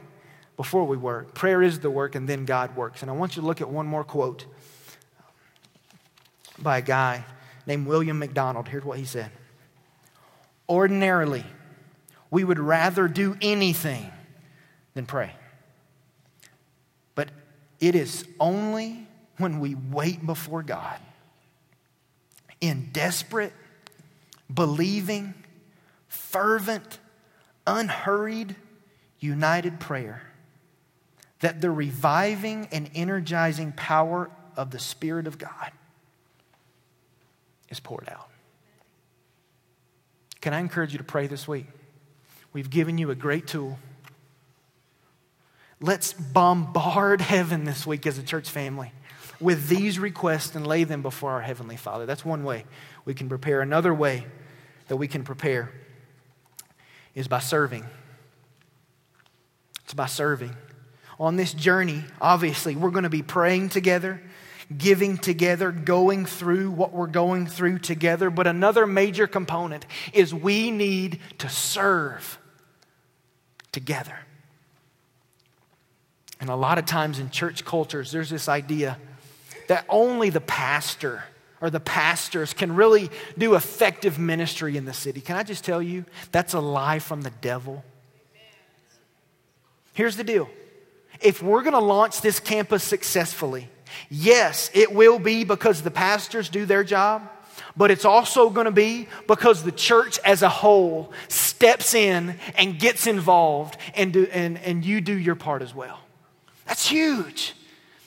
before 0.58 0.84
we 0.84 0.96
work. 0.96 1.34
Prayer 1.34 1.62
is 1.62 1.78
the 1.78 1.88
work, 1.88 2.16
and 2.16 2.28
then 2.28 2.44
God 2.44 2.76
works. 2.76 3.00
And 3.00 3.10
I 3.10 3.14
want 3.14 3.36
you 3.36 3.42
to 3.42 3.46
look 3.46 3.62
at 3.62 3.70
one 3.70 3.86
more 3.86 4.04
quote 4.04 4.44
by 6.58 6.78
a 6.78 6.82
guy 6.82 7.24
named 7.64 7.86
William 7.86 8.18
McDonald. 8.18 8.66
Here's 8.68 8.84
what 8.84 8.98
he 8.98 9.06
said 9.06 9.30
Ordinarily, 10.68 11.44
we 12.30 12.42
would 12.42 12.58
rather 12.58 13.06
do 13.06 13.36
anything 13.40 14.10
than 14.94 15.06
pray. 15.06 15.30
But 17.14 17.30
it 17.78 17.94
is 17.94 18.26
only 18.40 19.06
when 19.36 19.60
we 19.60 19.76
wait 19.76 20.26
before 20.26 20.64
God 20.64 20.98
in 22.60 22.88
desperate, 22.92 23.52
believing, 24.52 25.34
fervent, 26.08 26.98
unhurried, 27.64 28.56
united 29.20 29.78
prayer 29.78 30.27
that 31.40 31.60
the 31.60 31.70
reviving 31.70 32.68
and 32.72 32.90
energizing 32.94 33.72
power 33.72 34.30
of 34.56 34.70
the 34.70 34.78
Spirit 34.78 35.26
of 35.26 35.38
God 35.38 35.72
is 37.68 37.80
poured 37.80 38.08
out. 38.08 38.28
Can 40.40 40.54
I 40.54 40.60
encourage 40.60 40.92
you 40.92 40.98
to 40.98 41.04
pray 41.04 41.26
this 41.26 41.46
week? 41.46 41.66
We've 42.52 42.70
given 42.70 42.98
you 42.98 43.10
a 43.10 43.14
great 43.14 43.46
tool. 43.46 43.78
Let's 45.80 46.12
bombard 46.12 47.20
heaven 47.20 47.64
this 47.64 47.86
week 47.86 48.06
as 48.06 48.18
a 48.18 48.22
church 48.22 48.50
family 48.50 48.92
with 49.40 49.68
these 49.68 49.98
requests 49.98 50.54
and 50.56 50.66
lay 50.66 50.84
them 50.84 51.02
before 51.02 51.30
our 51.32 51.40
Heavenly 51.40 51.76
Father. 51.76 52.06
That's 52.06 52.24
one 52.24 52.42
way 52.42 52.64
we 53.04 53.14
can 53.14 53.28
prepare. 53.28 53.60
Another 53.60 53.94
way 53.94 54.26
that 54.88 54.96
we 54.96 55.06
can 55.06 55.22
prepare 55.22 55.70
is 57.14 57.28
by 57.28 57.38
serving. 57.38 57.84
It's 59.84 59.94
by 59.94 60.06
serving. 60.06 60.54
On 61.18 61.36
this 61.36 61.52
journey, 61.52 62.04
obviously, 62.20 62.76
we're 62.76 62.90
going 62.90 63.02
to 63.02 63.10
be 63.10 63.22
praying 63.22 63.70
together, 63.70 64.22
giving 64.76 65.18
together, 65.18 65.72
going 65.72 66.26
through 66.26 66.70
what 66.70 66.92
we're 66.92 67.08
going 67.08 67.46
through 67.46 67.80
together. 67.80 68.30
But 68.30 68.46
another 68.46 68.86
major 68.86 69.26
component 69.26 69.84
is 70.12 70.32
we 70.32 70.70
need 70.70 71.18
to 71.38 71.48
serve 71.48 72.38
together. 73.72 74.16
And 76.40 76.50
a 76.50 76.56
lot 76.56 76.78
of 76.78 76.86
times 76.86 77.18
in 77.18 77.30
church 77.30 77.64
cultures, 77.64 78.12
there's 78.12 78.30
this 78.30 78.48
idea 78.48 78.96
that 79.66 79.84
only 79.88 80.30
the 80.30 80.40
pastor 80.40 81.24
or 81.60 81.70
the 81.70 81.80
pastors 81.80 82.54
can 82.54 82.76
really 82.76 83.10
do 83.36 83.56
effective 83.56 84.20
ministry 84.20 84.76
in 84.76 84.84
the 84.84 84.92
city. 84.92 85.20
Can 85.20 85.34
I 85.34 85.42
just 85.42 85.64
tell 85.64 85.82
you, 85.82 86.04
that's 86.30 86.54
a 86.54 86.60
lie 86.60 87.00
from 87.00 87.22
the 87.22 87.30
devil. 87.40 87.84
Here's 89.94 90.16
the 90.16 90.22
deal 90.22 90.48
if 91.20 91.42
we're 91.42 91.62
going 91.62 91.74
to 91.74 91.78
launch 91.78 92.20
this 92.20 92.40
campus 92.40 92.82
successfully, 92.84 93.68
yes, 94.10 94.70
it 94.74 94.92
will 94.92 95.18
be 95.18 95.44
because 95.44 95.82
the 95.82 95.90
pastors 95.90 96.48
do 96.48 96.64
their 96.64 96.84
job, 96.84 97.28
but 97.76 97.90
it's 97.90 98.04
also 98.04 98.50
going 98.50 98.66
to 98.66 98.70
be 98.70 99.08
because 99.26 99.62
the 99.62 99.72
church 99.72 100.18
as 100.24 100.42
a 100.42 100.48
whole 100.48 101.12
steps 101.28 101.94
in 101.94 102.36
and 102.56 102.78
gets 102.78 103.06
involved 103.06 103.76
and, 103.94 104.12
do, 104.12 104.28
and, 104.32 104.58
and 104.58 104.84
you 104.84 105.00
do 105.00 105.16
your 105.16 105.34
part 105.34 105.62
as 105.62 105.74
well. 105.74 106.00
That's 106.66 106.88
huge. 106.88 107.54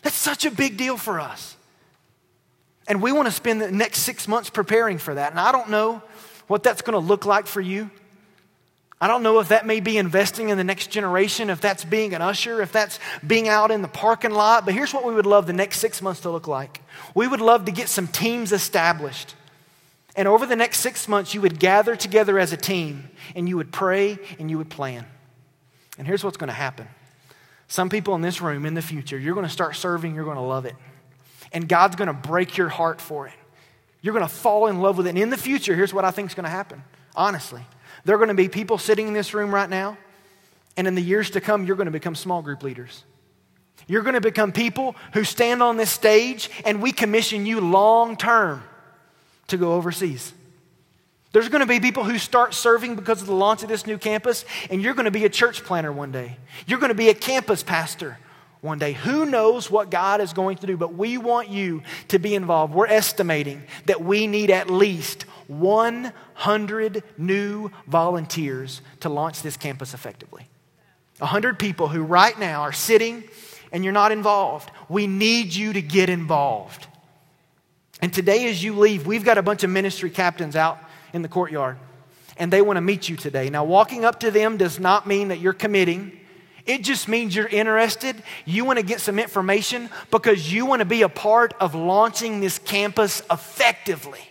That's 0.02 0.16
such 0.16 0.46
a 0.46 0.52
big 0.52 0.78
deal 0.78 0.98
for 0.98 1.20
us. 1.20 1.56
And 2.88 3.02
we 3.02 3.12
want 3.12 3.28
to 3.28 3.32
spend 3.32 3.62
the 3.62 3.72
next 3.72 4.00
six 4.00 4.28
months 4.28 4.50
preparing 4.50 4.98
for 4.98 5.14
that. 5.14 5.32
And 5.32 5.40
I 5.40 5.52
don't 5.52 5.70
know 5.70 6.02
what 6.48 6.64
that's 6.64 6.82
going 6.82 6.94
to 6.94 7.08
look 7.08 7.26
like 7.26 7.48
for 7.48 7.62
you. 7.62 7.90
I 9.02 9.08
don't 9.08 9.24
know 9.24 9.40
if 9.40 9.50
that 9.50 9.66
may 9.66 9.80
be 9.80 9.98
investing 9.98 10.50
in 10.50 10.60
the 10.60 10.64
next 10.64 10.92
generation, 10.92 11.50
if 11.50 11.60
that's 11.60 11.84
being 11.84 12.14
an 12.14 12.22
usher, 12.22 12.62
if 12.62 12.72
that's 12.72 13.00
being 13.26 13.48
out 13.48 13.72
in 13.72 13.82
the 13.82 13.88
parking 13.88 14.30
lot. 14.30 14.64
But 14.64 14.76
here's 14.76 14.94
what 14.94 15.04
we 15.04 15.16
would 15.16 15.26
love 15.26 15.48
the 15.48 15.54
next 15.54 15.80
six 15.80 16.04
months 16.04 16.22
to 16.22 16.30
look 16.30 16.48
like 16.48 16.82
we 17.16 17.28
would 17.28 17.42
love 17.42 17.66
to 17.66 17.72
get 17.72 17.90
some 17.90 18.08
teams 18.08 18.52
established. 18.52 19.36
And 20.16 20.28
over 20.28 20.46
the 20.46 20.56
next 20.56 20.82
six 20.82 21.08
months, 21.08 21.34
you 21.34 21.42
would 21.42 21.60
gather 21.60 21.96
together 21.96 22.38
as 22.38 22.54
a 22.54 22.58
team 22.58 23.10
and 23.36 23.50
you 23.50 23.58
would 23.58 23.72
pray 23.72 24.20
and 24.38 24.52
you 24.52 24.58
would 24.60 24.70
plan. 24.70 25.06
And 25.98 26.06
here's 26.06 26.24
what's 26.24 26.38
going 26.38 26.50
to 26.50 26.54
happen 26.54 26.88
some 27.68 27.90
people 27.90 28.14
in 28.16 28.22
this 28.22 28.42
room 28.42 28.66
in 28.66 28.76
the 28.76 28.82
future, 28.82 29.18
you're 29.18 29.34
going 29.34 29.48
to 29.48 29.52
start 29.52 29.76
serving, 29.76 30.14
you're 30.14 30.26
going 30.26 30.36
to 30.36 30.44
love 30.44 30.66
it. 30.66 30.76
And 31.54 31.68
God's 31.68 31.96
going 31.96 32.08
to 32.08 32.14
break 32.14 32.56
your 32.56 32.70
heart 32.70 33.02
for 33.02 33.28
it. 33.28 33.34
You're 34.02 34.14
going 34.14 34.28
to 34.28 34.34
fall 34.34 34.68
in 34.68 34.82
love 34.82 34.98
with 34.98 35.08
it. 35.08 35.12
And 35.12 35.20
in 35.20 35.30
the 35.30 35.38
future, 35.38 35.76
here's 35.76 35.94
what 35.94 36.06
I 36.06 36.12
think 36.12 36.30
is 36.30 36.36
going 36.36 36.44
to 36.44 36.50
happen, 36.50 36.84
honestly. 37.16 37.62
There 38.04 38.16
are 38.16 38.18
going 38.18 38.30
to 38.30 38.34
be 38.34 38.50
people 38.50 38.78
sitting 38.78 39.08
in 39.08 39.14
this 39.14 39.34
room 39.34 39.54
right 39.54 39.70
now, 39.70 39.98
and 40.78 40.88
in 40.88 40.96
the 40.96 41.02
years 41.02 41.32
to 41.32 41.42
come, 41.42 41.66
you're 41.66 41.76
going 41.76 41.86
to 41.86 41.92
become 41.92 42.16
small 42.16 42.42
group 42.42 42.64
leaders. 42.64 43.04
You're 43.88 44.04
going 44.04 44.16
to 44.16 44.22
become 44.22 44.52
people 44.52 44.96
who 45.14 45.24
stand 45.24 45.62
on 45.62 45.78
this 45.78 45.92
stage, 45.92 46.50
and 46.66 46.82
we 46.82 46.92
commission 46.92 47.46
you 47.46 47.60
long 47.60 48.16
term 48.16 48.64
to 49.48 49.58
go 49.58 49.74
overseas. 49.74 50.34
There's 51.34 51.50
going 51.50 51.62
to 51.62 51.68
be 51.68 51.80
people 51.80 52.04
who 52.04 52.18
start 52.18 52.54
serving 52.54 52.96
because 52.96 53.22
of 53.22 53.28
the 53.28 53.36
launch 53.36 53.64
of 53.64 53.70
this 53.70 53.88
new 53.88 53.98
campus, 53.98 54.46
and 54.70 54.82
you're 54.82 54.94
going 54.94 55.06
to 55.06 55.12
be 55.12 55.26
a 55.26 55.30
church 55.30 55.64
planner 55.64 55.92
one 55.92 56.12
day. 56.12 56.38
You're 56.68 56.80
going 56.80 56.90
to 56.90 56.96
be 56.96 57.10
a 57.10 57.14
campus 57.14 57.64
pastor 57.64 58.18
one 58.60 58.80
day. 58.80 58.94
Who 58.94 59.26
knows 59.26 59.72
what 59.72 59.90
God 59.90 60.22
is 60.22 60.34
going 60.34 60.58
to 60.58 60.68
do, 60.68 60.78
but 60.78 60.94
we 60.94 61.18
want 61.18 61.50
you 61.50 61.84
to 62.10 62.20
be 62.20 62.36
involved. 62.36 62.74
We're 62.74 62.88
estimating 62.88 63.64
that 63.86 64.04
we 64.04 64.28
need 64.28 64.52
at 64.52 64.70
least 64.70 65.26
100 65.60 67.04
new 67.18 67.72
volunteers 67.88 68.82
to 69.02 69.10
launch 69.10 69.42
this 69.42 69.58
campus 69.58 69.94
effectively. 69.94 70.48
100 71.20 71.60
people 71.60 71.88
who 71.88 72.02
right 72.02 72.38
now 72.40 72.62
are 72.62 72.72
sitting 72.72 73.24
and 73.72 73.84
you're 73.84 73.94
not 73.94 74.12
involved. 74.12 74.72
We 74.90 75.08
need 75.08 75.54
you 75.54 75.74
to 75.74 75.82
get 75.82 76.10
involved. 76.10 76.88
And 78.02 78.12
today, 78.12 78.50
as 78.50 78.64
you 78.64 78.78
leave, 78.78 79.06
we've 79.06 79.24
got 79.24 79.38
a 79.38 79.44
bunch 79.44 79.64
of 79.64 79.70
ministry 79.70 80.10
captains 80.10 80.56
out 80.56 80.80
in 81.14 81.22
the 81.22 81.28
courtyard, 81.28 81.78
and 82.38 82.52
they 82.52 82.62
want 82.62 82.78
to 82.78 82.82
meet 82.82 83.08
you 83.08 83.16
today. 83.16 83.50
Now, 83.50 83.64
walking 83.64 84.04
up 84.04 84.22
to 84.22 84.32
them 84.32 84.58
does 84.58 84.80
not 84.80 85.06
mean 85.06 85.28
that 85.28 85.40
you're 85.40 85.54
committing. 85.54 86.20
It 86.66 86.84
just 86.84 87.08
means 87.08 87.36
you're 87.36 87.48
interested. 87.48 88.24
You 88.46 88.66
want 88.66 88.80
to 88.80 88.86
get 88.86 89.02
some 89.02 89.20
information 89.20 89.90
because 90.10 90.52
you 90.52 90.66
want 90.66 90.80
to 90.80 90.86
be 90.86 91.04
a 91.04 91.10
part 91.10 91.54
of 91.60 91.76
launching 91.76 92.40
this 92.40 92.58
campus 92.58 93.22
effectively. 93.30 94.31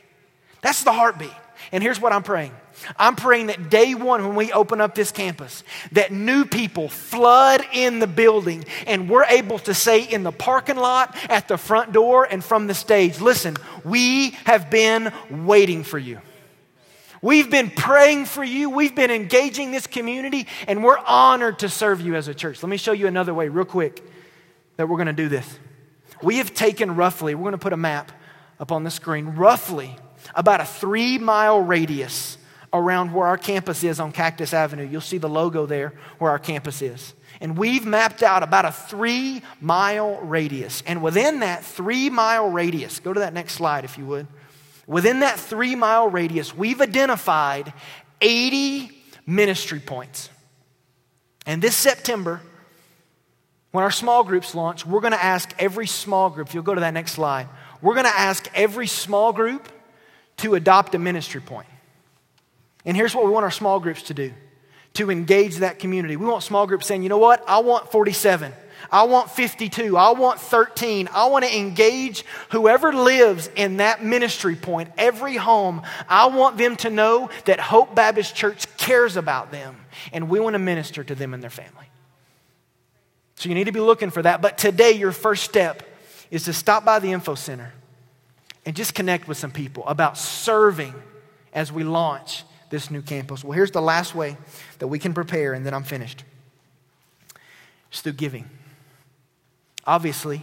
That's 0.62 0.82
the 0.82 0.92
heartbeat. 0.92 1.32
And 1.72 1.82
here's 1.82 2.00
what 2.00 2.12
I'm 2.12 2.22
praying 2.22 2.52
I'm 2.96 3.16
praying 3.16 3.48
that 3.48 3.70
day 3.70 3.94
one, 3.94 4.26
when 4.26 4.34
we 4.34 4.52
open 4.52 4.80
up 4.80 4.94
this 4.94 5.12
campus, 5.12 5.62
that 5.92 6.12
new 6.12 6.44
people 6.44 6.88
flood 6.88 7.62
in 7.72 7.98
the 7.98 8.06
building 8.06 8.64
and 8.86 9.08
we're 9.08 9.24
able 9.24 9.58
to 9.61 9.74
say 9.74 10.02
in 10.02 10.22
the 10.22 10.32
parking 10.32 10.76
lot, 10.76 11.14
at 11.28 11.48
the 11.48 11.58
front 11.58 11.92
door, 11.92 12.24
and 12.24 12.42
from 12.42 12.66
the 12.66 12.74
stage, 12.74 13.20
listen, 13.20 13.56
we 13.84 14.30
have 14.44 14.70
been 14.70 15.12
waiting 15.30 15.84
for 15.84 15.98
you. 15.98 16.20
We've 17.22 17.50
been 17.50 17.70
praying 17.70 18.24
for 18.24 18.42
you. 18.42 18.70
We've 18.70 18.94
been 18.94 19.11
engaging 19.11 19.72
this 19.72 19.86
community, 19.86 20.46
and 20.66 20.82
we're 20.82 20.96
honored 20.96 21.58
to 21.58 21.68
serve 21.68 22.00
you 22.00 22.14
as 22.14 22.28
a 22.28 22.34
church. 22.34 22.62
Let 22.62 22.70
me 22.70 22.78
show 22.78 22.92
you 22.92 23.06
another 23.06 23.34
way, 23.34 23.48
real 23.48 23.66
quick, 23.66 24.02
that 24.76 24.88
we're 24.88 24.96
going 24.96 25.06
to 25.06 25.12
do 25.12 25.28
this. 25.28 25.58
We 26.22 26.38
have 26.38 26.54
taken 26.54 26.96
roughly, 26.96 27.34
we're 27.34 27.42
going 27.42 27.52
to 27.52 27.58
put 27.58 27.74
a 27.74 27.78
map 27.78 28.11
up 28.58 28.72
on 28.72 28.84
the 28.84 28.90
screen, 28.90 29.26
roughly 29.26 29.98
about 30.34 30.60
a 30.60 30.64
three 30.64 31.18
mile 31.18 31.60
radius 31.60 32.38
around 32.72 33.12
where 33.12 33.26
our 33.26 33.38
campus 33.38 33.82
is 33.82 33.98
on 33.98 34.12
Cactus 34.12 34.54
Avenue. 34.54 34.86
You'll 34.86 35.00
see 35.00 35.18
the 35.18 35.28
logo 35.28 35.66
there 35.66 35.92
where 36.18 36.30
our 36.30 36.38
campus 36.38 36.82
is. 36.82 37.14
And 37.40 37.56
we've 37.56 37.86
mapped 37.86 38.22
out 38.22 38.42
about 38.42 38.64
a 38.64 38.72
three 38.72 39.42
mile 39.60 40.20
radius. 40.20 40.82
And 40.86 41.02
within 41.02 41.40
that 41.40 41.64
three 41.64 42.10
mile 42.10 42.48
radius, 42.48 43.00
go 43.00 43.12
to 43.12 43.20
that 43.20 43.32
next 43.32 43.54
slide 43.54 43.84
if 43.84 43.98
you 43.98 44.06
would. 44.06 44.26
Within 44.86 45.20
that 45.20 45.38
three 45.38 45.74
mile 45.74 46.08
radius, 46.08 46.54
we've 46.56 46.80
identified 46.80 47.72
80 48.20 48.90
ministry 49.26 49.80
points. 49.80 50.30
And 51.46 51.62
this 51.62 51.76
September, 51.76 52.40
when 53.70 53.84
our 53.84 53.90
small 53.90 54.24
groups 54.24 54.54
launch, 54.54 54.84
we're 54.84 55.00
going 55.00 55.12
to 55.12 55.24
ask 55.24 55.54
every 55.58 55.86
small 55.86 56.28
group, 56.28 56.48
if 56.48 56.54
you'll 56.54 56.62
go 56.62 56.74
to 56.74 56.80
that 56.80 56.94
next 56.94 57.12
slide, 57.12 57.48
we're 57.80 57.94
going 57.94 58.06
to 58.06 58.18
ask 58.18 58.48
every 58.54 58.86
small 58.86 59.32
group 59.32 59.68
to 60.41 60.55
adopt 60.55 60.95
a 60.95 60.99
ministry 60.99 61.41
point. 61.41 61.68
And 62.84 62.97
here's 62.97 63.14
what 63.14 63.24
we 63.24 63.30
want 63.30 63.45
our 63.45 63.51
small 63.51 63.80
groups 63.80 64.03
to 64.05 64.14
do 64.14 64.32
to 64.95 65.11
engage 65.11 65.57
that 65.57 65.78
community. 65.78 66.16
We 66.16 66.26
want 66.26 66.43
small 66.43 66.66
groups 66.66 66.86
saying, 66.86 67.05
you 67.05 67.09
know 67.09 67.18
what? 67.18 67.45
I 67.49 67.61
want 67.61 67.93
47. 67.93 68.53
I 68.91 69.05
want 69.05 69.30
52. 69.30 69.97
I 69.97 70.11
want 70.12 70.41
13. 70.41 71.09
I 71.12 71.26
want 71.26 71.45
to 71.45 71.57
engage 71.57 72.24
whoever 72.51 72.93
lives 72.93 73.49
in 73.55 73.76
that 73.76 74.03
ministry 74.03 74.57
point, 74.57 74.91
every 74.99 75.36
home. 75.36 75.82
I 76.09 76.26
want 76.26 76.59
them 76.59 76.74
to 76.78 76.91
know 76.91 77.30
that 77.45 77.61
Hope 77.61 77.95
Baptist 77.95 78.34
Church 78.34 78.66
cares 78.78 79.16
about 79.16 79.53
them 79.53 79.76
and 80.12 80.28
we 80.28 80.41
want 80.41 80.55
to 80.55 80.59
minister 80.59 81.05
to 81.05 81.14
them 81.14 81.34
and 81.34 81.43
their 81.43 81.51
family. 81.51 81.86
So 83.36 83.49
you 83.49 83.55
need 83.55 83.64
to 83.64 83.72
be 83.72 83.80
looking 83.80 84.11
for 84.11 84.22
that. 84.22 84.43
But 84.43 84.59
today, 84.59 84.93
your 84.93 85.12
first 85.12 85.45
step 85.45 85.82
is 86.30 86.45
to 86.45 86.53
stop 86.53 86.84
by 86.84 86.99
the 86.99 87.12
info 87.12 87.34
center 87.34 87.72
and 88.66 88.76
just 88.76 88.94
connect 88.94 89.28
with 89.28 89.38
some 89.38 89.50
people 89.50 89.86
about 89.86 90.18
serving 90.18 90.94
as 91.52 91.72
we 91.72 91.84
launch 91.84 92.44
this 92.70 92.90
new 92.90 93.02
campus. 93.02 93.42
Well, 93.42 93.52
here's 93.52 93.72
the 93.72 93.82
last 93.82 94.14
way 94.14 94.36
that 94.78 94.86
we 94.86 94.98
can 94.98 95.12
prepare, 95.12 95.52
and 95.54 95.66
then 95.66 95.74
I'm 95.74 95.82
finished. 95.82 96.24
It's 97.90 98.00
through 98.00 98.12
giving. 98.12 98.48
Obviously, 99.86 100.42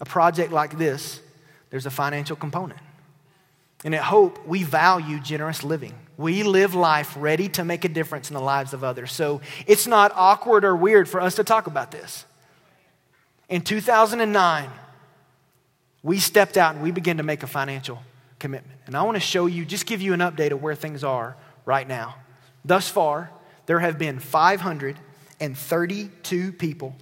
a 0.00 0.04
project 0.04 0.52
like 0.52 0.78
this, 0.78 1.20
there's 1.70 1.86
a 1.86 1.90
financial 1.90 2.36
component. 2.36 2.80
And 3.84 3.94
at 3.94 4.02
Hope, 4.02 4.46
we 4.46 4.62
value 4.62 5.20
generous 5.20 5.62
living. 5.62 5.94
We 6.16 6.42
live 6.42 6.74
life 6.74 7.14
ready 7.18 7.48
to 7.50 7.64
make 7.64 7.84
a 7.84 7.88
difference 7.88 8.30
in 8.30 8.34
the 8.34 8.40
lives 8.40 8.72
of 8.72 8.82
others. 8.82 9.12
So 9.12 9.42
it's 9.66 9.86
not 9.86 10.12
awkward 10.14 10.64
or 10.64 10.74
weird 10.74 11.08
for 11.08 11.20
us 11.20 11.34
to 11.34 11.44
talk 11.44 11.66
about 11.66 11.90
this. 11.90 12.24
In 13.48 13.60
2009, 13.60 14.70
we 16.06 16.18
stepped 16.20 16.56
out 16.56 16.74
and 16.74 16.82
we 16.84 16.92
began 16.92 17.16
to 17.16 17.24
make 17.24 17.42
a 17.42 17.48
financial 17.48 17.98
commitment. 18.38 18.78
And 18.86 18.96
I 18.96 19.02
want 19.02 19.16
to 19.16 19.20
show 19.20 19.46
you, 19.46 19.64
just 19.64 19.86
give 19.86 20.00
you 20.00 20.12
an 20.12 20.20
update 20.20 20.52
of 20.52 20.62
where 20.62 20.76
things 20.76 21.02
are 21.02 21.36
right 21.64 21.88
now. 21.88 22.14
Thus 22.64 22.88
far, 22.88 23.32
there 23.66 23.80
have 23.80 23.98
been 23.98 24.20
532 24.20 26.52
people, 26.52 26.94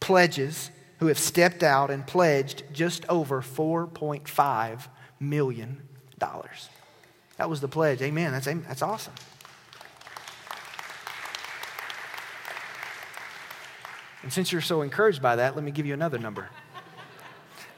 pledges, 0.00 0.70
who 1.00 1.08
have 1.08 1.18
stepped 1.18 1.62
out 1.62 1.90
and 1.90 2.06
pledged 2.06 2.62
just 2.72 3.04
over 3.10 3.42
$4.5 3.42 4.86
million. 5.20 5.82
That 7.36 7.50
was 7.50 7.60
the 7.60 7.68
pledge. 7.68 8.00
Amen. 8.00 8.32
That's, 8.32 8.46
that's 8.46 8.80
awesome. 8.80 9.12
And 14.22 14.32
since 14.32 14.50
you're 14.50 14.62
so 14.62 14.80
encouraged 14.80 15.20
by 15.20 15.36
that, 15.36 15.56
let 15.56 15.62
me 15.62 15.72
give 15.72 15.84
you 15.84 15.92
another 15.92 16.18
number. 16.18 16.48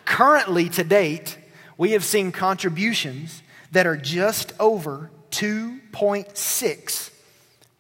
Currently, 0.05 0.69
to 0.71 0.85
date, 0.85 1.39
we 1.77 1.93
have 1.93 2.05
seen 2.05 2.33
contributions 2.33 3.43
that 3.73 3.87
are 3.87 3.97
just 3.97 4.53
over 4.61 5.11
$2.6 5.31 7.11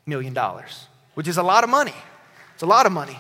million, 0.07 0.39
which 1.15 1.29
is 1.29 1.37
a 1.37 1.43
lot 1.43 1.65
of 1.65 1.71
money. 1.71 1.95
It's 2.55 2.63
a 2.63 2.67
lot 2.67 2.87
of 2.87 2.93
money. 2.93 3.19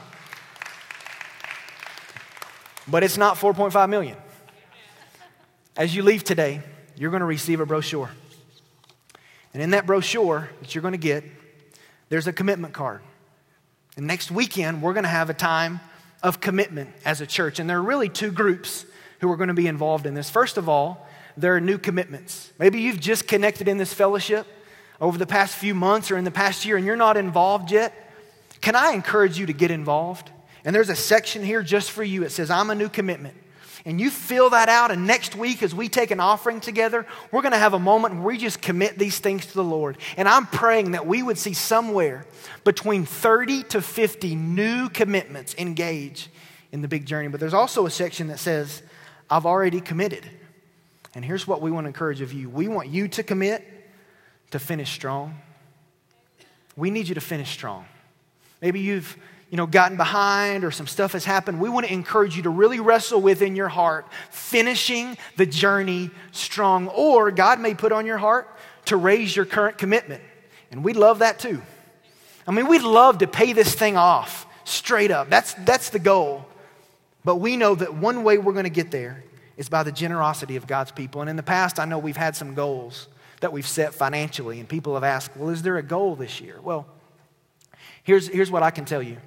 But 2.88 3.04
it's 3.04 3.16
not 3.16 3.36
4.5 3.36 3.88
million. 3.88 4.16
As 5.76 5.94
you 5.94 6.02
leave 6.02 6.24
today, 6.24 6.62
you're 6.96 7.10
going 7.10 7.20
to 7.20 7.26
receive 7.26 7.60
a 7.60 7.66
brochure. 7.66 8.10
And 9.54 9.62
in 9.62 9.70
that 9.70 9.86
brochure 9.86 10.50
that 10.60 10.74
you're 10.74 10.82
going 10.82 10.92
to 10.92 10.98
get, 10.98 11.24
there's 12.08 12.26
a 12.26 12.32
commitment 12.32 12.74
card. 12.74 13.00
And 13.96 14.06
next 14.06 14.30
weekend, 14.30 14.82
we're 14.82 14.94
going 14.94 15.04
to 15.04 15.08
have 15.08 15.30
a 15.30 15.34
time 15.34 15.80
of 16.22 16.40
commitment 16.40 16.90
as 17.04 17.20
a 17.20 17.26
church. 17.26 17.58
And 17.58 17.68
there 17.68 17.78
are 17.78 17.82
really 17.82 18.08
two 18.08 18.30
groups 18.30 18.86
who 19.20 19.30
are 19.30 19.36
going 19.36 19.48
to 19.48 19.54
be 19.54 19.66
involved 19.66 20.06
in 20.06 20.14
this. 20.14 20.30
First 20.30 20.56
of 20.56 20.68
all, 20.68 21.06
there 21.36 21.54
are 21.56 21.60
new 21.60 21.78
commitments. 21.78 22.52
Maybe 22.58 22.80
you've 22.80 23.00
just 23.00 23.26
connected 23.26 23.68
in 23.68 23.78
this 23.78 23.92
fellowship 23.92 24.46
over 25.00 25.18
the 25.18 25.26
past 25.26 25.56
few 25.56 25.74
months 25.74 26.10
or 26.10 26.16
in 26.16 26.24
the 26.24 26.30
past 26.30 26.64
year 26.64 26.76
and 26.76 26.86
you're 26.86 26.96
not 26.96 27.16
involved 27.16 27.70
yet. 27.70 28.12
Can 28.60 28.76
I 28.76 28.92
encourage 28.92 29.38
you 29.38 29.46
to 29.46 29.52
get 29.52 29.70
involved? 29.70 30.30
And 30.64 30.74
there's 30.74 30.90
a 30.90 30.96
section 30.96 31.42
here 31.42 31.62
just 31.62 31.90
for 31.90 32.04
you. 32.04 32.22
It 32.22 32.30
says, 32.30 32.50
I'm 32.50 32.70
a 32.70 32.74
new 32.74 32.88
commitment 32.88 33.36
and 33.84 34.00
you 34.00 34.10
fill 34.10 34.50
that 34.50 34.68
out, 34.68 34.90
and 34.90 35.06
next 35.06 35.34
week, 35.34 35.62
as 35.62 35.74
we 35.74 35.88
take 35.88 36.10
an 36.12 36.20
offering 36.20 36.60
together, 36.60 37.04
we're 37.32 37.42
going 37.42 37.52
to 37.52 37.58
have 37.58 37.74
a 37.74 37.78
moment 37.80 38.14
where 38.14 38.24
we 38.24 38.38
just 38.38 38.62
commit 38.62 38.96
these 38.96 39.18
things 39.18 39.46
to 39.46 39.54
the 39.54 39.64
Lord. 39.64 39.98
And 40.16 40.28
I'm 40.28 40.46
praying 40.46 40.92
that 40.92 41.06
we 41.06 41.22
would 41.22 41.36
see 41.36 41.52
somewhere 41.52 42.24
between 42.62 43.04
30 43.04 43.64
to 43.64 43.82
50 43.82 44.36
new 44.36 44.88
commitments 44.88 45.54
engage 45.58 46.30
in 46.70 46.80
the 46.80 46.88
big 46.88 47.06
journey. 47.06 47.28
But 47.28 47.40
there's 47.40 47.54
also 47.54 47.84
a 47.86 47.90
section 47.90 48.28
that 48.28 48.38
says, 48.38 48.82
I've 49.28 49.46
already 49.46 49.80
committed. 49.80 50.28
And 51.14 51.24
here's 51.24 51.46
what 51.46 51.60
we 51.60 51.70
want 51.70 51.84
to 51.84 51.88
encourage 51.88 52.20
of 52.20 52.32
you 52.32 52.48
we 52.48 52.68
want 52.68 52.88
you 52.88 53.08
to 53.08 53.22
commit 53.22 53.66
to 54.52 54.58
finish 54.58 54.92
strong. 54.92 55.40
We 56.76 56.90
need 56.90 57.08
you 57.08 57.14
to 57.16 57.20
finish 57.20 57.50
strong. 57.50 57.84
Maybe 58.60 58.80
you've 58.80 59.16
you 59.52 59.58
know, 59.58 59.66
gotten 59.66 59.98
behind 59.98 60.64
or 60.64 60.70
some 60.70 60.86
stuff 60.86 61.12
has 61.12 61.26
happened, 61.26 61.60
we 61.60 61.68
want 61.68 61.86
to 61.86 61.92
encourage 61.92 62.38
you 62.38 62.42
to 62.44 62.48
really 62.48 62.80
wrestle 62.80 63.20
within 63.20 63.54
your 63.54 63.68
heart, 63.68 64.06
finishing 64.30 65.18
the 65.36 65.44
journey 65.44 66.10
strong. 66.30 66.88
Or 66.88 67.30
God 67.30 67.60
may 67.60 67.74
put 67.74 67.92
on 67.92 68.06
your 68.06 68.16
heart 68.16 68.48
to 68.86 68.96
raise 68.96 69.36
your 69.36 69.44
current 69.44 69.76
commitment. 69.76 70.22
And 70.70 70.82
we'd 70.82 70.96
love 70.96 71.18
that 71.18 71.38
too. 71.38 71.60
I 72.48 72.50
mean, 72.50 72.66
we'd 72.66 72.80
love 72.80 73.18
to 73.18 73.26
pay 73.26 73.52
this 73.52 73.74
thing 73.74 73.94
off 73.94 74.46
straight 74.64 75.10
up. 75.10 75.28
That's, 75.28 75.52
that's 75.52 75.90
the 75.90 75.98
goal. 75.98 76.46
But 77.22 77.36
we 77.36 77.58
know 77.58 77.74
that 77.74 77.92
one 77.92 78.24
way 78.24 78.38
we're 78.38 78.54
going 78.54 78.64
to 78.64 78.70
get 78.70 78.90
there 78.90 79.22
is 79.58 79.68
by 79.68 79.82
the 79.82 79.92
generosity 79.92 80.56
of 80.56 80.66
God's 80.66 80.92
people. 80.92 81.20
And 81.20 81.28
in 81.28 81.36
the 81.36 81.42
past, 81.42 81.78
I 81.78 81.84
know 81.84 81.98
we've 81.98 82.16
had 82.16 82.34
some 82.34 82.54
goals 82.54 83.06
that 83.40 83.52
we've 83.52 83.68
set 83.68 83.92
financially, 83.92 84.60
and 84.60 84.68
people 84.68 84.94
have 84.94 85.04
asked, 85.04 85.36
well, 85.36 85.50
is 85.50 85.60
there 85.60 85.76
a 85.76 85.82
goal 85.82 86.16
this 86.16 86.40
year? 86.40 86.58
Well, 86.62 86.86
here's, 88.02 88.28
here's 88.28 88.50
what 88.50 88.62
I 88.62 88.70
can 88.70 88.86
tell 88.86 89.02
you 89.02 89.18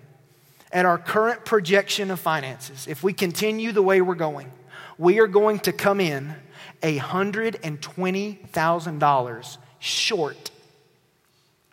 at 0.76 0.86
our 0.86 0.98
current 0.98 1.46
projection 1.46 2.12
of 2.12 2.20
finances, 2.20 2.86
if 2.88 3.02
we 3.02 3.14
continue 3.14 3.72
the 3.72 3.82
way 3.82 4.02
we're 4.02 4.14
going, 4.14 4.52
we 4.98 5.22
are 5.22 5.28
going 5.28 5.60
to 5.60 5.72
come 5.72 6.02
in 6.02 6.36
$120,000 6.84 9.58
short 9.80 10.52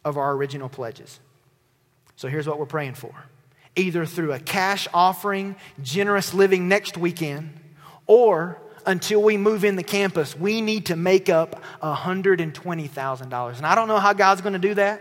of 0.05 0.17
our 0.17 0.33
original 0.33 0.69
pledges. 0.69 1.19
So 2.15 2.29
here's 2.29 2.47
what 2.47 2.61
we're 2.61 2.67
praying 2.67 2.95
for 2.95 3.13
either 3.75 4.07
through 4.07 4.33
a 4.33 4.39
cash 4.39 4.87
offering, 4.93 5.57
generous 5.83 6.35
living 6.35 6.69
next 6.69 6.99
weekend, 6.99 7.59
or 8.07 8.61
until 8.85 9.23
we 9.23 9.39
move 9.39 9.65
in 9.65 9.77
the 9.77 9.83
campus, 9.83 10.37
we 10.37 10.61
need 10.61 10.85
to 10.87 10.95
make 10.95 11.31
up 11.31 11.63
$120,000. 11.83 13.57
And 13.57 13.67
I 13.67 13.75
don't 13.75 13.89
know 13.89 13.99
how 13.99 14.13
God's 14.13 14.43
going 14.43 14.53
to 14.53 14.59
do 14.59 14.75
that, 14.75 15.01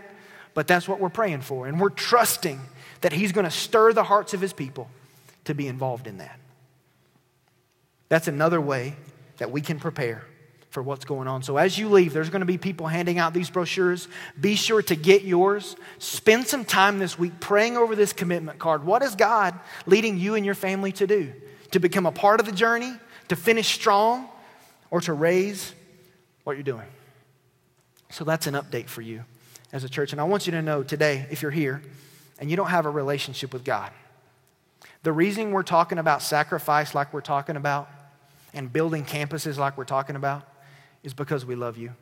but 0.54 0.66
that's 0.66 0.88
what 0.88 1.00
we're 1.00 1.10
praying 1.10 1.42
for. 1.42 1.68
And 1.68 1.78
we're 1.78 1.90
trusting 1.90 2.58
that 3.02 3.12
He's 3.12 3.32
going 3.32 3.44
to 3.44 3.50
stir 3.50 3.92
the 3.92 4.04
hearts 4.04 4.34
of 4.34 4.40
His 4.40 4.52
people 4.52 4.88
to 5.44 5.54
be 5.54 5.68
involved 5.68 6.06
in 6.06 6.18
that. 6.18 6.38
That's 8.08 8.28
another 8.28 8.60
way 8.60 8.94
that 9.38 9.50
we 9.50 9.60
can 9.60 9.78
prepare 9.78 10.24
for 10.70 10.82
what's 10.82 11.04
going 11.04 11.28
on. 11.28 11.42
So 11.42 11.58
as 11.58 11.78
you 11.78 11.88
leave, 11.88 12.14
there's 12.14 12.30
going 12.30 12.40
to 12.40 12.46
be 12.46 12.56
people 12.56 12.86
handing 12.86 13.18
out 13.18 13.34
these 13.34 13.50
brochures. 13.50 14.08
Be 14.40 14.54
sure 14.54 14.80
to 14.82 14.96
get 14.96 15.22
yours. 15.22 15.76
Spend 15.98 16.46
some 16.46 16.64
time 16.64 16.98
this 16.98 17.18
week 17.18 17.40
praying 17.40 17.76
over 17.76 17.94
this 17.94 18.12
commitment 18.14 18.58
card. 18.58 18.84
What 18.84 19.02
is 19.02 19.14
God 19.14 19.58
leading 19.84 20.18
you 20.18 20.34
and 20.34 20.46
your 20.46 20.54
family 20.54 20.92
to 20.92 21.06
do? 21.06 21.32
To 21.72 21.78
become 21.78 22.06
a 22.06 22.12
part 22.12 22.40
of 22.40 22.46
the 22.46 22.52
journey, 22.52 22.92
to 23.28 23.36
finish 23.36 23.68
strong, 23.68 24.28
or 24.90 25.00
to 25.02 25.12
raise 25.12 25.74
what 26.44 26.54
you're 26.54 26.62
doing? 26.62 26.86
So 28.10 28.24
that's 28.24 28.46
an 28.46 28.54
update 28.54 28.86
for 28.86 29.02
you 29.02 29.24
as 29.72 29.84
a 29.84 29.88
church. 29.88 30.12
And 30.12 30.20
I 30.20 30.24
want 30.24 30.46
you 30.46 30.52
to 30.52 30.62
know 30.62 30.82
today, 30.82 31.26
if 31.30 31.42
you're 31.42 31.50
here, 31.50 31.82
and 32.42 32.50
you 32.50 32.56
don't 32.56 32.70
have 32.70 32.86
a 32.86 32.90
relationship 32.90 33.52
with 33.52 33.62
God. 33.62 33.92
The 35.04 35.12
reason 35.12 35.52
we're 35.52 35.62
talking 35.62 35.98
about 35.98 36.22
sacrifice 36.22 36.92
like 36.92 37.12
we're 37.12 37.20
talking 37.20 37.54
about 37.54 37.88
and 38.52 38.70
building 38.70 39.04
campuses 39.04 39.58
like 39.58 39.78
we're 39.78 39.84
talking 39.84 40.16
about 40.16 40.42
is 41.04 41.14
because 41.14 41.46
we 41.46 41.54
love 41.54 41.78
you. 41.78 41.92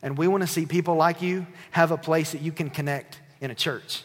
And 0.00 0.16
we 0.16 0.28
want 0.28 0.44
to 0.44 0.46
see 0.46 0.64
people 0.64 0.94
like 0.94 1.20
you 1.20 1.46
have 1.72 1.90
a 1.90 1.98
place 1.98 2.32
that 2.32 2.40
you 2.40 2.52
can 2.52 2.70
connect 2.70 3.20
in 3.42 3.50
a 3.50 3.54
church. 3.54 4.02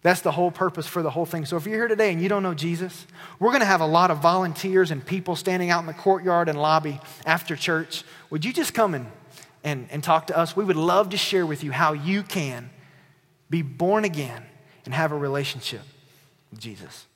That's 0.00 0.22
the 0.22 0.32
whole 0.32 0.50
purpose 0.50 0.86
for 0.86 1.02
the 1.02 1.10
whole 1.10 1.26
thing. 1.26 1.44
So 1.44 1.58
if 1.58 1.66
you're 1.66 1.76
here 1.76 1.88
today 1.88 2.10
and 2.10 2.22
you 2.22 2.30
don't 2.30 2.42
know 2.42 2.54
Jesus, 2.54 3.06
we're 3.38 3.50
going 3.50 3.60
to 3.60 3.66
have 3.66 3.82
a 3.82 3.86
lot 3.86 4.10
of 4.10 4.20
volunteers 4.20 4.90
and 4.90 5.04
people 5.04 5.36
standing 5.36 5.68
out 5.68 5.80
in 5.80 5.86
the 5.86 5.92
courtyard 5.92 6.48
and 6.48 6.58
lobby 6.58 7.02
after 7.26 7.54
church. 7.54 8.02
Would 8.30 8.46
you 8.46 8.54
just 8.54 8.72
come 8.72 8.94
and, 8.94 9.08
and, 9.62 9.88
and 9.90 10.02
talk 10.02 10.28
to 10.28 10.38
us? 10.38 10.56
We 10.56 10.64
would 10.64 10.76
love 10.76 11.10
to 11.10 11.18
share 11.18 11.44
with 11.44 11.62
you 11.62 11.70
how 11.70 11.92
you 11.92 12.22
can 12.22 12.70
be 13.50 13.62
born 13.62 14.04
again, 14.04 14.42
and 14.84 14.94
have 14.94 15.12
a 15.12 15.16
relationship 15.16 15.82
with 16.50 16.60
Jesus. 16.60 17.06